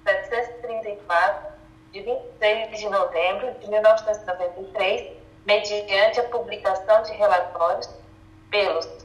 734, 0.03 1.53
de 1.93 2.01
26 2.01 2.77
de 2.77 2.89
novembro 2.89 3.53
de 3.53 3.69
1993, 3.69 5.15
mediante 5.45 6.19
a 6.19 6.23
publicação 6.27 7.03
de 7.03 7.13
relatórios 7.13 7.89
pelos 8.51 8.96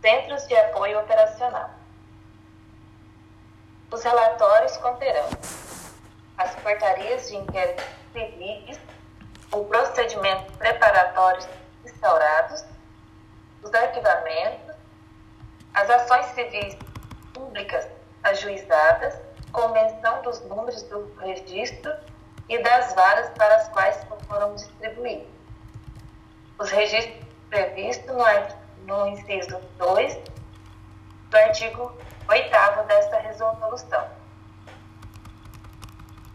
Centros 0.00 0.46
de 0.46 0.56
Apoio 0.56 1.00
Operacional. 1.00 1.70
Os 3.90 4.02
relatórios 4.02 4.76
conterão 4.76 5.28
as 6.36 6.54
portarias 6.56 7.28
de 7.28 7.36
inquérito 7.36 7.82
civis, 8.12 8.78
o 9.50 9.64
procedimento 9.64 10.52
preparatórios 10.52 11.48
instaurados, 11.84 12.64
os 13.62 13.74
arquivamentos, 13.74 14.76
as 15.74 15.90
ações 15.90 16.26
civis 16.26 16.76
públicas 17.34 17.88
ajuizadas, 18.22 19.18
convenção 19.50 20.22
dos 20.22 20.40
números 20.42 20.82
do 20.84 21.12
registro 21.18 21.92
e 22.48 22.62
das 22.62 22.94
varas 22.94 23.30
para 23.36 23.56
as 23.56 23.68
quais 23.70 23.98
foram 24.28 24.54
distribuídos. 24.54 25.26
Os 26.56 26.70
registros 26.70 27.26
previstos 27.50 28.14
no 28.14 28.22
artigo 28.24 28.67
no 28.88 29.06
inciso 29.08 29.60
2 29.76 30.18
do 31.30 31.36
artigo 31.36 31.92
8 32.26 32.82
desta 32.86 33.18
resolução. 33.18 34.08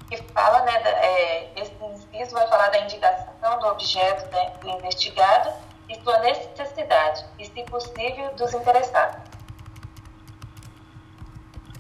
Que 0.08 0.18
fala, 0.32 0.62
né, 0.62 0.74
é, 0.84 1.60
esse 1.60 1.74
inciso 1.84 2.36
vai 2.36 2.48
falar 2.48 2.70
da 2.70 2.80
indicação 2.82 3.60
do 3.60 3.68
objeto 3.68 4.32
né, 4.32 4.52
do 4.62 4.70
investigado 4.70 5.52
e 5.90 6.00
sua 6.02 6.20
necessidade, 6.20 7.26
e, 7.40 7.46
se 7.46 7.64
possível, 7.64 8.34
dos 8.36 8.54
interessados. 8.54 9.18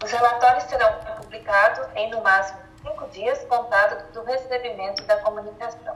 Os 0.03 0.11
relatórios 0.11 0.63
serão 0.63 0.91
publicados 1.17 1.87
em, 1.95 2.09
no 2.09 2.21
máximo, 2.21 2.59
cinco 2.81 3.07
dias 3.09 3.45
contado 3.45 4.11
do 4.11 4.23
recebimento 4.23 5.03
da 5.05 5.17
comunicação. 5.17 5.95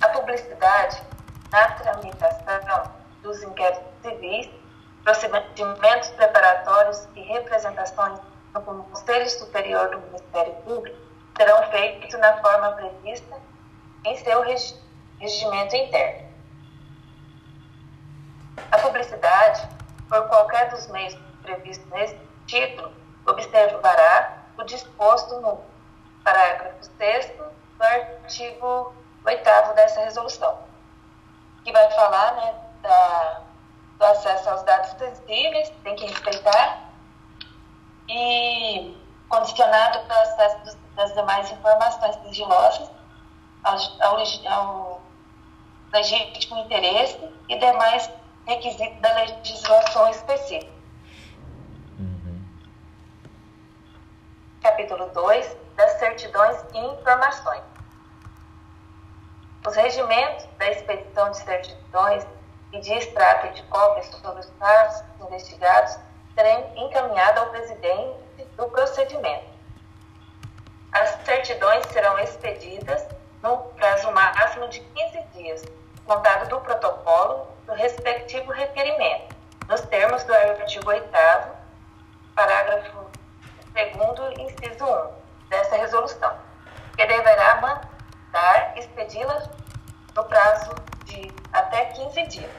A 0.00 0.08
publicidade 0.08 1.00
na 1.50 1.68
tramitação 1.72 2.92
dos 3.22 3.42
inquéritos 3.42 3.84
civis, 4.02 4.48
procedimentos 5.02 6.08
preparatórios 6.10 7.08
e 7.16 7.20
representações 7.22 8.18
no 8.54 8.60
Conselho 8.62 9.30
Superior 9.30 9.88
do 9.90 10.00
Ministério 10.00 10.52
Público 10.64 10.96
serão 11.36 11.62
feitos 11.70 12.18
na 12.18 12.36
forma 12.38 12.72
prevista 12.72 13.36
em 14.04 14.16
seu 14.16 14.42
regimento 15.20 15.76
interno. 15.76 16.28
A 18.72 18.78
publicidade, 18.78 19.68
por 20.08 20.26
qualquer 20.28 20.70
dos 20.70 20.88
meios 20.88 21.16
previstos 21.42 21.88
nesse 21.90 22.18
título, 22.46 22.92
observará 23.26 24.38
o 24.58 24.64
disposto 24.64 25.40
no 25.40 25.60
parágrafo 26.24 26.84
6 26.98 27.32
do 27.36 27.44
artigo 27.80 28.94
8 29.24 29.74
dessa 29.74 30.00
resolução, 30.00 30.58
que 31.68 31.72
vai 31.72 31.90
falar 31.90 32.34
né, 32.36 32.54
da, 32.82 33.40
do 33.98 34.04
acesso 34.06 34.48
aos 34.48 34.62
dados 34.62 34.90
sensíveis, 34.92 35.70
tem 35.84 35.94
que 35.96 36.06
respeitar, 36.06 36.88
e 38.08 38.96
condicionado 39.28 39.98
ao 40.10 40.20
acesso 40.22 40.78
das 40.96 41.12
demais 41.12 41.52
informações 41.52 42.16
sigilosas 42.22 42.90
ao, 43.62 43.76
ao 44.00 45.02
legítimo 45.92 46.58
interesse 46.60 47.18
e 47.50 47.58
demais 47.58 48.10
requisitos 48.46 48.98
da 49.02 49.12
legislação 49.12 50.08
específica. 50.08 50.72
Uhum. 51.98 52.42
Capítulo 54.62 55.10
2 55.10 55.56
das 55.76 55.92
certidões 55.98 56.56
e 56.72 56.78
informações. 56.78 57.77
Os 59.68 59.76
regimentos 59.76 60.46
da 60.56 60.70
expedição 60.70 61.30
de 61.30 61.36
certidões 61.36 62.26
e 62.72 62.80
de 62.80 62.90
extrato 62.90 63.52
de 63.52 63.62
cópias 63.64 64.06
sobre 64.06 64.40
os 64.40 64.50
casos 64.58 65.04
investigados 65.20 65.98
serão 66.34 66.72
encaminhados 66.74 67.42
ao 67.42 67.50
presidente 67.50 68.16
do 68.56 68.66
procedimento. 68.70 69.44
As 70.90 71.10
certidões 71.22 71.84
serão 71.88 72.18
expedidas 72.18 73.06
no 73.42 73.58
prazo 73.76 74.10
máximo 74.10 74.68
de 74.68 74.80
15 74.80 75.22
dias, 75.34 75.62
contado 76.06 76.48
do 76.48 76.60
protocolo 76.60 77.46
do 77.66 77.74
respectivo 77.74 78.50
requerimento, 78.50 79.36
nos 79.68 79.82
termos 79.82 80.24
do 80.24 80.32
artigo 80.32 80.88
8 80.88 81.10
parágrafo 82.34 83.04
2 83.74 84.38
inciso 84.38 84.86
1 84.86 85.48
dessa 85.50 85.76
resolução, 85.76 86.34
que 86.96 87.04
deverá 87.04 87.60
mandar 88.28 88.76
expedi-las 88.76 89.48
no 90.14 90.24
prazo 90.24 90.70
de 91.04 91.32
até 91.52 91.86
15 91.86 92.22
dias. 92.26 92.50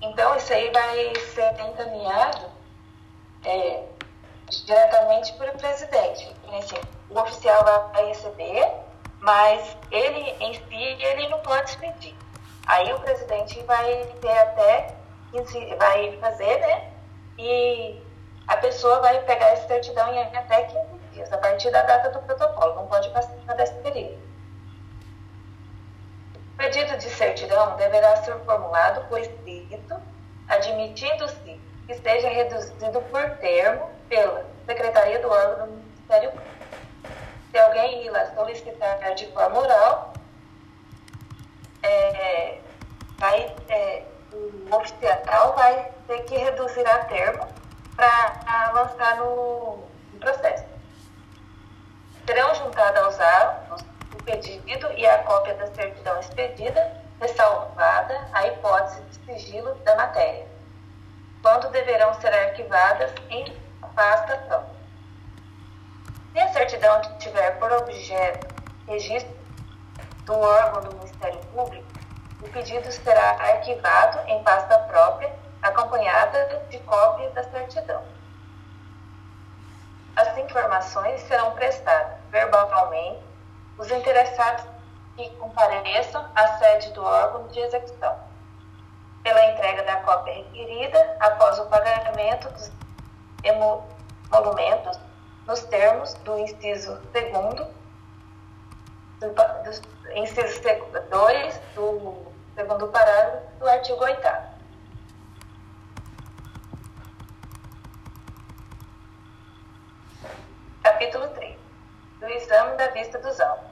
Então, 0.00 0.36
isso 0.36 0.52
aí 0.52 0.70
vai 0.70 1.14
ser 1.16 1.60
encaminhado 1.60 2.50
é, 3.44 3.82
diretamente 4.48 5.32
para 5.34 5.52
o 5.52 5.58
presidente. 5.58 6.34
Assim, 6.58 6.76
o 7.10 7.18
oficial 7.18 7.64
vai 7.92 8.06
receber, 8.06 8.72
mas 9.20 9.76
ele 9.90 10.34
em 10.40 10.54
si 10.54 10.74
ele 10.74 11.28
não 11.28 11.40
pode 11.40 11.70
expedir. 11.70 12.14
Aí 12.66 12.92
o 12.92 13.00
presidente 13.00 13.60
vai 13.62 14.04
ter 14.20 14.38
até 14.38 14.94
15, 15.32 15.74
vai 15.76 16.16
fazer, 16.18 16.60
né? 16.60 16.92
E 17.38 18.00
a 18.46 18.56
pessoa 18.58 19.00
vai 19.00 19.20
pegar 19.22 19.46
essa 19.48 19.66
certidão 19.66 20.12
em 20.12 20.20
até 20.20 20.62
15 20.64 20.98
dias, 21.12 21.32
a 21.32 21.38
partir 21.38 21.70
da 21.70 21.82
data 21.82 22.10
do 22.10 22.20
protocolo, 22.20 22.74
não 22.74 22.86
pode 22.86 23.08
passar 23.10 23.35
desse 23.54 23.74
período. 23.74 24.18
O 26.34 26.56
pedido 26.56 26.96
de 26.96 27.10
certidão 27.10 27.76
deverá 27.76 28.16
ser 28.16 28.36
formulado 28.44 29.06
por 29.08 29.20
escrito, 29.20 29.94
admitindo-se 30.48 31.60
que 31.86 31.94
seja 31.94 32.28
reduzido 32.28 33.00
por 33.02 33.30
termo 33.38 33.90
pela 34.08 34.44
Secretaria 34.66 35.20
do 35.20 35.30
órgão 35.30 35.66
do 35.66 35.72
Ministério 35.74 36.30
Público. 36.30 36.56
Se 37.50 37.58
alguém 37.58 38.04
ir 38.04 38.10
lá 38.10 38.26
solicitar 38.34 39.14
de 39.14 39.26
forma 39.32 39.60
oral, 39.60 40.12
é, 41.82 42.58
vai, 43.18 43.54
é, 43.68 44.02
o 44.32 44.74
oficial 44.74 45.54
vai 45.54 45.90
ter 46.06 46.22
que 46.24 46.36
reduzir 46.36 46.86
a 46.86 47.04
termo 47.04 47.46
para 47.94 48.72
lançar 48.72 49.16
no, 49.16 49.78
no, 50.12 50.18
processo. 50.20 50.64
Serão 52.26 52.54
juntados 52.54 53.00
aos 53.00 53.20
autos 53.20 53.84
o 54.12 54.22
pedido 54.24 54.92
e 54.92 55.06
a 55.06 55.22
cópia 55.22 55.54
da 55.54 55.66
certidão 55.68 56.18
expedida, 56.20 56.92
ressalvada 57.20 58.28
a 58.32 58.46
hipótese 58.48 59.00
de 59.02 59.38
sigilo 59.38 59.74
da 59.76 59.94
matéria 59.96 60.56
quando 61.46 61.70
deverão 61.70 62.12
ser 62.14 62.34
arquivadas 62.34 63.12
em 63.30 63.56
pasta 63.94 64.44
só. 64.48 64.64
Se 66.32 66.40
a 66.40 66.52
certidão 66.52 67.00
tiver 67.18 67.52
por 67.60 67.70
objeto 67.70 68.48
registro 68.88 69.32
do 70.24 70.36
órgão 70.36 70.82
do 70.82 70.96
Ministério 70.96 71.38
Público, 71.54 71.86
o 72.42 72.48
pedido 72.48 72.90
será 72.90 73.30
arquivado 73.40 74.28
em 74.28 74.42
pasta 74.42 74.76
própria, 74.80 75.32
acompanhada 75.62 76.66
de 76.68 76.78
cópia 76.80 77.30
da 77.30 77.44
certidão. 77.44 78.02
As 80.16 80.36
informações 80.38 81.20
serão 81.22 81.52
prestadas 81.52 82.18
verbalmente 82.30 83.22
os 83.78 83.90
interessados 83.90 84.64
que 85.16 85.28
compareçam 85.36 86.26
à 86.34 86.58
sede 86.58 86.90
do 86.92 87.02
órgão 87.02 87.46
de 87.48 87.60
execução. 87.60 88.16
Pela 89.22 89.52
entrega 89.52 89.82
da 89.82 89.96
cópia 89.96 90.34
requerida 90.34 91.16
após 91.20 91.58
o 91.58 91.66
pagamento 91.66 92.48
dos 92.50 92.70
emolumentos 93.42 94.98
nos 95.46 95.60
termos 95.64 96.14
do 96.14 96.38
inciso 96.38 96.96
2 97.12 97.32
do, 99.20 99.28
do 99.30 100.12
inciso 100.14 100.60
2 101.10 101.60
do 101.74 102.26
segundo 102.54 102.88
parágrafo 102.88 103.46
do 103.58 103.68
artigo 103.68 104.02
8 104.02 104.20
Capítulo 110.82 111.28
3 111.28 111.56
do 112.20 112.28
exame 112.46 112.76
da 112.76 112.86
vista 112.88 113.18
dos 113.18 113.40
autos. 113.40 113.66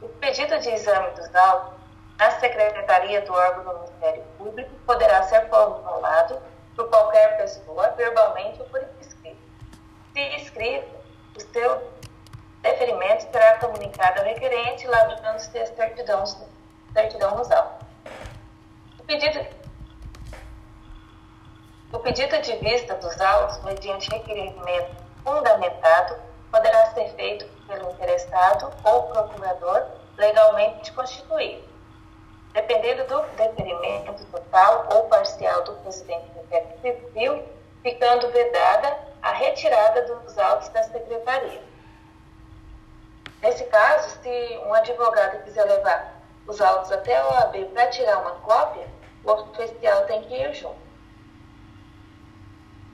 O 0.00 0.08
pedido 0.08 0.58
de 0.60 0.70
exame 0.70 1.10
dos 1.10 1.34
autos 1.34 1.74
na 2.18 2.30
Secretaria 2.38 3.20
do 3.22 3.32
órgão 3.32 3.64
do 3.64 3.80
Ministério 3.80 4.22
Público 4.38 4.70
poderá 4.86 5.22
ser 5.24 5.48
formulado 5.48 6.40
por 6.76 6.88
qualquer 6.88 7.36
pessoa, 7.36 7.90
verbalmente 7.90 8.60
ou 8.60 8.68
por 8.68 8.80
escrito. 9.00 9.38
Se 10.12 10.20
escrito, 10.36 10.96
o 11.36 11.40
seu 11.40 11.92
deferimento 12.62 13.24
será 13.30 13.58
comunicado 13.58 14.20
ao 14.20 14.26
requerente, 14.26 14.86
lavrando-se 14.86 15.58
a 15.58 15.66
certidão, 15.66 16.24
certidão 16.92 17.36
nos 17.36 17.50
autos. 17.50 17.86
O 19.00 19.02
pedido, 19.04 19.46
o 21.92 21.98
pedido 21.98 22.40
de 22.40 22.56
vista 22.56 22.94
dos 22.94 23.20
autos, 23.20 23.62
mediante 23.64 24.10
requerimento 24.10 25.04
fundamentado, 25.24 26.16
poderá 26.50 26.86
ser 26.94 27.08
feito 27.14 27.53
pelo 27.66 27.90
interessado 27.90 28.72
ou 28.84 29.04
procurador 29.04 29.86
legalmente 30.16 30.92
constituído 30.92 31.74
dependendo 32.54 33.04
do 33.08 33.20
deferimento 33.36 34.24
total 34.26 34.86
ou 34.94 35.08
parcial 35.08 35.64
do 35.64 35.72
presidente 35.74 36.24
do 36.30 36.40
inquérito 36.40 36.80
civil, 36.80 37.44
ficando 37.82 38.30
vedada 38.30 38.96
a 39.20 39.32
retirada 39.32 40.02
dos 40.02 40.38
autos 40.38 40.68
da 40.68 40.84
secretaria. 40.84 41.60
Nesse 43.42 43.64
caso, 43.64 44.08
se 44.22 44.60
um 44.64 44.72
advogado 44.72 45.42
quiser 45.42 45.64
levar 45.64 46.14
os 46.46 46.60
autos 46.60 46.92
até 46.92 47.16
a 47.16 47.26
OAB 47.26 47.64
para 47.74 47.88
tirar 47.88 48.18
uma 48.18 48.36
cópia, 48.36 48.86
o 49.24 49.32
oficial 49.32 50.06
tem 50.06 50.22
que 50.22 50.34
ir 50.34 50.54
junto. 50.54 50.83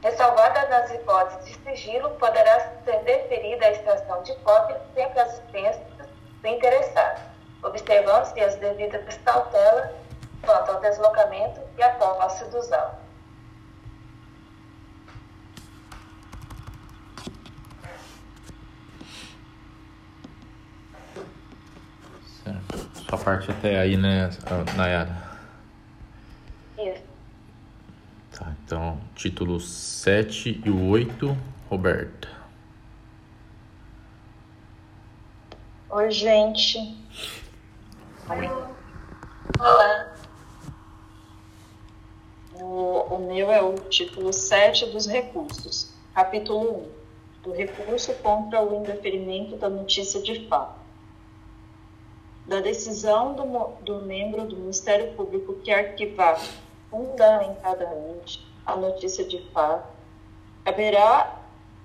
Ressalvada 0.03 0.67
nas 0.69 0.91
hipóteses 0.93 1.47
de 1.47 1.77
sigilo, 1.77 2.11
poderá 2.13 2.61
ser 2.85 3.03
deferida 3.05 3.67
a 3.67 3.71
extração 3.71 4.23
de 4.23 4.35
cópia 4.37 4.81
sempre 4.95 5.21
às 5.21 5.35
expensas 5.35 6.09
do 6.41 6.49
interessado 6.49 7.31
observando-se 7.63 8.41
as 8.41 8.57
devidas 8.57 9.19
cautelas 9.25 9.91
quanto 10.43 10.71
ao 10.71 10.81
deslocamento 10.81 11.61
e 11.77 11.83
à 11.83 11.91
posse 11.91 12.45
dos 12.47 12.73
autos. 12.73 13.01
Certo. 22.43 22.91
Sua 22.95 23.19
parte 23.19 23.51
até 23.51 23.79
aí, 23.79 23.97
né, 23.97 24.31
Nayara? 24.77 25.15
Isso. 26.79 27.10
Tá, 28.41 28.55
então, 28.65 28.99
título 29.15 29.61
7 29.61 30.63
e 30.65 30.71
o 30.71 30.89
8, 30.89 31.37
Roberta. 31.69 32.27
Oi, 35.91 36.11
gente. 36.11 36.79
Olá. 39.59 40.17
O, 42.55 43.15
o 43.15 43.19
meu 43.19 43.53
é 43.53 43.61
o 43.61 43.75
título 43.75 44.33
7 44.33 44.87
dos 44.87 45.07
recursos, 45.07 45.93
capítulo 46.15 46.89
1, 47.43 47.43
do 47.43 47.53
recurso 47.53 48.15
contra 48.23 48.63
o 48.63 48.81
indeferimento 48.81 49.57
da 49.59 49.69
notícia 49.69 50.23
de 50.23 50.49
fato. 50.49 50.81
Da 52.47 52.61
decisão 52.61 53.35
do, 53.35 53.45
do 53.85 54.07
membro 54.07 54.47
do 54.47 54.57
Ministério 54.57 55.13
Público 55.13 55.57
que 55.57 55.71
arquivar 55.71 56.41
fundamentadamente 56.91 58.47
a 58.67 58.77
notícia 58.77 59.25
de 59.25 59.41
fato, 59.51 59.89
caberá 60.65 61.41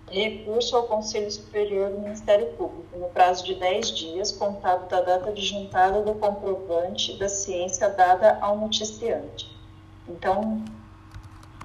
recurso 0.09 0.75
ao 0.75 0.83
Conselho 0.83 1.31
Superior 1.31 1.91
do 1.91 1.99
Ministério 1.99 2.47
Público, 2.53 2.97
no 2.97 3.07
prazo 3.09 3.43
de 3.43 3.55
10 3.55 3.89
dias, 3.89 4.31
contado 4.31 4.87
da 4.87 5.01
data 5.01 5.31
de 5.31 5.41
juntada 5.41 6.01
do 6.01 6.13
comprovante 6.15 7.17
da 7.17 7.27
ciência 7.27 7.89
dada 7.89 8.37
ao 8.39 8.57
noticiante. 8.57 9.55
Então, 10.07 10.63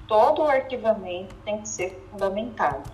todo 0.07 0.41
o 0.41 0.47
arquivamento 0.47 1.35
tem 1.45 1.61
que 1.61 1.69
ser 1.69 2.03
fundamentado. 2.09 2.91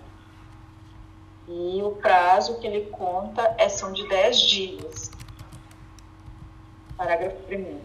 E 1.48 1.82
o 1.82 1.92
prazo 1.92 2.58
que 2.60 2.66
ele 2.66 2.90
conta 2.90 3.54
é, 3.56 3.70
são 3.70 3.92
de 3.92 4.06
10 4.06 4.40
dias. 4.40 5.10
Parágrafo 6.94 7.38
1. 7.50 7.80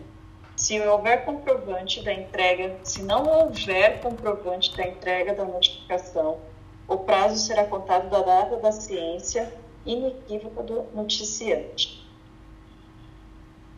Se 0.63 0.79
houver 0.79 1.25
comprovante 1.25 2.01
da 2.01 2.13
entrega, 2.13 2.77
se 2.85 3.03
não 3.03 3.27
houver 3.27 3.99
comprovante 3.99 4.73
da 4.77 4.87
entrega 4.87 5.33
da 5.33 5.43
notificação, 5.43 6.39
o 6.87 6.99
prazo 6.99 7.35
será 7.35 7.65
contado 7.65 8.09
da 8.09 8.21
data 8.21 8.55
da 8.55 8.71
ciência 8.71 9.53
inequívoca 9.85 10.63
do 10.63 10.83
noticiante. 10.93 12.07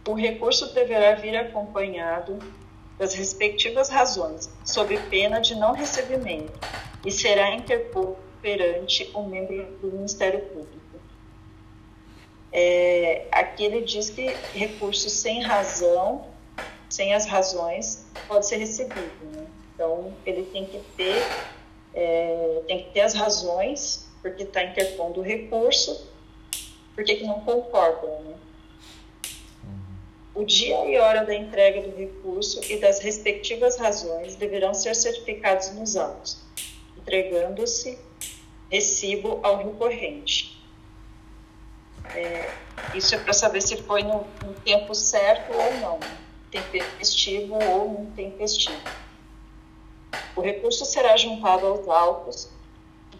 O 0.07 0.13
recurso 0.13 0.75
deverá 0.75 1.15
vir 1.15 1.36
acompanhado 1.36 2.38
das 2.99 3.15
respectivas 3.15 3.89
razões, 3.89 4.47
sob 4.63 4.95
pena 5.09 5.39
de 5.41 5.55
não 5.55 5.73
recebimento, 5.73 6.53
e 7.03 7.09
será 7.09 7.55
interposto 7.55 8.17
perante 8.43 9.09
um 9.15 9.23
membro 9.27 9.65
do 9.81 9.88
Ministério 9.88 10.39
Público. 10.39 10.99
É, 12.51 13.25
aqui 13.31 13.65
ele 13.65 13.81
diz 13.81 14.11
que 14.11 14.27
recurso 14.53 15.09
sem 15.09 15.41
razão, 15.41 16.34
sem 16.89 17.13
as 17.13 17.25
razões, 17.25 18.05
pode 18.27 18.47
ser 18.47 18.57
recebido. 18.57 19.25
Né? 19.33 19.45
Então, 19.73 20.13
ele 20.25 20.43
tem 20.43 20.65
que 20.65 20.79
ter 20.95 21.21
é, 21.95 22.61
tem 22.67 22.83
que 22.83 22.91
ter 22.91 23.01
as 23.01 23.13
razões, 23.13 24.09
porque 24.21 24.43
está 24.43 24.63
interpondo 24.63 25.21
o 25.21 25.23
recurso, 25.23 26.09
porque 26.93 27.15
que 27.15 27.23
não 27.23 27.39
concordam. 27.41 28.21
Né? 28.21 28.36
O 30.33 30.43
dia 30.43 30.86
e 30.86 30.97
hora 30.97 31.23
da 31.23 31.33
entrega 31.33 31.81
do 31.81 31.95
recurso 31.95 32.59
e 32.69 32.77
das 32.77 32.99
respectivas 32.99 33.77
razões 33.77 34.36
deverão 34.36 34.73
ser 34.73 34.93
certificados 34.93 35.71
nos 35.71 35.95
autos, 35.95 36.41
entregando-se 36.97 37.97
recibo 38.69 39.39
ao 39.41 39.57
recorrente. 39.57 40.61
É, 42.13 42.51
isso 42.93 43.15
é 43.15 43.17
para 43.17 43.31
saber 43.31 43.61
se 43.61 43.77
foi 43.83 44.03
no, 44.03 44.27
no, 44.43 44.53
tempo 44.65 44.93
certo 44.93 45.53
ou 45.53 45.73
não, 45.79 45.99
tempestivo 46.61 47.55
ou 47.55 47.89
não 47.89 48.05
tempestivo. 48.11 48.81
O 50.35 50.41
recurso 50.41 50.85
será 50.85 51.15
juntado 51.17 51.65
aos 51.65 51.87
autos 51.87 52.49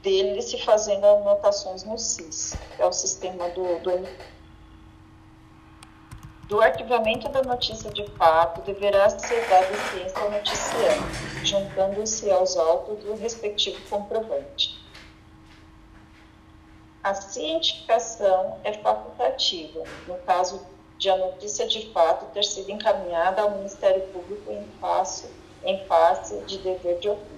dele 0.02 0.42
se 0.42 0.62
fazendo 0.64 1.06
anotações 1.06 1.84
no 1.84 1.98
SIS, 1.98 2.56
que 2.76 2.82
é 2.82 2.86
o 2.86 2.92
sistema 2.92 3.50
do, 3.50 3.80
do 3.80 3.92
do 6.48 6.62
arquivamento 6.62 7.28
da 7.30 7.42
notícia 7.42 7.90
de 7.90 8.06
fato 8.12 8.62
deverá 8.62 9.10
ser 9.10 9.48
dada 9.50 9.76
ciência 9.90 10.20
ao 10.20 10.30
noticiante, 10.30 11.44
juntando-se 11.44 12.30
aos 12.30 12.56
autos 12.56 13.04
do 13.04 13.16
respectivo 13.16 13.82
comprovante. 13.90 14.80
A 17.04 17.16
cientificação 17.16 18.60
é 18.64 18.74
facultativa, 18.74 19.84
no 20.08 20.18
caso 20.20 20.66
de 20.98 21.10
a 21.10 21.18
notícia 21.18 21.68
de 21.68 21.92
fato 21.92 22.32
ter 22.34 22.44
sido 22.44 22.72
encaminhada 22.72 23.42
ao 23.42 23.52
Ministério 23.52 24.02
Público 24.08 24.52
em 24.52 24.66
face, 24.80 25.30
em 25.64 25.86
face 25.86 26.38
de 26.46 26.58
dever 26.60 27.00
de 27.00 27.10
ofício. 27.10 27.36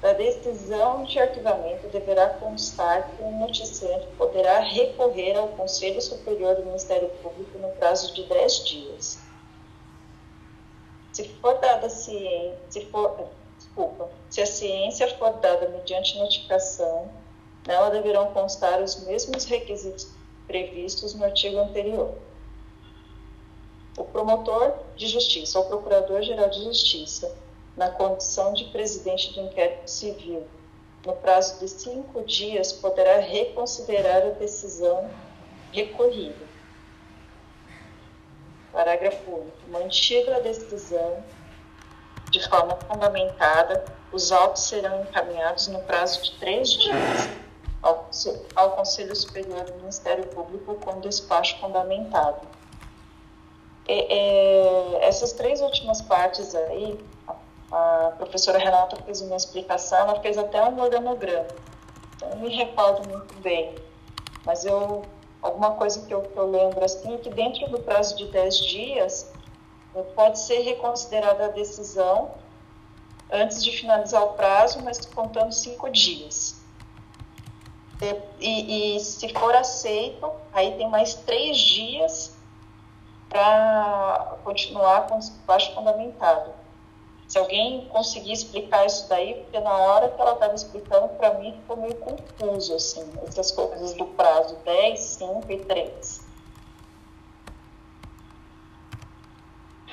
Da 0.00 0.14
decisão 0.14 1.04
de 1.04 1.18
arquivamento 1.18 1.86
deverá 1.88 2.30
constar 2.30 3.10
que 3.10 3.22
o 3.22 3.30
noticiante 3.32 4.06
poderá 4.16 4.60
recorrer 4.60 5.36
ao 5.36 5.48
Conselho 5.48 6.00
Superior 6.00 6.56
do 6.56 6.64
Ministério 6.64 7.10
Público 7.22 7.58
no 7.58 7.68
prazo 7.72 8.14
de 8.14 8.22
10 8.24 8.64
dias. 8.64 9.18
Se 11.12 11.28
for 11.40 11.58
dada 11.58 11.90
ciência, 11.90 12.58
se 12.70 12.86
for, 12.86 13.28
desculpa, 13.58 14.08
se 14.30 14.40
a 14.40 14.46
ciência 14.46 15.06
for 15.18 15.34
dada 15.34 15.68
mediante 15.68 16.16
notificação, 16.18 17.10
nela 17.66 17.90
deverão 17.90 18.32
constar 18.32 18.80
os 18.80 19.04
mesmos 19.04 19.44
requisitos 19.44 20.19
previstos 20.50 21.14
no 21.14 21.24
artigo 21.24 21.60
anterior. 21.60 22.12
O 23.96 24.02
promotor 24.02 24.74
de 24.96 25.06
justiça 25.06 25.60
ou 25.60 25.66
procurador-geral 25.66 26.50
de 26.50 26.64
justiça 26.64 27.32
na 27.76 27.88
condição 27.88 28.52
de 28.52 28.64
presidente 28.64 29.32
do 29.32 29.42
inquérito 29.42 29.88
civil, 29.88 30.44
no 31.06 31.12
prazo 31.14 31.60
de 31.60 31.68
cinco 31.68 32.24
dias, 32.24 32.72
poderá 32.72 33.18
reconsiderar 33.18 34.22
a 34.22 34.30
decisão 34.30 35.08
recorrida. 35.72 36.50
Parágrafo 38.72 39.30
único. 39.30 39.70
Mantida 39.70 40.36
a 40.36 40.40
decisão 40.40 41.22
de 42.30 42.48
forma 42.48 42.76
fundamentada, 42.76 43.84
os 44.12 44.32
autos 44.32 44.64
serão 44.64 45.02
encaminhados 45.02 45.68
no 45.68 45.80
prazo 45.82 46.22
de 46.22 46.32
três 46.38 46.70
dias 46.70 47.40
ao, 47.82 48.08
ao 48.54 48.70
Conselho 48.72 49.14
Superior 49.14 49.64
do 49.64 49.74
Ministério 49.74 50.26
Público 50.28 50.74
com 50.76 51.00
despacho 51.00 51.58
fundamentado. 51.58 52.46
E, 53.88 53.92
é, 53.92 55.08
essas 55.08 55.32
três 55.32 55.60
últimas 55.60 56.00
partes 56.02 56.54
aí, 56.54 56.98
a 57.72 58.12
professora 58.16 58.58
Renata 58.58 58.96
fez 59.04 59.20
uma 59.20 59.36
explicação, 59.36 59.98
ela 59.98 60.20
fez 60.20 60.36
até 60.36 60.62
um 60.62 60.80
organograma. 60.80 61.46
Então, 62.16 62.30
eu 62.30 62.36
me 62.36 62.54
recordo 62.54 63.08
muito 63.08 63.34
bem. 63.40 63.74
Mas 64.44 64.64
eu, 64.64 65.02
alguma 65.40 65.72
coisa 65.72 66.04
que 66.06 66.12
eu, 66.12 66.22
que 66.22 66.36
eu 66.36 66.50
lembro 66.50 66.84
assim, 66.84 67.14
é 67.14 67.18
que 67.18 67.30
dentro 67.30 67.68
do 67.68 67.80
prazo 67.80 68.16
de 68.16 68.26
10 68.26 68.58
dias, 68.58 69.32
eh, 69.94 70.02
pode 70.14 70.38
ser 70.38 70.60
reconsiderada 70.60 71.46
a 71.46 71.48
decisão 71.48 72.32
antes 73.30 73.62
de 73.62 73.70
finalizar 73.70 74.22
o 74.24 74.32
prazo, 74.32 74.80
mas 74.82 75.04
contando 75.06 75.52
cinco 75.52 75.88
dias. 75.90 76.59
E, 78.40 78.96
e, 78.96 79.00
se 79.00 79.28
for 79.34 79.54
aceito, 79.54 80.32
aí 80.52 80.74
tem 80.76 80.88
mais 80.88 81.14
três 81.14 81.58
dias 81.58 82.34
para 83.28 84.36
continuar 84.42 85.06
com 85.06 85.18
o 85.18 85.20
baixo 85.46 85.74
fundamentado. 85.74 86.52
Se 87.28 87.38
alguém 87.38 87.86
conseguir 87.90 88.32
explicar 88.32 88.86
isso 88.86 89.08
daí, 89.08 89.34
porque 89.34 89.60
na 89.60 89.70
hora 89.70 90.08
que 90.08 90.20
ela 90.20 90.32
estava 90.32 90.54
explicando, 90.54 91.10
para 91.10 91.34
mim 91.34 91.52
ficou 91.52 91.76
meio 91.76 91.94
confuso, 91.96 92.74
assim, 92.74 93.08
essas 93.28 93.52
coisas 93.52 93.92
do 93.94 94.06
prazo 94.06 94.56
10, 94.64 94.98
5 94.98 95.52
e 95.52 95.58
3. 95.58 96.30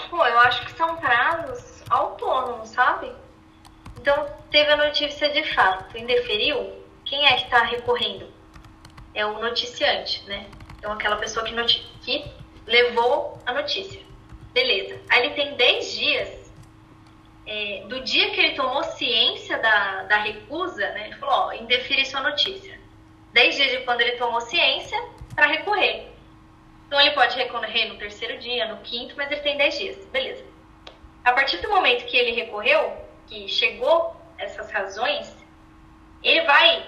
Pô, 0.10 0.26
eu 0.26 0.40
acho 0.40 0.66
que 0.66 0.72
são 0.78 0.96
prazos 0.96 1.84
autônomos, 1.90 2.70
sabe? 2.70 3.14
Então, 4.00 4.26
teve 4.50 4.72
a 4.72 4.78
notícia 4.78 5.30
de 5.30 5.44
fato, 5.54 5.98
indeferiu, 5.98 6.77
quem 7.08 7.26
é 7.26 7.36
que 7.36 7.44
está 7.44 7.64
recorrendo? 7.64 8.32
É 9.14 9.26
o 9.26 9.40
noticiante, 9.40 10.24
né? 10.28 10.46
Então, 10.78 10.92
aquela 10.92 11.16
pessoa 11.16 11.46
que, 11.46 11.54
que 12.02 12.26
levou 12.66 13.42
a 13.46 13.54
notícia. 13.54 14.02
Beleza. 14.54 15.02
Aí 15.10 15.26
ele 15.26 15.34
tem 15.34 15.56
10 15.56 15.92
dias 15.94 16.48
é, 17.48 17.84
do 17.88 18.02
dia 18.02 18.30
que 18.32 18.40
ele 18.40 18.56
tomou 18.56 18.84
ciência 18.84 19.58
da, 19.58 20.04
da 20.04 20.18
recusa, 20.18 20.90
né, 20.92 21.08
ele 21.08 21.16
falou, 21.16 21.48
ó, 21.48 21.54
indefere 21.54 22.06
sua 22.06 22.22
notícia. 22.22 22.78
Dez 23.32 23.56
dias 23.56 23.72
de 23.72 23.78
quando 23.86 24.02
ele 24.02 24.18
tomou 24.18 24.42
ciência 24.42 25.02
para 25.34 25.48
recorrer. 25.48 26.12
Então 26.86 27.00
ele 27.00 27.12
pode 27.12 27.38
recorrer 27.38 27.86
no 27.86 27.98
terceiro 27.98 28.38
dia, 28.40 28.68
no 28.68 28.82
quinto, 28.82 29.16
mas 29.16 29.32
ele 29.32 29.42
tem 29.42 29.58
dez 29.58 29.78
dias. 29.78 30.06
Beleza. 30.08 30.44
A 31.24 31.32
partir 31.32 31.58
do 31.58 31.70
momento 31.70 32.06
que 32.06 32.18
ele 32.18 32.32
recorreu, 32.32 32.98
que 33.28 33.48
chegou 33.48 34.16
essas 34.38 34.72
razões, 34.72 35.36
ele 36.24 36.42
vai 36.42 36.86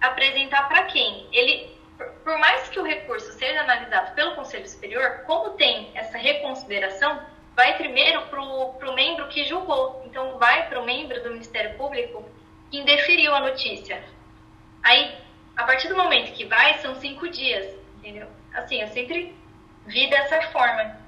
apresentar 0.00 0.68
para 0.68 0.84
quem? 0.84 1.26
Ele, 1.32 1.70
por 2.24 2.38
mais 2.38 2.68
que 2.68 2.78
o 2.78 2.84
recurso 2.84 3.32
seja 3.32 3.60
analisado 3.60 4.14
pelo 4.14 4.34
Conselho 4.34 4.66
Superior, 4.66 5.22
como 5.26 5.50
tem 5.50 5.90
essa 5.94 6.16
reconsideração, 6.16 7.20
vai 7.54 7.76
primeiro 7.76 8.22
para 8.22 8.40
o 8.40 8.94
membro 8.94 9.28
que 9.28 9.44
julgou. 9.44 10.02
Então, 10.06 10.38
vai 10.38 10.68
para 10.68 10.80
o 10.80 10.84
membro 10.84 11.22
do 11.22 11.30
Ministério 11.30 11.76
Público 11.76 12.24
que 12.70 12.78
indeferiu 12.78 13.34
a 13.34 13.40
notícia. 13.40 14.02
Aí, 14.82 15.14
a 15.56 15.64
partir 15.64 15.88
do 15.88 15.96
momento 15.96 16.32
que 16.32 16.46
vai, 16.46 16.78
são 16.78 16.94
cinco 16.94 17.28
dias, 17.28 17.66
entendeu? 17.98 18.26
Assim, 18.54 18.80
eu 18.80 18.88
sempre 18.88 19.36
vi 19.86 20.08
dessa 20.08 20.40
forma. 20.52 20.98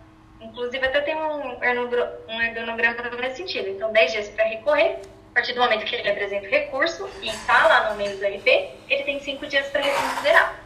Inclusive, 0.41 0.85
até 0.85 1.01
tem 1.01 1.15
um 1.17 1.53
organograma 1.53 3.03
nesse 3.21 3.37
sentido. 3.37 3.69
Então, 3.69 3.93
dez 3.93 4.13
dias 4.13 4.29
para 4.29 4.45
recorrer. 4.45 5.01
A 5.33 5.35
partir 5.37 5.55
do 5.55 5.61
momento 5.61 5.87
que 5.87 5.97
ele 5.97 6.11
apresenta 6.11 6.47
o 6.47 6.51
recurso 6.51 7.09
e 7.23 7.29
está 7.31 7.67
lá 7.67 7.91
no 7.91 7.97
meio 7.97 8.15
do 8.19 8.23
MP, 8.23 8.71
ele 8.87 9.03
tem 9.03 9.19
cinco 9.19 9.47
dias 9.47 9.67
para 9.69 9.81
reconsiderar. 9.81 10.61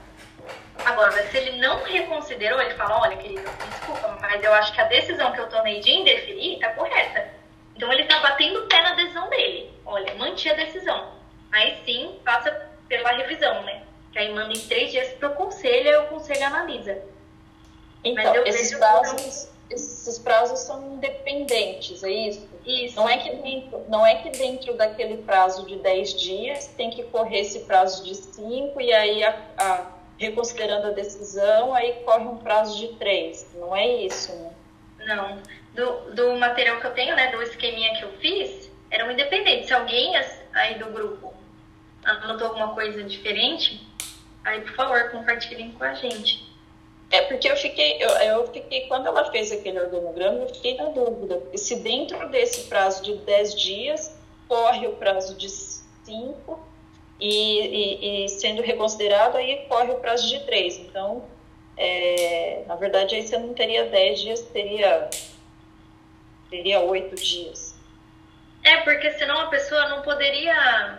Agora, 0.85 1.13
se 1.29 1.37
ele 1.37 1.61
não 1.61 1.85
reconsiderou, 1.85 2.61
ele 2.61 2.75
fala, 2.75 3.01
olha, 3.01 3.17
querido, 3.17 3.49
desculpa, 3.71 4.19
mas 4.21 4.43
eu 4.43 4.53
acho 4.55 4.73
que 4.73 4.81
a 4.81 4.85
decisão 4.85 5.31
que 5.31 5.41
eu 5.41 5.49
tomei 5.49 5.79
de 5.79 5.93
indeferir 5.93 6.55
está 6.55 6.71
correta. 6.71 7.29
Então 7.77 7.93
ele 7.93 8.03
está 8.03 8.19
batendo 8.19 8.59
o 8.59 8.67
pé 8.67 8.83
na 8.83 8.95
decisão 8.95 9.29
dele. 9.29 9.71
Olha, 9.85 10.13
manti 10.17 10.51
a 10.51 10.55
decisão. 10.55 11.13
aí 11.53 11.81
sim 11.85 12.19
passa 12.25 12.51
pela 12.89 13.13
revisão, 13.13 13.63
né? 13.63 13.83
Que 14.11 14.19
aí 14.19 14.35
manda 14.35 14.53
em 14.53 14.61
três 14.67 14.91
dias 14.91 15.13
para 15.13 15.29
o 15.29 15.35
conselho 15.35 15.91
e 15.91 15.97
o 15.97 16.07
conselho 16.09 16.45
analisa. 16.45 17.03
Então, 18.03 18.45
esses 18.45 18.77
prazos, 18.77 19.49
esses 19.71 20.19
prazos 20.19 20.61
são 20.61 20.95
independentes, 20.95 22.03
é 22.05 22.11
isso? 22.11 22.49
Isso. 22.65 22.97
Não 22.97 23.09
é, 23.09 23.19
que 23.19 23.37
dentro, 23.37 23.85
não 23.89 24.07
é 24.07 24.15
que 24.17 24.31
dentro 24.31 24.75
daquele 24.77 25.19
prazo 25.19 25.67
de 25.67 25.77
10 25.77 26.21
dias 26.21 26.67
tem 26.77 26.91
que 26.91 27.03
correr 27.05 27.41
esse 27.41 27.61
prazo 27.61 28.05
de 28.05 28.15
5 28.15 28.81
e 28.81 28.93
aí, 28.93 29.25
a, 29.25 29.37
a, 29.59 29.87
reconsiderando 30.19 30.89
a 30.89 30.91
decisão, 30.91 31.75
aí 31.75 31.93
corre 32.05 32.25
um 32.25 32.39
prazo 32.39 32.79
de 32.79 32.89
3. 32.95 33.55
Não 33.55 33.75
é 33.75 33.87
isso, 33.87 34.33
né? 34.33 34.53
Não. 35.07 35.43
Do, 35.75 36.15
do 36.15 36.37
material 36.37 36.81
que 36.81 36.87
eu 36.87 36.95
tenho, 36.95 37.15
né, 37.15 37.31
do 37.31 37.43
esqueminha 37.43 37.95
que 37.97 38.05
eu 38.05 38.13
fiz, 38.15 38.71
era 38.91 39.07
um 39.07 39.11
independente. 39.11 39.67
Se 39.67 39.75
alguém 39.75 40.13
aí 40.55 40.79
do 40.79 40.87
grupo 40.87 41.35
anotou 42.05 42.49
alguma 42.49 42.75
coisa 42.75 43.03
diferente, 43.03 43.87
aí, 44.45 44.61
por 44.61 44.75
favor, 44.75 45.11
compartilhem 45.11 45.73
com 45.73 45.85
a 45.85 45.95
gente. 45.95 46.46
É 47.11 47.23
porque 47.23 47.49
eu 47.49 47.57
fiquei, 47.57 48.03
eu, 48.03 48.09
eu 48.09 48.47
fiquei, 48.53 48.89
quando 48.89 49.07
ela 49.07 49.31
fez 49.31 49.53
aquele 49.53 49.81
organograma, 49.81 50.39
eu 50.41 50.55
fiquei 50.55 50.77
na 50.77 50.87
dúvida. 50.87 51.41
Se 51.55 51.77
dentro 51.77 52.29
desse 52.29 52.63
prazo 52.63 53.03
de 53.03 53.15
10 53.19 53.55
dias, 53.55 54.17
corre 54.49 54.87
o 54.87 54.93
prazo 54.97 55.37
de 55.37 55.49
5 55.49 56.59
e, 57.21 57.61
e, 57.61 58.25
e, 58.25 58.29
sendo 58.29 58.61
reconsiderado, 58.61 59.37
aí 59.37 59.67
corre 59.69 59.93
o 59.93 59.99
prazo 59.99 60.29
de 60.29 60.41
3. 60.41 60.79
Então, 60.79 61.25
é, 61.77 62.65
na 62.67 62.75
verdade, 62.75 63.15
aí 63.15 63.23
você 63.23 63.39
não 63.39 63.55
teria 63.55 63.87
10 63.87 64.21
dias, 64.21 64.41
teria, 64.43 65.09
teria 66.51 66.81
8 66.81 67.15
dias. 67.15 67.77
É, 68.65 68.79
porque 68.79 69.13
senão 69.13 69.43
a 69.43 69.47
pessoa 69.47 69.89
não 69.89 70.03
poderia 70.03 70.99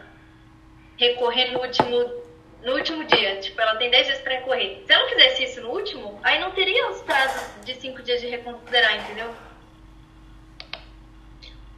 recorrer 0.97 1.51
no 1.51 1.59
último 1.61 2.26
no 2.67 2.73
último 2.73 3.05
dia. 3.05 3.39
Tipo, 3.39 3.61
ela 3.61 3.77
tem 3.77 3.89
10 3.89 4.07
dias 4.07 4.19
para 4.19 4.33
recorrer. 4.33 4.83
Se 4.85 4.91
ela 4.91 5.07
fizesse 5.07 5.43
isso 5.45 5.61
no 5.61 5.69
último, 5.69 6.19
aí 6.21 6.37
não 6.39 6.51
teria 6.51 6.91
os 6.91 7.01
prazos 7.01 7.41
de 7.63 7.73
5 7.79 8.03
dias 8.03 8.19
de 8.19 8.27
reconsiderar, 8.27 8.97
entendeu? 8.97 9.33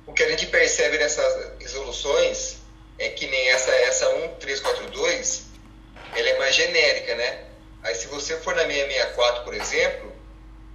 O 0.08 0.12
que 0.12 0.24
a 0.24 0.30
gente 0.30 0.48
percebe 0.48 0.98
nessas 0.98 1.60
resoluções 1.60 2.58
é 2.98 3.10
que 3.10 3.28
nem 3.28 3.50
essa, 3.50 3.72
essa 3.72 4.10
1342, 4.16 5.46
ela 6.16 6.28
é 6.28 6.40
mais 6.40 6.56
genérica, 6.56 7.14
né? 7.14 7.46
Aí 7.84 7.94
se 7.94 8.08
você 8.08 8.36
for 8.38 8.56
na 8.56 8.64
664, 8.64 9.44
por 9.44 9.54
exemplo, 9.54 10.12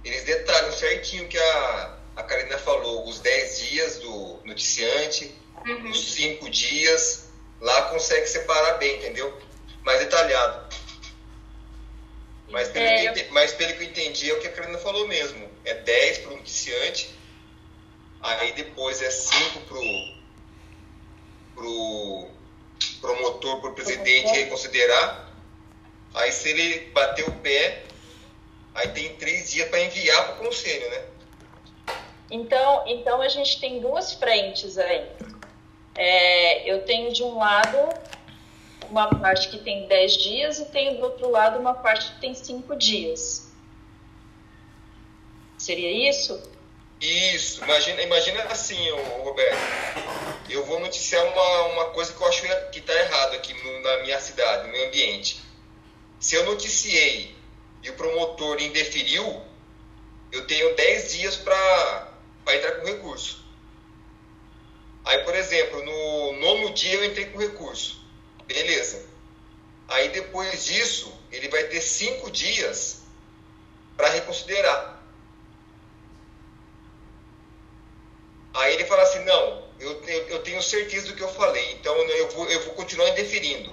eles 0.05 0.23
detalham 0.23 0.71
certinho 0.71 1.27
que 1.27 1.37
a, 1.37 1.97
a 2.15 2.23
Karina 2.23 2.57
falou, 2.57 3.05
os 3.05 3.19
10 3.19 3.59
dias 3.59 3.99
do 3.99 4.39
noticiante, 4.45 5.35
uhum. 5.67 5.89
os 5.89 6.13
5 6.13 6.49
dias, 6.49 7.29
lá 7.59 7.89
consegue 7.89 8.27
separar 8.27 8.77
bem, 8.77 8.95
entendeu? 8.95 9.37
Mais 9.85 9.99
detalhado. 9.99 10.65
Mas 12.49 12.67
pelo, 12.69 12.85
é, 12.85 13.13
que, 13.13 13.19
eu... 13.21 13.31
mas 13.31 13.53
pelo 13.53 13.73
que 13.73 13.83
eu 13.83 13.87
entendi, 13.87 14.29
é 14.29 14.33
o 14.33 14.41
que 14.41 14.47
a 14.47 14.51
Karina 14.51 14.77
falou 14.79 15.07
mesmo. 15.07 15.49
É 15.63 15.75
10 15.75 16.17
para 16.19 16.33
o 16.33 16.37
noticiante, 16.37 17.09
aí 18.21 18.51
depois 18.53 19.01
é 19.01 19.09
5 19.09 19.59
para 19.61 19.77
o 21.65 22.29
promotor, 22.99 23.61
para 23.61 23.69
o 23.69 23.73
presidente 23.73 24.31
reconsiderar. 24.31 25.31
Aí 26.13 26.31
se 26.31 26.49
ele 26.49 26.91
bater 26.91 27.27
o 27.27 27.31
pé, 27.31 27.83
aí 28.73 28.89
tem 28.89 29.15
três 29.15 29.51
dias 29.51 29.69
para 29.69 29.81
enviar 29.81 30.25
para 30.25 30.35
o 30.35 30.45
conselho, 30.45 30.89
né? 30.89 31.05
Então, 32.31 32.83
então 32.87 33.21
a 33.21 33.29
gente 33.29 33.59
tem 33.59 33.79
duas 33.79 34.13
frentes 34.13 34.77
aí. 34.77 35.09
É, 35.95 36.69
eu 36.69 36.83
tenho 36.83 37.11
de 37.13 37.23
um 37.23 37.37
lado 37.37 37.77
uma 38.89 39.07
parte 39.07 39.49
que 39.49 39.57
tem 39.57 39.87
10 39.87 40.17
dias 40.17 40.59
e 40.59 40.65
tem 40.65 40.95
do 40.95 41.03
outro 41.03 41.29
lado 41.29 41.59
uma 41.59 41.73
parte 41.73 42.13
que 42.13 42.21
tem 42.21 42.33
5 42.33 42.75
dias. 42.75 43.51
Seria 45.57 46.09
isso? 46.09 46.41
Isso. 47.01 47.63
Imagina, 47.63 48.01
imagina 48.01 48.43
assim, 48.43 48.89
Roberto. 49.23 49.57
Eu 50.49 50.65
vou 50.65 50.79
noticiar 50.79 51.23
uma, 51.25 51.61
uma 51.73 51.85
coisa 51.85 52.13
que 52.13 52.21
eu 52.21 52.27
acho 52.27 52.41
que 52.71 52.79
está 52.79 52.93
errado 52.93 53.35
aqui 53.35 53.53
no, 53.53 53.81
na 53.81 53.97
minha 54.03 54.19
cidade, 54.19 54.67
no 54.67 54.73
meu 54.73 54.87
ambiente. 54.87 55.41
Se 56.19 56.35
eu 56.35 56.45
noticiei 56.45 57.35
e 57.83 57.89
o 57.89 57.93
promotor 57.93 58.61
indeferiu, 58.61 59.41
eu 60.31 60.47
tenho 60.47 60.75
10 60.75 61.13
dias 61.13 61.35
para 61.35 62.13
entrar 62.49 62.73
com 62.73 62.85
recurso. 62.85 63.43
Aí, 65.03 65.19
por 65.19 65.35
exemplo, 65.35 65.83
no 65.83 66.33
nono 66.39 66.73
dia 66.73 66.95
eu 66.95 67.05
entrei 67.05 67.25
com 67.25 67.37
recurso. 67.37 68.04
Beleza. 68.47 69.05
Aí 69.87 70.09
depois 70.09 70.65
disso, 70.65 71.13
ele 71.31 71.47
vai 71.49 71.63
ter 71.65 71.81
cinco 71.81 72.31
dias 72.31 73.01
para 73.95 74.09
reconsiderar. 74.09 75.03
Aí 78.53 78.73
ele 78.73 78.85
fala 78.85 79.03
assim, 79.03 79.19
não, 79.25 79.65
eu, 79.79 80.01
eu, 80.03 80.39
tenho 80.39 80.61
certeza 80.61 81.07
do 81.07 81.13
que 81.13 81.21
eu 81.21 81.27
falei, 81.27 81.73
então 81.73 81.93
eu 81.95 82.29
vou, 82.29 82.49
eu 82.49 82.63
vou 82.63 82.73
continuar 82.73 83.09
indeferindo. 83.09 83.71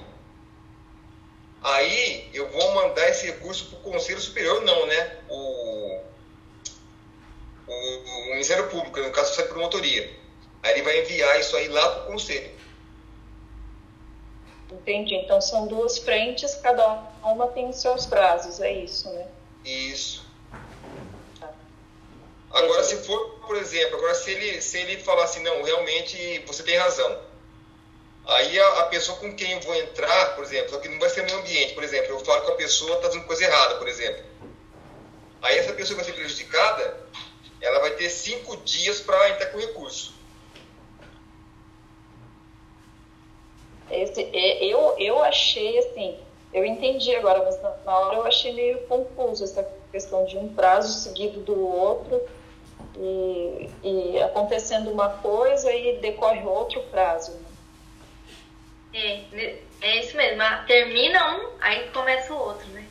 Aí 1.63 2.29
eu 2.35 2.51
vou 2.51 2.75
mandar 2.75 3.09
esse 3.09 3.27
recurso 3.27 3.67
para 3.67 3.79
o 3.79 3.93
Conselho 3.93 4.21
Superior, 4.21 4.63
não, 4.63 4.87
né? 4.87 5.19
O, 5.29 6.01
o, 7.69 7.73
o 7.73 8.25
Ministério 8.31 8.69
Público, 8.69 8.99
no 8.99 9.13
caso, 9.13 9.35
sai 9.35 9.47
promotoria. 9.47 10.11
Aí 10.63 10.73
ele 10.73 10.83
vai 10.83 11.01
enviar 11.01 11.39
isso 11.39 11.57
aí 11.57 11.69
lá 11.69 11.89
para 11.89 12.03
o 12.03 12.07
Conselho. 12.07 12.51
Entendi. 14.73 15.15
Então 15.15 15.41
são 15.41 15.67
duas 15.67 15.99
frentes, 15.99 16.55
cada 16.57 16.87
uma 17.25 17.49
tem 17.49 17.69
os 17.69 17.81
seus 17.81 18.07
prazos, 18.07 18.61
é 18.61 18.73
isso, 18.73 19.09
né? 19.11 19.27
Isso. 19.65 20.27
Tá. 21.39 21.51
Agora, 22.51 22.83
se 22.83 22.97
for, 22.99 23.41
por 23.47 23.57
exemplo, 23.57 23.97
agora 23.97 24.15
se 24.15 24.31
ele, 24.31 24.61
se 24.61 24.79
ele 24.79 24.99
falar 24.99 25.25
assim, 25.25 25.43
não, 25.43 25.63
realmente 25.63 26.43
você 26.47 26.63
tem 26.63 26.77
razão. 26.77 27.19
Aí 28.27 28.59
a, 28.59 28.69
a 28.81 28.85
pessoa 28.85 29.19
com 29.19 29.35
quem 29.35 29.53
eu 29.53 29.61
vou 29.61 29.75
entrar, 29.75 30.35
por 30.37 30.45
exemplo, 30.45 30.81
que 30.81 30.89
não 30.89 30.99
vai 30.99 31.09
ser 31.09 31.25
meu 31.25 31.39
ambiente, 31.39 31.75
por 31.75 31.83
exemplo, 31.83 32.11
eu 32.11 32.21
falo 32.21 32.45
que 32.45 32.53
a 32.53 32.57
pessoa 32.57 32.97
está 32.97 33.09
fazendo 33.09 33.27
coisa 33.27 33.45
errada, 33.45 33.77
por 33.77 33.89
exemplo. 33.89 34.25
Aí 35.43 35.59
essa 35.59 35.73
pessoa 35.73 35.97
vai 35.97 36.05
ser 36.05 36.13
prejudicada, 36.13 37.01
ela 37.61 37.81
vai 37.81 37.91
ter 37.93 38.09
cinco 38.09 38.57
dias 38.59 39.01
para 39.01 39.31
entrar 39.31 39.47
com 39.47 39.59
recurso. 39.59 40.15
Esse, 43.93 44.23
é, 44.33 44.65
eu, 44.65 44.97
eu 44.99 45.23
achei 45.23 45.79
assim, 45.79 46.19
eu 46.53 46.65
entendi 46.65 47.15
agora, 47.15 47.43
mas 47.45 47.61
na 47.85 47.99
hora 47.99 48.17
eu 48.17 48.27
achei 48.27 48.53
meio 48.53 48.87
confuso 48.87 49.45
essa 49.45 49.63
questão 49.91 50.25
de 50.25 50.37
um 50.37 50.55
prazo 50.55 51.01
seguido 51.01 51.41
do 51.41 51.67
outro 51.67 52.21
e, 52.97 53.71
e 53.83 54.23
acontecendo 54.23 54.91
uma 54.91 55.09
coisa 55.19 55.73
e 55.73 55.99
decorre 55.99 56.43
outro 56.45 56.83
prazo. 56.85 57.33
Né? 57.33 57.53
É, 58.95 59.59
é 59.81 59.97
isso 60.01 60.17
mesmo. 60.17 60.43
Ah, 60.43 60.65
termina 60.67 61.37
um, 61.37 61.57
aí 61.61 61.89
começa 61.91 62.33
o 62.33 62.39
outro, 62.39 62.69
né? 62.69 62.87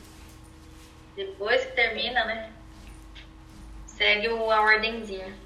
Depois 1.16 1.64
que 1.64 1.72
termina, 1.72 2.24
né? 2.24 2.52
Segue 3.86 4.28
a 4.28 4.62
ordenzinha. 4.62 5.38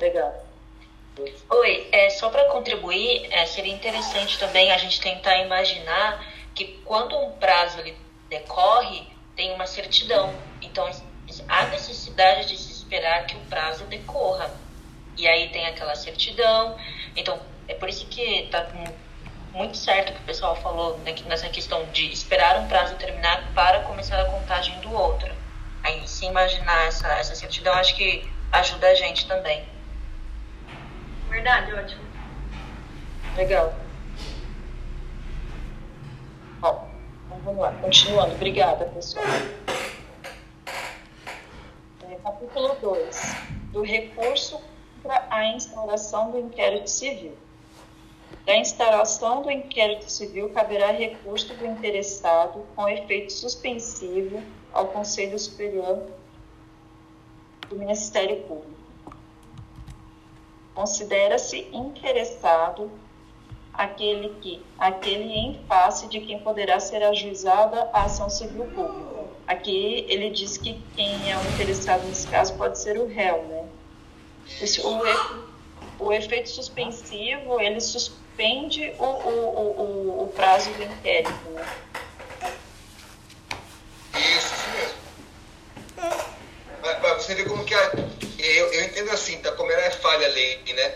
Legal. 0.00 0.47
Oi, 1.50 1.88
é, 1.90 2.10
só 2.10 2.30
para 2.30 2.44
contribuir, 2.44 3.26
é, 3.32 3.44
seria 3.46 3.72
interessante 3.72 4.38
também 4.38 4.70
a 4.70 4.78
gente 4.78 5.00
tentar 5.00 5.36
imaginar 5.38 6.24
que 6.54 6.80
quando 6.84 7.18
um 7.18 7.32
prazo 7.32 7.80
ele 7.80 7.96
decorre, 8.28 9.06
tem 9.34 9.52
uma 9.52 9.66
certidão. 9.66 10.32
Então, 10.62 10.88
há 11.48 11.64
necessidade 11.66 12.48
de 12.48 12.56
se 12.56 12.72
esperar 12.72 13.26
que 13.26 13.36
o 13.36 13.40
prazo 13.40 13.84
decorra. 13.84 14.50
E 15.16 15.26
aí 15.26 15.48
tem 15.48 15.66
aquela 15.66 15.96
certidão. 15.96 16.78
Então, 17.16 17.40
é 17.66 17.74
por 17.74 17.88
isso 17.88 18.06
que 18.06 18.22
está 18.42 18.68
muito 19.52 19.76
certo 19.76 20.12
que 20.12 20.20
o 20.20 20.24
pessoal 20.24 20.54
falou 20.54 20.98
né, 20.98 21.14
nessa 21.26 21.48
questão 21.48 21.84
de 21.86 22.12
esperar 22.12 22.60
um 22.60 22.68
prazo 22.68 22.94
terminar 22.94 23.52
para 23.54 23.80
começar 23.80 24.20
a 24.20 24.26
contagem 24.26 24.78
do 24.80 24.92
outro. 24.92 25.34
Aí, 25.82 26.06
se 26.06 26.26
imaginar 26.26 26.86
essa, 26.86 27.08
essa 27.14 27.34
certidão, 27.34 27.74
acho 27.74 27.96
que 27.96 28.30
ajuda 28.52 28.88
a 28.88 28.94
gente 28.94 29.26
também. 29.26 29.77
Verdade, 31.28 31.72
ótimo. 31.74 32.02
Legal. 33.36 33.74
Bom, 36.60 36.88
então 37.26 37.38
vamos 37.44 37.60
lá, 37.60 37.72
continuando. 37.80 38.34
Obrigada, 38.34 38.86
pessoal. 38.86 39.24
É, 42.02 42.14
capítulo 42.22 42.76
2. 42.80 43.36
Do 43.72 43.82
recurso 43.82 44.60
para 45.02 45.26
a 45.30 45.44
instauração 45.46 46.30
do 46.30 46.38
inquérito 46.38 46.90
civil. 46.90 47.36
Da 48.44 48.56
instauração 48.56 49.42
do 49.42 49.50
inquérito 49.50 50.10
civil 50.10 50.50
caberá 50.50 50.90
recurso 50.90 51.54
do 51.54 51.66
interessado 51.66 52.66
com 52.74 52.88
efeito 52.88 53.32
suspensivo 53.32 54.42
ao 54.72 54.88
Conselho 54.88 55.38
Superior 55.38 56.06
do 57.68 57.76
Ministério 57.76 58.42
Público 58.44 58.77
considera-se 60.78 61.68
interessado 61.72 62.88
aquele 63.74 64.28
que 64.40 64.64
aquele 64.78 65.24
em 65.24 65.60
face 65.66 66.06
de 66.06 66.20
quem 66.20 66.38
poderá 66.38 66.78
ser 66.78 67.02
ajuizada 67.02 67.90
a 67.92 68.04
ação 68.04 68.30
civil 68.30 68.64
pública. 68.66 69.24
Aqui 69.44 70.06
ele 70.08 70.30
diz 70.30 70.56
que 70.56 70.80
quem 70.94 71.32
é 71.32 71.36
o 71.36 71.40
interessado 71.52 72.06
nesse 72.06 72.28
caso 72.28 72.54
pode 72.54 72.78
ser 72.78 72.96
o 72.96 73.08
réu, 73.08 73.42
né? 73.46 73.66
O, 75.98 76.04
o 76.04 76.12
efeito 76.12 76.48
suspensivo 76.48 77.60
ele 77.60 77.80
suspende 77.80 78.92
o, 79.00 79.04
o, 79.04 79.30
o, 79.80 80.22
o 80.22 80.26
prazo 80.28 80.70
do 80.74 80.82
inquérito, 80.84 81.50
né? 81.50 81.66
Isso, 84.14 84.54
isso 84.54 84.70
mesmo. 84.70 86.24
Mas, 87.02 87.24
você 87.24 87.34
vê 87.34 87.44
como 87.46 87.64
que 87.64 87.74
a, 87.74 88.07
entendo 88.88 89.10
assim, 89.10 89.38
tá? 89.38 89.52
Como 89.52 89.70
ela 89.70 89.82
é 89.82 89.90
falha 89.90 90.26
a 90.26 90.30
lei, 90.30 90.60
né? 90.74 90.94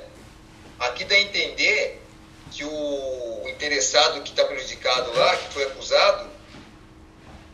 Aqui 0.80 1.04
dá 1.04 1.14
a 1.14 1.20
entender 1.20 2.02
que 2.50 2.64
o 2.64 3.42
interessado 3.48 4.20
que 4.22 4.30
está 4.30 4.44
prejudicado 4.44 5.12
lá, 5.14 5.36
que 5.36 5.52
foi 5.52 5.64
acusado, 5.64 6.28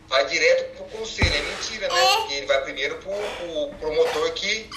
vai 0.07 0.25
direto 0.25 0.75
para 0.75 0.85
o 0.85 0.89
conselho. 0.89 1.33
É 1.33 1.41
mentira, 1.41 1.87
né? 1.87 2.15
Porque 2.17 2.33
ele 2.33 2.45
vai 2.47 2.61
primeiro 2.63 2.97
para 2.97 3.11
o 3.11 3.69
pro 3.69 3.77
promotor 3.79 4.31
que. 4.33 4.69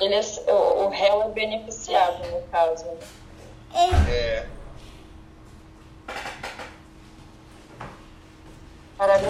Ele 0.00 0.14
é, 0.14 0.20
o, 0.46 0.86
o 0.86 0.88
réu 0.88 1.22
é 1.22 1.28
beneficiado, 1.28 2.26
no 2.28 2.42
caso. 2.48 2.84
Né? 2.86 2.98
É. 4.10 4.46
Parágrafo 8.96 9.29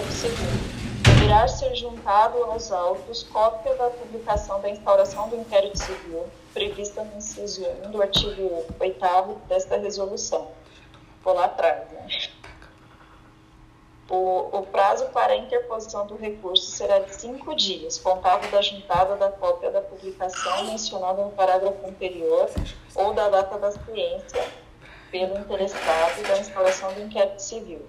deverá 1.41 1.47
ser 1.47 1.75
juntado 1.75 2.43
aos 2.43 2.71
autos 2.71 3.23
cópia 3.23 3.75
da 3.75 3.89
publicação 3.89 4.61
da 4.61 4.69
instauração 4.69 5.29
do 5.29 5.37
inquérito 5.37 5.77
civil 5.77 6.25
prevista 6.53 7.03
no 7.03 7.17
inciso 7.17 7.65
1 7.85 7.91
do 7.91 8.01
artigo 8.01 8.65
8 8.79 9.35
desta 9.47 9.77
resolução. 9.77 10.51
Vou 11.23 11.33
lá 11.33 11.45
atrás, 11.45 11.89
né? 11.91 12.07
O, 14.09 14.57
o, 14.57 14.63
prazo 14.63 15.05
para 15.07 15.31
a 15.31 15.37
interposição 15.37 16.05
do 16.05 16.17
recurso 16.17 16.69
será 16.69 16.99
de 16.99 17.15
cinco 17.15 17.55
dias, 17.55 17.97
contado 17.97 18.51
da 18.51 18.61
juntada 18.61 19.15
da 19.15 19.31
cópia 19.31 19.71
da 19.71 19.81
publicação 19.81 20.65
mencionada 20.65 21.23
no 21.23 21.31
parágrafo 21.31 21.87
anterior 21.87 22.49
ou 22.93 23.13
da 23.13 23.29
data 23.29 23.57
da 23.57 23.71
ciência 23.71 24.45
pelo 25.09 25.39
interessado 25.39 26.21
da 26.27 26.37
instalação 26.39 26.93
do 26.93 27.01
inquérito 27.01 27.41
civil, 27.41 27.87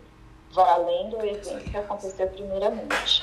valendo 0.53 1.17
o 1.17 1.27
evento 1.27 1.71
que 1.71 1.77
acontecer 1.77 2.27
primeiramente. 2.27 3.23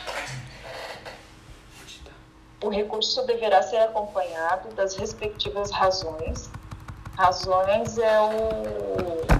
O 2.61 2.69
recurso 2.69 3.25
deverá 3.25 3.61
ser 3.61 3.77
acompanhado 3.77 4.69
das 4.73 4.95
respectivas 4.95 5.71
razões. 5.71 6.49
Razões 7.15 7.97
é 7.97 8.21
o. 8.21 9.39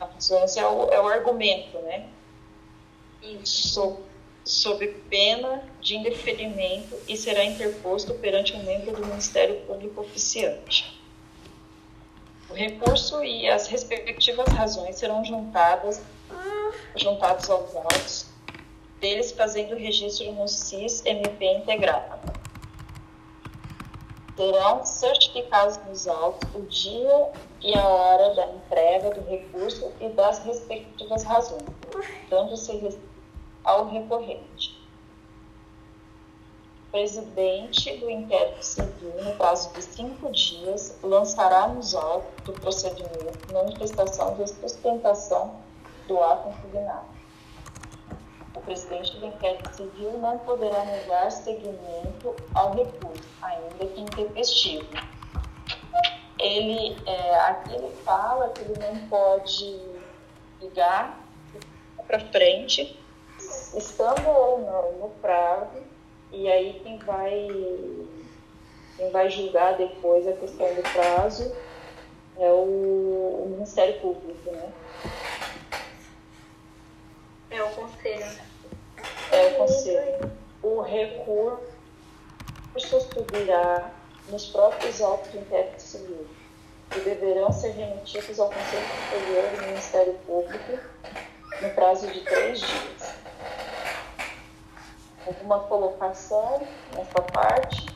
Razões 0.00 0.56
é 0.56 0.66
o, 0.66 0.88
é 0.90 1.00
o 1.00 1.06
argumento, 1.06 1.78
né? 1.80 2.08
Sob, 3.44 4.00
sob 4.44 4.88
pena 5.08 5.62
de 5.80 5.96
indeferimento 5.96 6.98
e 7.06 7.16
será 7.16 7.44
interposto 7.44 8.14
perante 8.14 8.54
um 8.54 8.64
membro 8.64 8.92
do 8.92 9.06
Ministério 9.06 9.60
Público 9.60 10.00
oficiante. 10.00 11.01
O 12.52 12.54
recurso 12.54 13.24
e 13.24 13.48
as 13.48 13.66
respectivas 13.66 14.46
razões 14.48 14.96
serão 14.96 15.24
juntadas, 15.24 16.02
juntados 16.94 17.48
aos 17.48 17.74
autos 17.74 18.26
deles 19.00 19.32
fazendo 19.32 19.74
registro 19.74 20.30
no 20.32 20.46
SIS-MP 20.46 21.46
integrado. 21.46 22.30
Serão 24.36 24.84
certificados 24.84 25.78
nos 25.88 26.06
autos 26.06 26.46
o 26.54 26.60
dia 26.66 27.32
e 27.62 27.74
a 27.74 27.88
hora 27.88 28.34
da 28.34 28.46
entrega 28.48 29.14
do 29.14 29.26
recurso 29.30 29.90
e 29.98 30.10
das 30.10 30.40
respectivas 30.44 31.24
razões, 31.24 31.64
dando-se 32.28 32.98
ao 33.64 33.88
recorrente. 33.88 34.71
Presidente 36.92 37.96
do 37.96 38.08
inquérito 38.08 38.62
civil, 38.64 39.12
no 39.24 39.34
prazo 39.34 39.72
de 39.72 39.82
cinco 39.82 40.30
dias, 40.30 40.96
lançará 41.02 41.66
nos 41.66 41.94
autos 41.94 42.44
do 42.44 42.52
procedimento 42.52 43.52
manifestação 43.52 44.36
de 44.36 44.48
sustentação 44.48 45.56
do 46.06 46.22
ato 46.22 46.50
impugnado 46.50 47.22
o 48.54 48.60
presidente 48.60 49.16
do 49.16 49.26
inquérito 49.26 49.74
civil 49.74 50.18
não 50.18 50.38
poderá 50.38 50.84
negar 50.84 51.30
seguimento 51.30 52.34
ao 52.54 52.74
recurso, 52.74 53.24
ainda 53.42 53.86
que 53.86 54.00
intempestivo. 54.00 54.86
Ele, 56.38 56.96
é, 57.06 57.34
aqui 57.40 57.74
ele 57.74 57.90
fala 58.04 58.48
que 58.50 58.62
ele 58.62 58.74
não 58.78 59.08
pode 59.08 59.80
ligar 60.60 61.20
para 62.06 62.20
frente, 62.20 62.98
estando 63.76 64.26
ou 64.28 64.60
não 64.60 64.92
no 64.98 65.08
prazo, 65.20 65.81
e 66.32 66.50
aí 66.50 66.80
quem 66.82 66.98
vai, 66.98 67.48
quem 68.96 69.10
vai 69.10 69.28
julgar 69.28 69.76
depois 69.76 70.26
a 70.26 70.32
questão 70.32 70.66
do 70.74 70.82
prazo 70.82 71.54
é 72.38 72.50
o, 72.50 73.44
o 73.44 73.48
Ministério 73.50 74.00
Público, 74.00 74.50
né? 74.50 74.72
É 77.50 77.62
o 77.62 77.68
conselho. 77.70 78.40
É 79.30 79.46
o 79.48 79.54
conselho. 79.56 80.32
O 80.62 80.80
recurso 80.80 81.60
subirá 83.12 83.90
nos 84.30 84.46
próprios 84.46 85.02
autos 85.02 85.30
do 85.32 85.38
inquérito 85.40 85.82
civil, 85.82 86.26
que 86.90 87.00
deverão 87.00 87.52
ser 87.52 87.72
remetidos 87.72 88.40
ao 88.40 88.48
Conselho 88.48 88.86
Superior 89.10 89.50
do 89.50 89.66
Ministério 89.66 90.14
Público 90.26 90.78
no 91.60 91.70
prazo 91.70 92.06
de 92.06 92.20
três 92.20 92.60
dias. 92.60 93.14
Alguma 95.26 95.60
colocação 95.60 96.66
nessa 96.96 97.22
parte? 97.22 97.86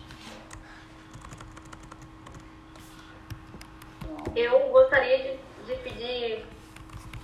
Eu 4.34 4.68
gostaria 4.68 5.18
de, 5.18 5.38
de 5.66 5.74
pedir 5.82 6.46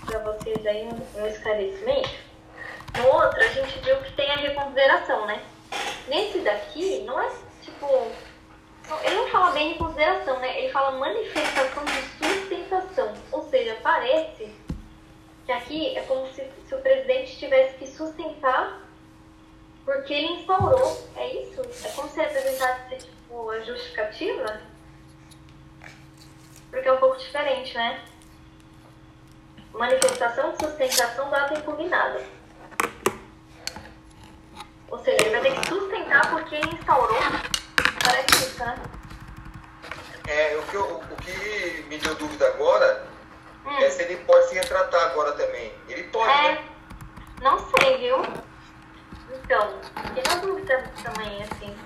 para 0.05 0.19
vocês 0.21 0.67
aí 0.67 0.89
um, 0.89 1.21
um 1.21 1.27
esclarecimento. 1.27 2.33
No 2.99 3.07
outro, 3.07 3.41
a 3.41 3.49
gente 3.49 3.79
viu 3.81 3.97
que 4.03 4.13
tem 4.13 4.31
a 4.31 4.37
reconsideração, 4.37 5.27
né? 5.27 5.43
Nesse 6.09 6.41
daqui, 6.41 7.03
não 7.07 7.21
é 7.21 7.31
tipo. 7.63 7.87
Ele 9.05 9.15
não 9.15 9.29
fala 9.29 9.53
bem 9.53 9.73
reconsideração, 9.73 10.39
né? 10.41 10.59
Ele 10.59 10.73
fala 10.73 10.91
manifestação 10.93 11.85
de 11.85 12.03
sustentação. 12.19 13.15
Ou 13.31 13.43
seja, 13.49 13.79
parece 13.83 14.53
que 15.47 15.53
aqui 15.53 15.97
é 15.97 16.03
como 16.03 16.27
se, 16.33 16.47
se 16.67 16.75
o 16.75 16.81
presidente 16.81 17.39
tivesse 17.39 17.77
que 17.79 17.87
sustentar 17.87 18.81
porque 19.85 20.13
ele 20.13 20.41
instaurou. 20.41 21.09
É 21.17 21.43
isso? 21.43 21.63
É 21.85 21.89
como 21.93 22.09
se 22.09 22.21
apresentasse 22.21 22.97
tipo, 22.97 23.51
a 23.51 23.61
justificativa? 23.61 24.61
Porque 26.71 26.89
é 26.89 26.93
um 26.93 26.99
pouco 26.99 27.19
diferente, 27.19 27.75
né? 27.75 28.03
manifestação 29.75 30.53
de 30.53 30.65
sustentação 30.65 31.29
do 31.29 31.35
ato 31.35 31.55
impugnado. 31.55 32.21
Ou 34.91 34.99
seja, 34.99 35.23
ele 35.23 35.31
vai 35.31 35.41
ter 35.41 35.61
que 35.61 35.69
sustentar 35.69 36.31
porque 36.31 36.57
ele 36.57 36.75
instaurou. 36.75 37.19
Parece 38.05 38.45
isso, 38.45 38.65
né? 38.65 38.77
É, 40.29 40.57
o 40.57 40.63
que, 40.63 40.75
eu, 40.75 40.97
o 40.97 41.17
que 41.17 41.85
me 41.89 41.99
deu 41.99 42.15
dúvida 42.15 42.47
agora 42.49 43.07
hum. 43.65 43.79
é 43.79 43.91
se 43.91 44.03
ele 44.03 44.17
pode 44.25 44.49
se 44.49 44.55
retratar 44.55 45.11
agora 45.11 45.33
também. 45.33 45.73
Ele 45.89 46.05
pode, 46.05 46.31
é, 46.31 46.53
né? 46.53 46.65
Não 47.41 47.59
sei, 47.59 47.99
viu? 47.99 48.23
Então, 49.53 49.69
fiquei 50.07 50.23
na 50.23 50.37
dúvida 50.37 50.83
também, 51.03 51.43
assim. 51.43 51.77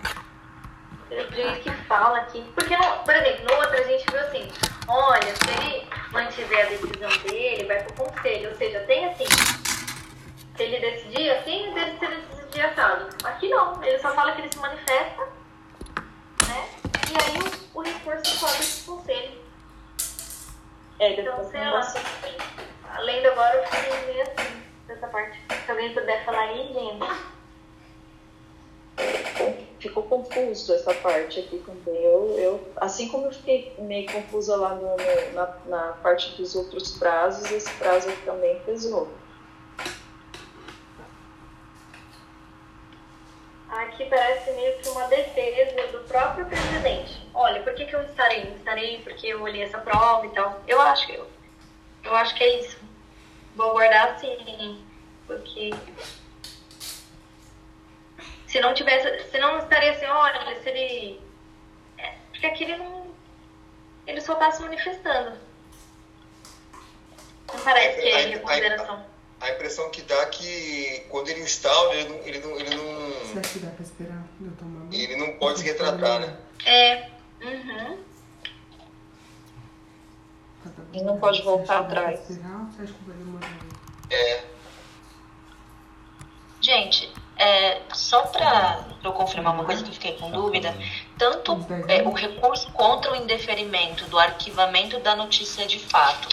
Ele 1.10 1.24
diz 1.30 1.64
que 1.64 1.70
fala 1.86 2.18
aqui. 2.18 2.40
Porque, 2.54 2.76
no, 2.76 2.98
por 3.00 3.12
exemplo, 3.12 3.44
no 3.44 3.54
outro 3.56 3.74
a 3.74 3.82
gente 3.82 4.06
viu 4.08 4.20
assim, 4.20 4.52
olha, 4.86 5.34
se 5.34 5.50
ele 5.50 5.88
mantiver 6.12 6.64
a 6.64 6.68
decisão 6.68 7.18
dele, 7.24 7.64
vai 7.64 7.82
pro 7.82 8.04
conselho. 8.04 8.50
Ou 8.50 8.56
seja, 8.56 8.78
tem 8.86 9.06
assim, 9.06 9.24
se 9.26 10.62
ele 10.62 10.78
decidir 10.78 11.28
assim, 11.32 11.74
deve 11.74 11.98
ser 11.98 12.08
decidir 12.08 12.66
assado. 12.66 13.08
Aqui 13.24 13.48
não, 13.48 13.82
ele 13.82 13.98
só 13.98 14.14
fala 14.14 14.30
que 14.36 14.42
ele 14.42 14.52
se 14.52 14.60
manifesta, 14.60 15.22
né? 16.46 16.68
E 17.10 17.16
aí 17.20 17.66
o, 17.74 17.80
o 17.80 17.82
recurso 17.82 18.30
sobe 18.30 18.84
pro 18.84 18.94
conselho. 18.94 19.42
É, 21.00 21.20
então, 21.20 21.50
sei 21.50 21.64
lá. 21.64 21.80
Além 22.94 23.26
agora, 23.26 23.56
eu 23.56 23.66
fiquei 23.66 24.06
meio 24.06 24.22
assim, 24.22 24.62
dessa 24.86 25.08
parte. 25.08 25.36
Se 25.64 25.68
alguém 25.68 25.92
puder 25.92 26.24
falar 26.24 26.42
aí, 26.42 26.72
gente 26.72 27.36
ficou 29.79 30.03
confuso 30.05 30.72
essa 30.74 30.95
parte 30.95 31.41
aqui 31.41 31.59
também. 31.59 32.03
Eu, 32.03 32.39
eu, 32.39 32.68
assim 32.77 33.09
como 33.09 33.27
eu 33.27 33.33
fiquei 33.33 33.74
meio 33.79 34.11
confusa 34.11 34.57
lá 34.57 34.74
no, 34.74 34.97
no, 34.97 35.33
na, 35.35 35.57
na 35.66 35.93
parte 35.95 36.37
dos 36.37 36.55
outros 36.55 36.93
prazos, 36.99 37.51
esse 37.51 37.70
prazo 37.74 38.09
também 38.24 38.59
pesou. 38.61 39.09
Aqui 43.68 44.07
parece 44.07 44.53
meio 44.53 44.79
que 44.79 44.89
uma 44.89 45.07
defesa 45.09 45.87
do 45.89 45.99
próprio 46.05 46.47
presidente. 46.47 47.20
Olha, 47.35 47.62
por 47.62 47.74
que, 47.74 47.85
que 47.85 47.95
eu 47.95 48.03
estarei? 48.05 48.55
Estarei 48.57 49.03
porque 49.03 49.27
eu 49.27 49.43
olhei 49.43 49.62
essa 49.62 49.79
prova 49.79 50.24
e 50.24 50.31
tal. 50.31 50.62
Eu 50.66 50.81
acho 50.81 51.07
que 51.07 51.14
eu, 51.14 51.27
eu 52.05 52.16
acho 52.16 52.35
que 52.35 52.45
é 52.45 52.61
isso. 52.61 52.79
Vou 53.55 53.72
guardar 53.72 54.12
assim, 54.12 54.83
porque 55.27 55.70
se 58.57 58.61
não 58.61 58.72
tivesse, 58.72 59.30
se 59.30 59.38
não 59.38 59.59
estaria 59.59 59.92
assim, 59.92 60.07
olha, 60.07 60.62
se 60.62 60.70
ele. 60.70 61.20
É, 61.98 62.14
porque 62.30 62.46
aqui 62.46 62.64
ele 62.64 62.78
não. 62.78 63.07
Ele 64.07 64.20
só 64.22 64.32
está 64.32 64.50
se 64.50 64.62
manifestando. 64.62 65.36
Não 67.52 67.61
parece 67.61 68.00
que 68.00 68.09
é. 68.09 68.36
A, 68.42 69.04
a, 69.40 69.50
impressão 69.50 69.90
que 69.90 70.00
dá 70.02 70.22
é 70.22 70.26
que 70.26 71.07
quando 71.11 71.28
ele 71.28 71.40
instala, 71.40 71.94
ele 71.94 72.09
não. 72.09 72.16
Ele 72.26 72.38
não, 72.38 72.59
ele 72.59 72.76
não 72.76 73.26
Será 73.26 73.40
que 73.42 73.59
dá 73.59 73.70
pra 73.70 73.84
esperar? 73.84 74.24
Ele 74.90 75.16
não 75.16 75.36
pode 75.36 75.59
se 75.59 75.64
retratar, 75.66 76.20
né? 76.20 76.36
É. 76.64 77.11
Uhum. 77.42 78.04
Ele 80.94 81.04
não 81.04 81.20
pode 81.20 81.42
voltar 81.42 81.80
atrás. 81.80 82.20
É. 84.11 84.44
Gente, 86.62 87.12
é, 87.39 87.82
só 87.93 88.22
para 88.22 88.84
eu 89.05 89.12
confirmar 89.12 89.55
uma 89.55 89.64
coisa 89.64 89.82
que 89.82 89.91
eu 89.91 89.95
fiquei 89.95 90.12
com 90.12 90.30
dúvida, 90.30 90.74
tanto 91.18 91.53
é, 91.89 92.03
o 92.03 92.12
recurso 92.12 92.70
contra 92.72 93.12
o 93.12 93.16
indeferimento 93.16 94.05
do 94.07 94.18
arquivamento 94.18 94.99
da 95.01 95.14
notícia 95.14 95.66
de 95.66 95.78
fato 95.78 96.28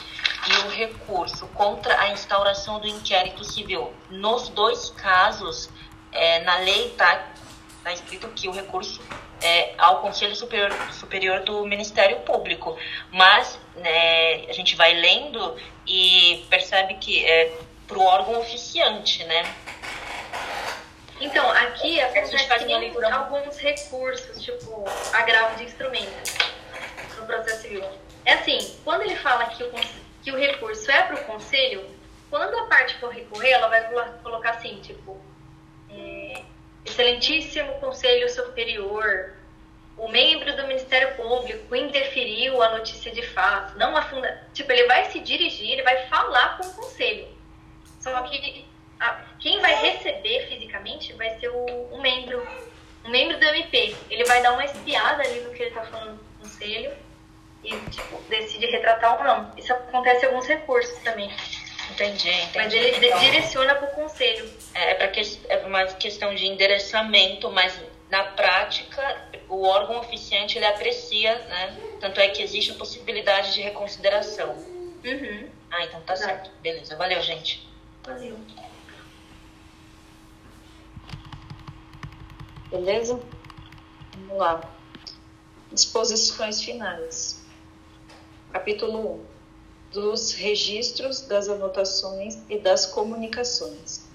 e 0.47 0.67
o 0.67 0.69
recurso 0.69 1.47
contra 1.47 1.99
a 1.99 2.09
instauração 2.11 2.79
do 2.79 2.87
inquérito 2.87 3.43
civil, 3.43 3.93
nos 4.09 4.49
dois 4.49 4.89
casos, 4.91 5.69
é, 6.11 6.39
na 6.41 6.57
lei 6.57 6.87
está 6.87 7.27
tá 7.83 7.93
escrito 7.93 8.27
que 8.29 8.47
o 8.47 8.51
recurso 8.51 9.01
é 9.41 9.73
ao 9.77 9.99
Conselho 9.99 10.35
Superior, 10.35 10.71
Superior 10.91 11.41
do 11.41 11.65
Ministério 11.65 12.21
Público, 12.21 12.77
mas 13.11 13.59
né, 13.75 14.45
a 14.47 14.53
gente 14.53 14.75
vai 14.75 14.93
lendo 14.93 15.55
e 15.85 16.45
percebe 16.49 16.95
que 16.95 17.25
é 17.25 17.57
para 17.85 17.97
o 17.97 18.01
órgão 18.01 18.39
oficiante, 18.39 19.23
né? 19.25 19.43
Então, 21.23 21.49
aqui 21.51 22.01
acontece 22.01 22.35
que 22.35 22.65
tem 22.65 22.93
alguns 23.13 23.57
recursos, 23.57 24.43
tipo 24.43 24.83
agravo 25.13 25.55
de 25.55 25.63
instrumentos 25.63 26.35
no 27.17 27.25
processo 27.25 27.61
civil. 27.61 27.83
É 28.25 28.33
assim, 28.33 28.77
quando 28.83 29.03
ele 29.03 29.15
fala 29.15 29.45
que 29.45 29.63
o, 29.63 29.71
que 30.21 30.31
o 30.31 30.37
recurso 30.37 30.91
é 30.91 31.01
para 31.03 31.15
o 31.15 31.23
conselho, 31.23 31.89
quando 32.29 32.53
a 32.59 32.65
parte 32.65 32.95
for 32.95 33.09
recorrer, 33.09 33.51
ela 33.51 33.69
vai 33.69 33.89
colocar 34.21 34.49
assim, 34.49 34.81
tipo, 34.81 35.17
é, 35.89 36.41
excelentíssimo 36.85 37.79
conselho 37.79 38.29
superior, 38.29 39.33
o 39.95 40.09
membro 40.09 40.53
do 40.57 40.67
Ministério 40.67 41.15
Público 41.15 41.73
indeferiu 41.73 42.61
a 42.61 42.77
notícia 42.77 43.09
de 43.13 43.21
fato, 43.21 43.77
não 43.77 43.95
afunda. 43.95 44.45
Tipo, 44.53 44.73
ele 44.73 44.87
vai 44.87 45.09
se 45.09 45.21
dirigir, 45.21 45.71
ele 45.71 45.83
vai 45.83 46.05
falar 46.07 46.57
com 46.57 46.67
o 46.67 46.73
conselho. 46.73 47.29
Só 48.01 48.21
que 48.23 48.72
a, 49.03 49.21
quem 49.39 49.59
vai 49.59 49.75
receber 49.75 50.47
fisicamente 50.47 51.13
vai 51.13 51.37
ser 51.39 51.49
o, 51.49 51.89
um 51.91 52.01
membro, 52.01 52.47
um 53.03 53.09
membro 53.09 53.37
do 53.37 53.45
MP. 53.45 53.95
Ele 54.09 54.23
vai 54.23 54.41
dar 54.41 54.53
uma 54.53 54.63
espiada 54.63 55.23
ali 55.23 55.41
no 55.41 55.51
que 55.51 55.61
ele 55.63 55.69
está 55.69 55.83
falando 55.83 56.13
no 56.13 56.39
conselho 56.39 56.93
e 57.63 57.75
tipo, 57.89 58.21
decide 58.29 58.65
retratar 58.67 59.17
ou 59.17 59.23
não. 59.23 59.51
Isso 59.57 59.73
acontece 59.73 60.25
em 60.25 60.29
alguns 60.29 60.47
recursos 60.47 60.97
também. 61.03 61.29
Entendi, 61.91 62.29
entendi. 62.29 62.57
Mas 62.57 62.73
ele 62.73 63.07
então, 63.07 63.19
direciona 63.19 63.75
para 63.75 63.89
o 63.89 63.91
conselho. 63.91 64.49
É, 64.73 65.03
é, 65.03 65.07
que, 65.07 65.21
é 65.49 65.57
uma 65.65 65.85
questão 65.85 66.33
de 66.33 66.45
endereçamento, 66.45 67.51
mas 67.51 67.77
na 68.09 68.23
prática 68.23 69.29
o 69.49 69.63
órgão 69.63 69.99
oficiante 69.99 70.57
ele 70.57 70.65
aprecia, 70.65 71.35
né? 71.39 71.77
Tanto 71.99 72.19
é 72.21 72.29
que 72.29 72.41
existe 72.41 72.71
a 72.71 72.75
possibilidade 72.75 73.53
de 73.53 73.61
reconsideração. 73.61 74.51
Uhum. 75.03 75.49
Ah, 75.69 75.83
então 75.83 75.99
tá 76.01 76.15
certo. 76.15 76.49
Beleza, 76.61 76.95
valeu, 76.95 77.21
gente. 77.21 77.67
Valeu. 78.03 78.37
Beleza? 82.73 83.19
Vamos 84.17 84.35
lá. 84.35 84.67
Disposições 85.71 86.59
finais. 86.59 87.39
Capítulo 88.51 89.21
1. 89.91 89.91
Dos 89.91 90.31
registros, 90.31 91.21
das 91.21 91.47
anotações 91.49 92.39
e 92.49 92.57
das 92.57 92.87
comunicações. 92.87 94.07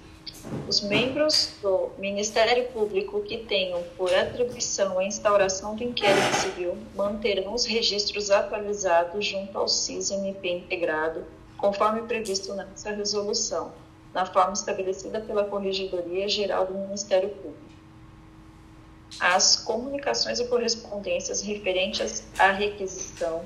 Os 0.67 0.81
membros 0.81 1.53
do 1.63 1.91
Ministério 1.99 2.67
Público 2.73 3.23
que 3.23 3.39
tenham 3.39 3.81
por 3.97 4.13
atribuição 4.13 4.99
a 4.99 5.05
instauração 5.05 5.77
do 5.77 5.85
inquérito 5.85 6.35
civil 6.35 6.77
manterão 6.97 7.55
os 7.55 7.65
registros 7.65 8.29
atualizados 8.29 9.25
junto 9.25 9.57
ao 9.57 9.69
CIS-MP 9.69 10.51
integrado, 10.51 11.25
conforme 11.57 12.03
previsto 12.03 12.53
nessa 12.55 12.91
resolução, 12.91 13.71
na 14.13 14.27
forma 14.27 14.55
estabelecida 14.55 15.21
pela 15.21 15.45
Corregedoria 15.45 16.29
Geral 16.29 16.67
do 16.67 16.75
Ministério 16.75 17.29
Público. 17.29 17.78
As 19.21 19.57
comunicações 19.57 20.39
e 20.39 20.47
correspondências 20.47 21.41
referentes 21.41 22.25
à 22.39 22.53
requisição, 22.53 23.45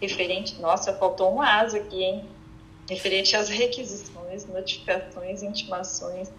referente, 0.00 0.60
nossa, 0.60 0.92
faltou 0.94 1.32
uma 1.32 1.60
asa 1.60 1.76
aqui, 1.78 2.02
hein? 2.02 2.28
Referente 2.88 3.36
às 3.36 3.48
requisições, 3.48 4.46
notificações, 4.46 5.42
intimações 5.42 6.30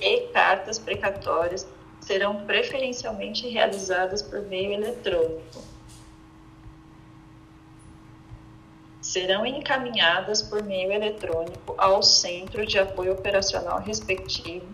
e 0.00 0.28
cartas 0.28 0.78
precatórias 0.78 1.66
serão 2.00 2.46
preferencialmente 2.46 3.48
realizadas 3.48 4.22
por 4.22 4.40
meio 4.42 4.72
eletrônico. 4.72 5.62
Serão 9.00 9.44
encaminhadas 9.44 10.40
por 10.40 10.62
meio 10.62 10.92
eletrônico 10.92 11.74
ao 11.76 12.02
Centro 12.02 12.64
de 12.64 12.78
Apoio 12.78 13.12
Operacional 13.12 13.80
respectivo, 13.80 14.66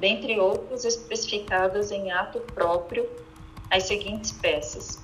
dentre 0.00 0.40
outras 0.40 0.84
especificadas 0.86 1.92
em 1.92 2.10
ato 2.10 2.40
próprio, 2.40 3.08
as 3.70 3.84
seguintes 3.84 4.32
peças: 4.32 4.98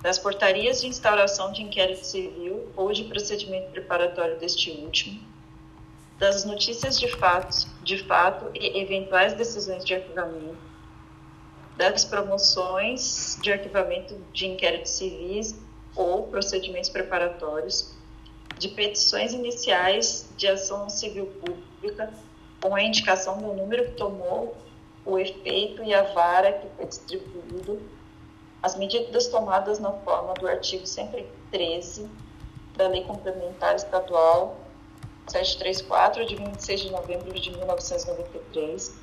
das 0.00 0.18
portarias 0.18 0.80
de 0.80 0.86
instauração 0.86 1.52
de 1.52 1.62
inquérito 1.62 2.06
civil 2.06 2.68
ou 2.76 2.92
de 2.92 3.04
procedimento 3.04 3.72
preparatório 3.72 4.38
deste 4.38 4.70
último, 4.70 5.20
das 6.18 6.44
notícias 6.44 6.98
de 6.98 7.08
fatos, 7.08 7.66
de 7.82 7.98
fato 7.98 8.48
e 8.54 8.80
eventuais 8.80 9.34
decisões 9.34 9.84
de 9.84 9.94
arquivamento, 9.94 10.56
das 11.76 12.04
promoções 12.04 13.36
de 13.42 13.50
arquivamento 13.50 14.16
de 14.32 14.46
inquéritos 14.46 14.92
civis 14.92 15.56
ou 15.96 16.28
procedimentos 16.28 16.88
preparatórios, 16.88 17.92
de 18.58 18.68
petições 18.68 19.32
iniciais 19.32 20.28
de 20.36 20.46
ação 20.46 20.88
civil 20.88 21.26
pública 21.26 22.12
com 22.62 22.74
a 22.74 22.82
indicação 22.82 23.38
do 23.38 23.52
número 23.52 23.84
que 23.86 23.92
tomou 23.92 24.56
o 25.04 25.18
efeito 25.18 25.82
e 25.82 25.92
a 25.92 26.02
vara 26.14 26.52
que 26.52 26.68
foi 26.76 26.86
distribuído, 26.86 27.82
as 28.62 28.76
medidas 28.76 29.26
tomadas 29.26 29.80
na 29.80 29.92
forma 29.92 30.32
do 30.34 30.46
artigo 30.46 30.86
113 30.86 32.08
da 32.76 32.86
Lei 32.86 33.02
Complementar 33.02 33.74
Estadual 33.74 34.56
734, 35.26 36.24
de 36.24 36.36
26 36.36 36.80
de 36.80 36.90
novembro 36.90 37.38
de 37.38 37.50
1993, 37.50 38.94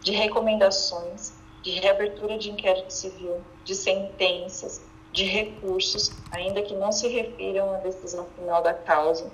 de 0.00 0.12
recomendações, 0.12 1.34
de 1.62 1.72
reabertura 1.72 2.38
de 2.38 2.50
inquérito 2.50 2.92
civil, 2.92 3.42
de 3.64 3.74
sentenças, 3.74 4.82
de 5.12 5.24
recursos, 5.24 6.10
ainda 6.30 6.62
que 6.62 6.74
não 6.74 6.92
se 6.92 7.08
refiram 7.08 7.74
à 7.74 7.78
decisão 7.78 8.26
final 8.36 8.62
da 8.62 8.74
causa, 8.74 9.30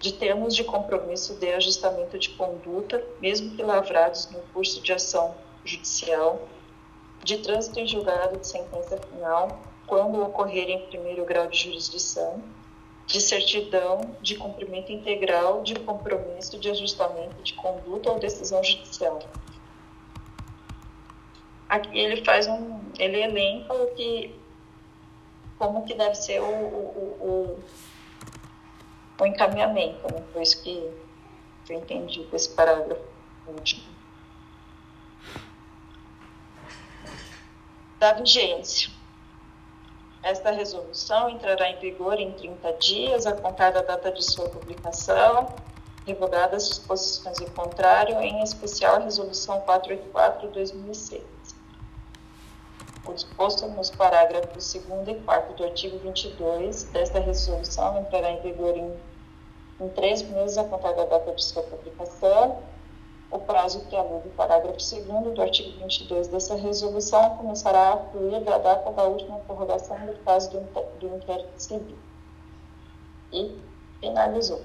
de 0.00 0.14
termos 0.14 0.56
de 0.56 0.64
compromisso 0.64 1.34
de 1.34 1.52
ajustamento 1.52 2.18
de 2.18 2.30
conduta, 2.30 3.04
mesmo 3.20 3.54
que 3.54 3.62
lavrados 3.62 4.30
no 4.30 4.40
curso 4.54 4.80
de 4.80 4.92
ação 4.92 5.34
judicial, 5.62 6.48
de 7.22 7.36
trânsito 7.38 7.78
em 7.78 7.86
julgado 7.86 8.38
de 8.38 8.46
sentença 8.46 8.96
final, 8.96 9.60
quando 9.86 10.22
ocorrer 10.22 10.70
em 10.70 10.86
primeiro 10.86 11.24
grau 11.26 11.46
de 11.48 11.58
jurisdição, 11.58 12.42
de 13.06 13.20
certidão 13.20 14.16
de 14.22 14.36
cumprimento 14.36 14.90
integral 14.90 15.62
de 15.62 15.74
compromisso 15.74 16.58
de 16.58 16.70
ajustamento 16.70 17.42
de 17.42 17.52
conduta 17.54 18.10
ou 18.10 18.18
decisão 18.18 18.62
judicial. 18.64 19.18
Aqui 21.68 21.98
ele 21.98 22.24
faz 22.24 22.46
um, 22.46 22.80
ele 22.98 23.20
elenca 23.20 23.74
o 23.74 23.94
que, 23.94 24.34
como 25.58 25.84
que 25.84 25.94
deve 25.94 26.14
ser 26.14 26.40
o, 26.40 26.44
o, 26.44 27.18
o, 27.20 27.58
o 29.24 29.26
encaminhamento, 29.26 30.12
né? 30.12 30.22
Foi 30.32 30.42
isso 30.42 30.62
que 30.62 30.90
eu 31.68 31.76
entendi 31.76 32.24
com 32.24 32.36
esse 32.36 32.50
parágrafo 32.50 33.02
último. 33.46 33.82
Da 37.98 38.14
vigência. 38.14 38.90
Esta 40.22 40.50
resolução 40.50 41.30
entrará 41.30 41.70
em 41.70 41.78
vigor 41.78 42.18
em 42.20 42.32
30 42.32 42.72
dias, 42.74 43.26
a 43.26 43.32
contar 43.32 43.70
da 43.70 43.82
data 43.82 44.12
de 44.12 44.22
sua 44.22 44.48
publicação, 44.48 45.54
revogadas 46.06 46.64
as 46.64 46.68
disposições 46.68 47.40
em 47.40 47.48
contrário, 47.48 48.20
em 48.20 48.42
especial 48.42 48.96
a 48.96 48.98
Resolução 48.98 49.60
484-2006. 49.62 51.22
O 53.06 53.14
disposto 53.14 53.66
nos 53.68 53.90
parágrafos 53.90 54.72
2 54.72 55.08
e 55.08 55.14
4 55.22 55.54
do 55.54 55.64
artigo 55.64 55.98
22 55.98 56.84
desta 56.84 57.18
resolução 57.18 57.98
entrará 57.98 58.30
em 58.30 58.40
vigor 58.42 58.76
em, 58.76 58.94
em 59.80 59.88
três 59.88 60.22
meses 60.22 60.58
a 60.58 60.64
contar 60.64 60.92
da 60.92 61.04
data 61.04 61.32
de 61.32 61.42
sua 61.42 61.62
publicação. 61.62 62.62
O 63.30 63.38
prazo 63.38 63.86
que 63.86 63.96
alude 63.96 64.26
o 64.28 64.30
parágrafo 64.32 64.76
2 64.76 65.34
do 65.34 65.40
artigo 65.40 65.78
22 65.78 66.28
dessa 66.28 66.56
resolução 66.56 67.36
começará 67.36 67.92
a 67.92 67.96
fluir 67.96 68.40
da 68.42 68.58
data 68.58 68.90
da 68.90 69.04
última 69.04 69.38
prorrogação 69.40 69.96
do 70.04 70.14
caso 70.24 70.50
do, 70.50 70.60
do 70.98 71.16
inquérito 71.16 71.52
civil. 71.56 71.96
E 73.32 73.56
finalizou. 74.00 74.60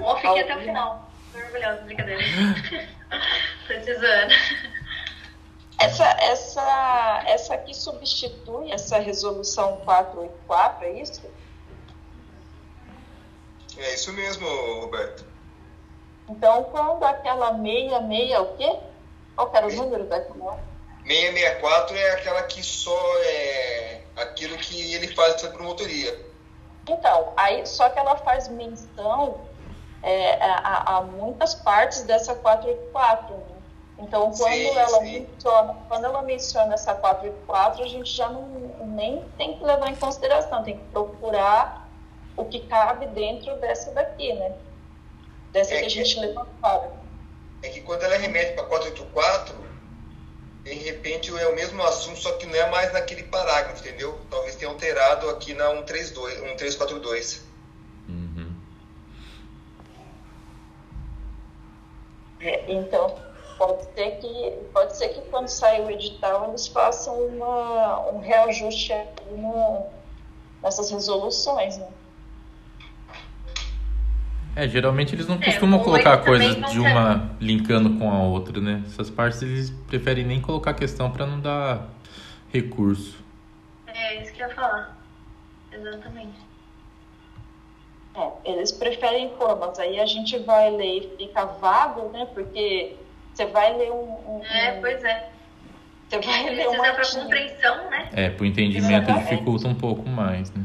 Bom, 0.00 0.16
fiquei 0.16 0.42
até 0.42 0.56
o 0.56 0.60
final. 0.60 1.10
Tô 1.32 1.38
orgulhosa, 1.38 1.80
brincadeira. 1.82 2.22
Precisando. 3.66 4.34
Essa, 5.82 6.04
essa, 6.20 7.22
essa 7.26 7.54
aqui 7.54 7.74
substitui 7.74 8.70
essa 8.70 8.98
resolução 8.98 9.78
484, 9.84 10.86
é 10.86 10.92
isso? 10.92 11.22
É 13.76 13.94
isso 13.94 14.12
mesmo, 14.12 14.46
Roberto. 14.80 15.24
Então, 16.28 16.64
quando 16.64 17.02
aquela 17.04 17.52
66, 17.58 18.38
o 18.38 18.56
quê? 18.56 18.78
Qual 19.34 19.50
era 19.52 19.66
o 19.66 19.72
número 19.72 20.04
daquela? 20.04 20.60
664 21.04 21.96
é 21.96 22.10
aquela 22.12 22.42
que 22.44 22.62
só 22.62 23.18
é 23.24 24.02
aquilo 24.16 24.56
que 24.58 24.94
ele 24.94 25.08
faz 25.08 25.40
para 25.40 25.50
promotoria. 25.50 26.16
Então, 26.88 27.32
aí 27.36 27.66
só 27.66 27.88
que 27.90 27.98
ela 27.98 28.16
faz 28.16 28.48
menção 28.48 29.40
é, 30.02 30.34
a, 30.44 30.96
a, 30.96 31.02
muitas 31.02 31.54
partes 31.54 32.02
dessa 32.02 32.34
484. 32.34 33.34
Né? 33.34 33.61
Então, 33.98 34.32
quando 34.32 34.52
sim, 34.52 34.76
ela 34.76 35.00
sim. 35.00 35.20
menciona, 35.20 35.76
quando 35.88 36.04
ela 36.04 36.22
menciona 36.22 36.74
essa 36.74 36.94
484, 36.94 37.84
a 37.84 37.88
gente 37.88 38.10
já 38.10 38.28
não 38.28 38.48
nem 38.86 39.24
tem 39.36 39.56
que 39.56 39.64
levar 39.64 39.90
em 39.90 39.94
consideração, 39.94 40.62
tem 40.62 40.78
que 40.78 40.84
procurar 40.86 41.90
o 42.36 42.44
que 42.44 42.60
cabe 42.60 43.06
dentro 43.08 43.56
dessa 43.58 43.92
daqui, 43.92 44.32
né? 44.32 44.54
Dessa 45.52 45.74
é 45.74 45.76
que, 45.76 45.80
que 45.82 45.86
a 45.86 46.04
gente 46.04 46.18
levantou. 46.18 46.96
É 47.62 47.68
que 47.68 47.80
quando 47.82 48.02
ela 48.02 48.16
remete 48.16 48.54
para 48.54 48.64
484, 48.64 49.54
de 50.64 50.74
repente 50.74 51.36
é 51.36 51.48
o 51.48 51.54
mesmo 51.54 51.82
assunto, 51.82 52.18
só 52.18 52.32
que 52.32 52.46
não 52.46 52.54
é 52.54 52.70
mais 52.70 52.92
naquele 52.92 53.24
parágrafo, 53.24 53.80
entendeu? 53.80 54.18
Talvez 54.30 54.56
tenha 54.56 54.70
alterado 54.70 55.28
aqui 55.30 55.54
na 55.54 55.68
132, 55.70 56.40
1342. 56.40 57.44
Uhum. 58.08 58.54
É, 62.40 62.72
então, 62.72 63.16
pode 63.58 63.84
ser 63.94 64.10
que 64.18 64.52
pode 64.72 64.96
ser 64.96 65.08
que 65.08 65.20
quando 65.30 65.48
sair 65.48 65.82
o 65.82 65.90
edital 65.90 66.48
eles 66.48 66.66
façam 66.66 67.14
uma, 67.14 68.10
um 68.10 68.20
reajuste 68.20 68.94
no, 69.30 69.86
nessas 70.62 70.90
resoluções, 70.90 71.78
né? 71.78 71.88
É, 74.54 74.68
geralmente 74.68 75.14
eles 75.14 75.26
não 75.26 75.36
é, 75.36 75.44
costumam 75.44 75.80
colocar 75.80 76.18
coisas 76.18 76.54
de 76.70 76.78
uma 76.78 77.30
linkando 77.40 77.98
com 77.98 78.10
a 78.10 78.22
outra, 78.22 78.60
né? 78.60 78.82
Essas 78.86 79.08
partes 79.08 79.40
eles 79.40 79.70
preferem 79.86 80.24
nem 80.24 80.40
colocar 80.40 80.74
questão 80.74 81.10
para 81.10 81.26
não 81.26 81.40
dar 81.40 81.88
recurso. 82.52 83.16
É, 83.86 84.22
isso 84.22 84.32
que 84.32 84.42
eu 84.42 84.48
ia 84.48 84.54
falar. 84.54 84.98
Exatamente. 85.72 86.52
É, 88.14 88.30
eles 88.44 88.70
preferem 88.70 89.30
pôr, 89.30 89.58
mas 89.58 89.78
aí 89.78 89.98
a 89.98 90.04
gente 90.04 90.38
vai 90.40 90.70
ler 90.70 90.98
e 90.98 91.16
fica 91.16 91.46
vago, 91.46 92.10
né? 92.10 92.26
Porque 92.34 92.96
você 93.32 93.46
vai 93.46 93.76
ler 93.76 93.90
um. 93.90 94.36
um 94.36 94.44
é, 94.44 94.80
pois 94.80 95.02
é. 95.04 95.28
Você 96.08 96.18
vai 96.20 96.50
ler 96.50 96.68
um. 96.68 96.72
Precisa 96.72 96.92
para 96.92 97.22
compreensão, 97.22 97.90
né? 97.90 98.08
É, 98.12 98.30
pro 98.30 98.44
entendimento 98.44 99.04
Exatamente. 99.08 99.30
dificulta 99.30 99.68
um 99.68 99.74
pouco 99.74 100.08
mais, 100.08 100.50
né? 100.52 100.62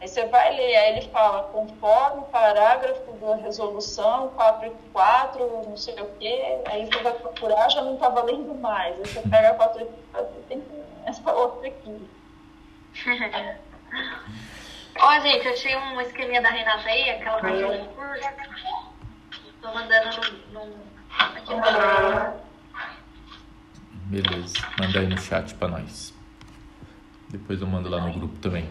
Aí 0.00 0.06
você 0.06 0.26
vai 0.26 0.54
ler, 0.54 0.76
aí 0.76 0.96
ele 0.96 1.08
fala, 1.08 1.42
conforme 1.44 2.20
o 2.20 2.26
parágrafo 2.26 3.12
da 3.14 3.34
resolução 3.36 4.28
484, 4.28 5.64
não 5.68 5.76
sei 5.76 6.00
o 6.00 6.06
quê, 6.20 6.58
aí 6.66 6.86
você 6.86 7.02
vai 7.02 7.14
procurar, 7.14 7.68
já 7.68 7.82
não 7.82 7.94
está 7.94 8.08
valendo 8.08 8.54
mais. 8.54 8.96
Aí 8.96 9.04
você 9.04 9.20
pega 9.28 9.50
a 9.50 9.54
484 9.54 10.38
e 10.38 10.42
tem 10.42 10.62
essa 11.04 11.32
outra 11.32 11.66
aqui. 11.66 12.08
Ó, 15.00 15.20
gente, 15.20 15.46
eu 15.46 15.52
achei 15.52 15.76
um 15.76 16.00
esqueminha 16.00 16.42
da 16.42 16.50
Renata 16.50 16.88
aí, 16.88 17.10
aquela 17.10 17.40
parte 17.40 17.62
curta. 17.62 18.34
Tô 19.60 19.74
mandando 19.74 20.10
no, 20.10 20.12
no, 20.12 20.20
aqui 20.20 20.50
no... 20.52 20.97
Beleza, 24.06 24.58
manda 24.78 25.00
aí 25.00 25.06
no 25.06 25.18
chat 25.18 25.54
pra 25.54 25.68
nós. 25.68 26.14
Depois 27.28 27.60
eu 27.60 27.66
mando 27.66 27.88
lá 27.88 28.00
no 28.00 28.12
grupo 28.12 28.38
também. 28.38 28.68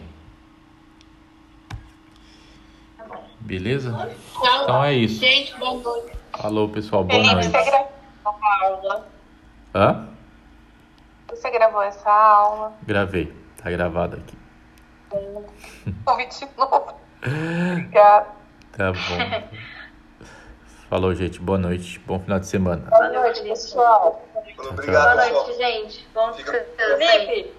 Beleza? 3.40 4.10
Então 4.36 4.84
é 4.84 4.94
isso. 4.94 5.20
Gente, 5.20 5.56
boa 5.58 5.80
noite. 5.80 6.12
Falou, 6.36 6.68
pessoal. 6.68 7.04
Boa 7.04 7.22
Felipe, 7.22 7.34
noite. 7.34 7.50
Você 7.50 7.70
gravou 7.70 8.40
a 8.42 8.64
aula? 8.64 9.08
Hã? 9.74 10.08
Você 11.30 11.50
gravou 11.50 11.82
essa 11.82 12.10
aula? 12.10 12.72
Gravei. 12.82 13.32
Tá 13.62 13.70
gravado 13.70 14.16
aqui. 14.16 14.36
Convite 16.04 16.40
de 16.40 16.58
novo. 16.58 16.94
Obrigada. 17.22 18.26
Tá 18.72 18.92
bom. 18.92 19.58
Falou, 20.88 21.14
gente. 21.14 21.38
Boa 21.38 21.58
noite. 21.58 21.98
Bom 22.00 22.18
final 22.18 22.40
de 22.40 22.46
semana. 22.46 22.88
Boa 22.88 23.10
noite, 23.10 23.42
pessoal. 23.42 24.26
Obrigado, 24.70 25.16
Boa 25.16 25.30
noite, 25.30 25.56
gente. 25.58 26.08
Bom 26.14 26.32
Fica... 26.32 26.66
Felipe. 26.76 27.57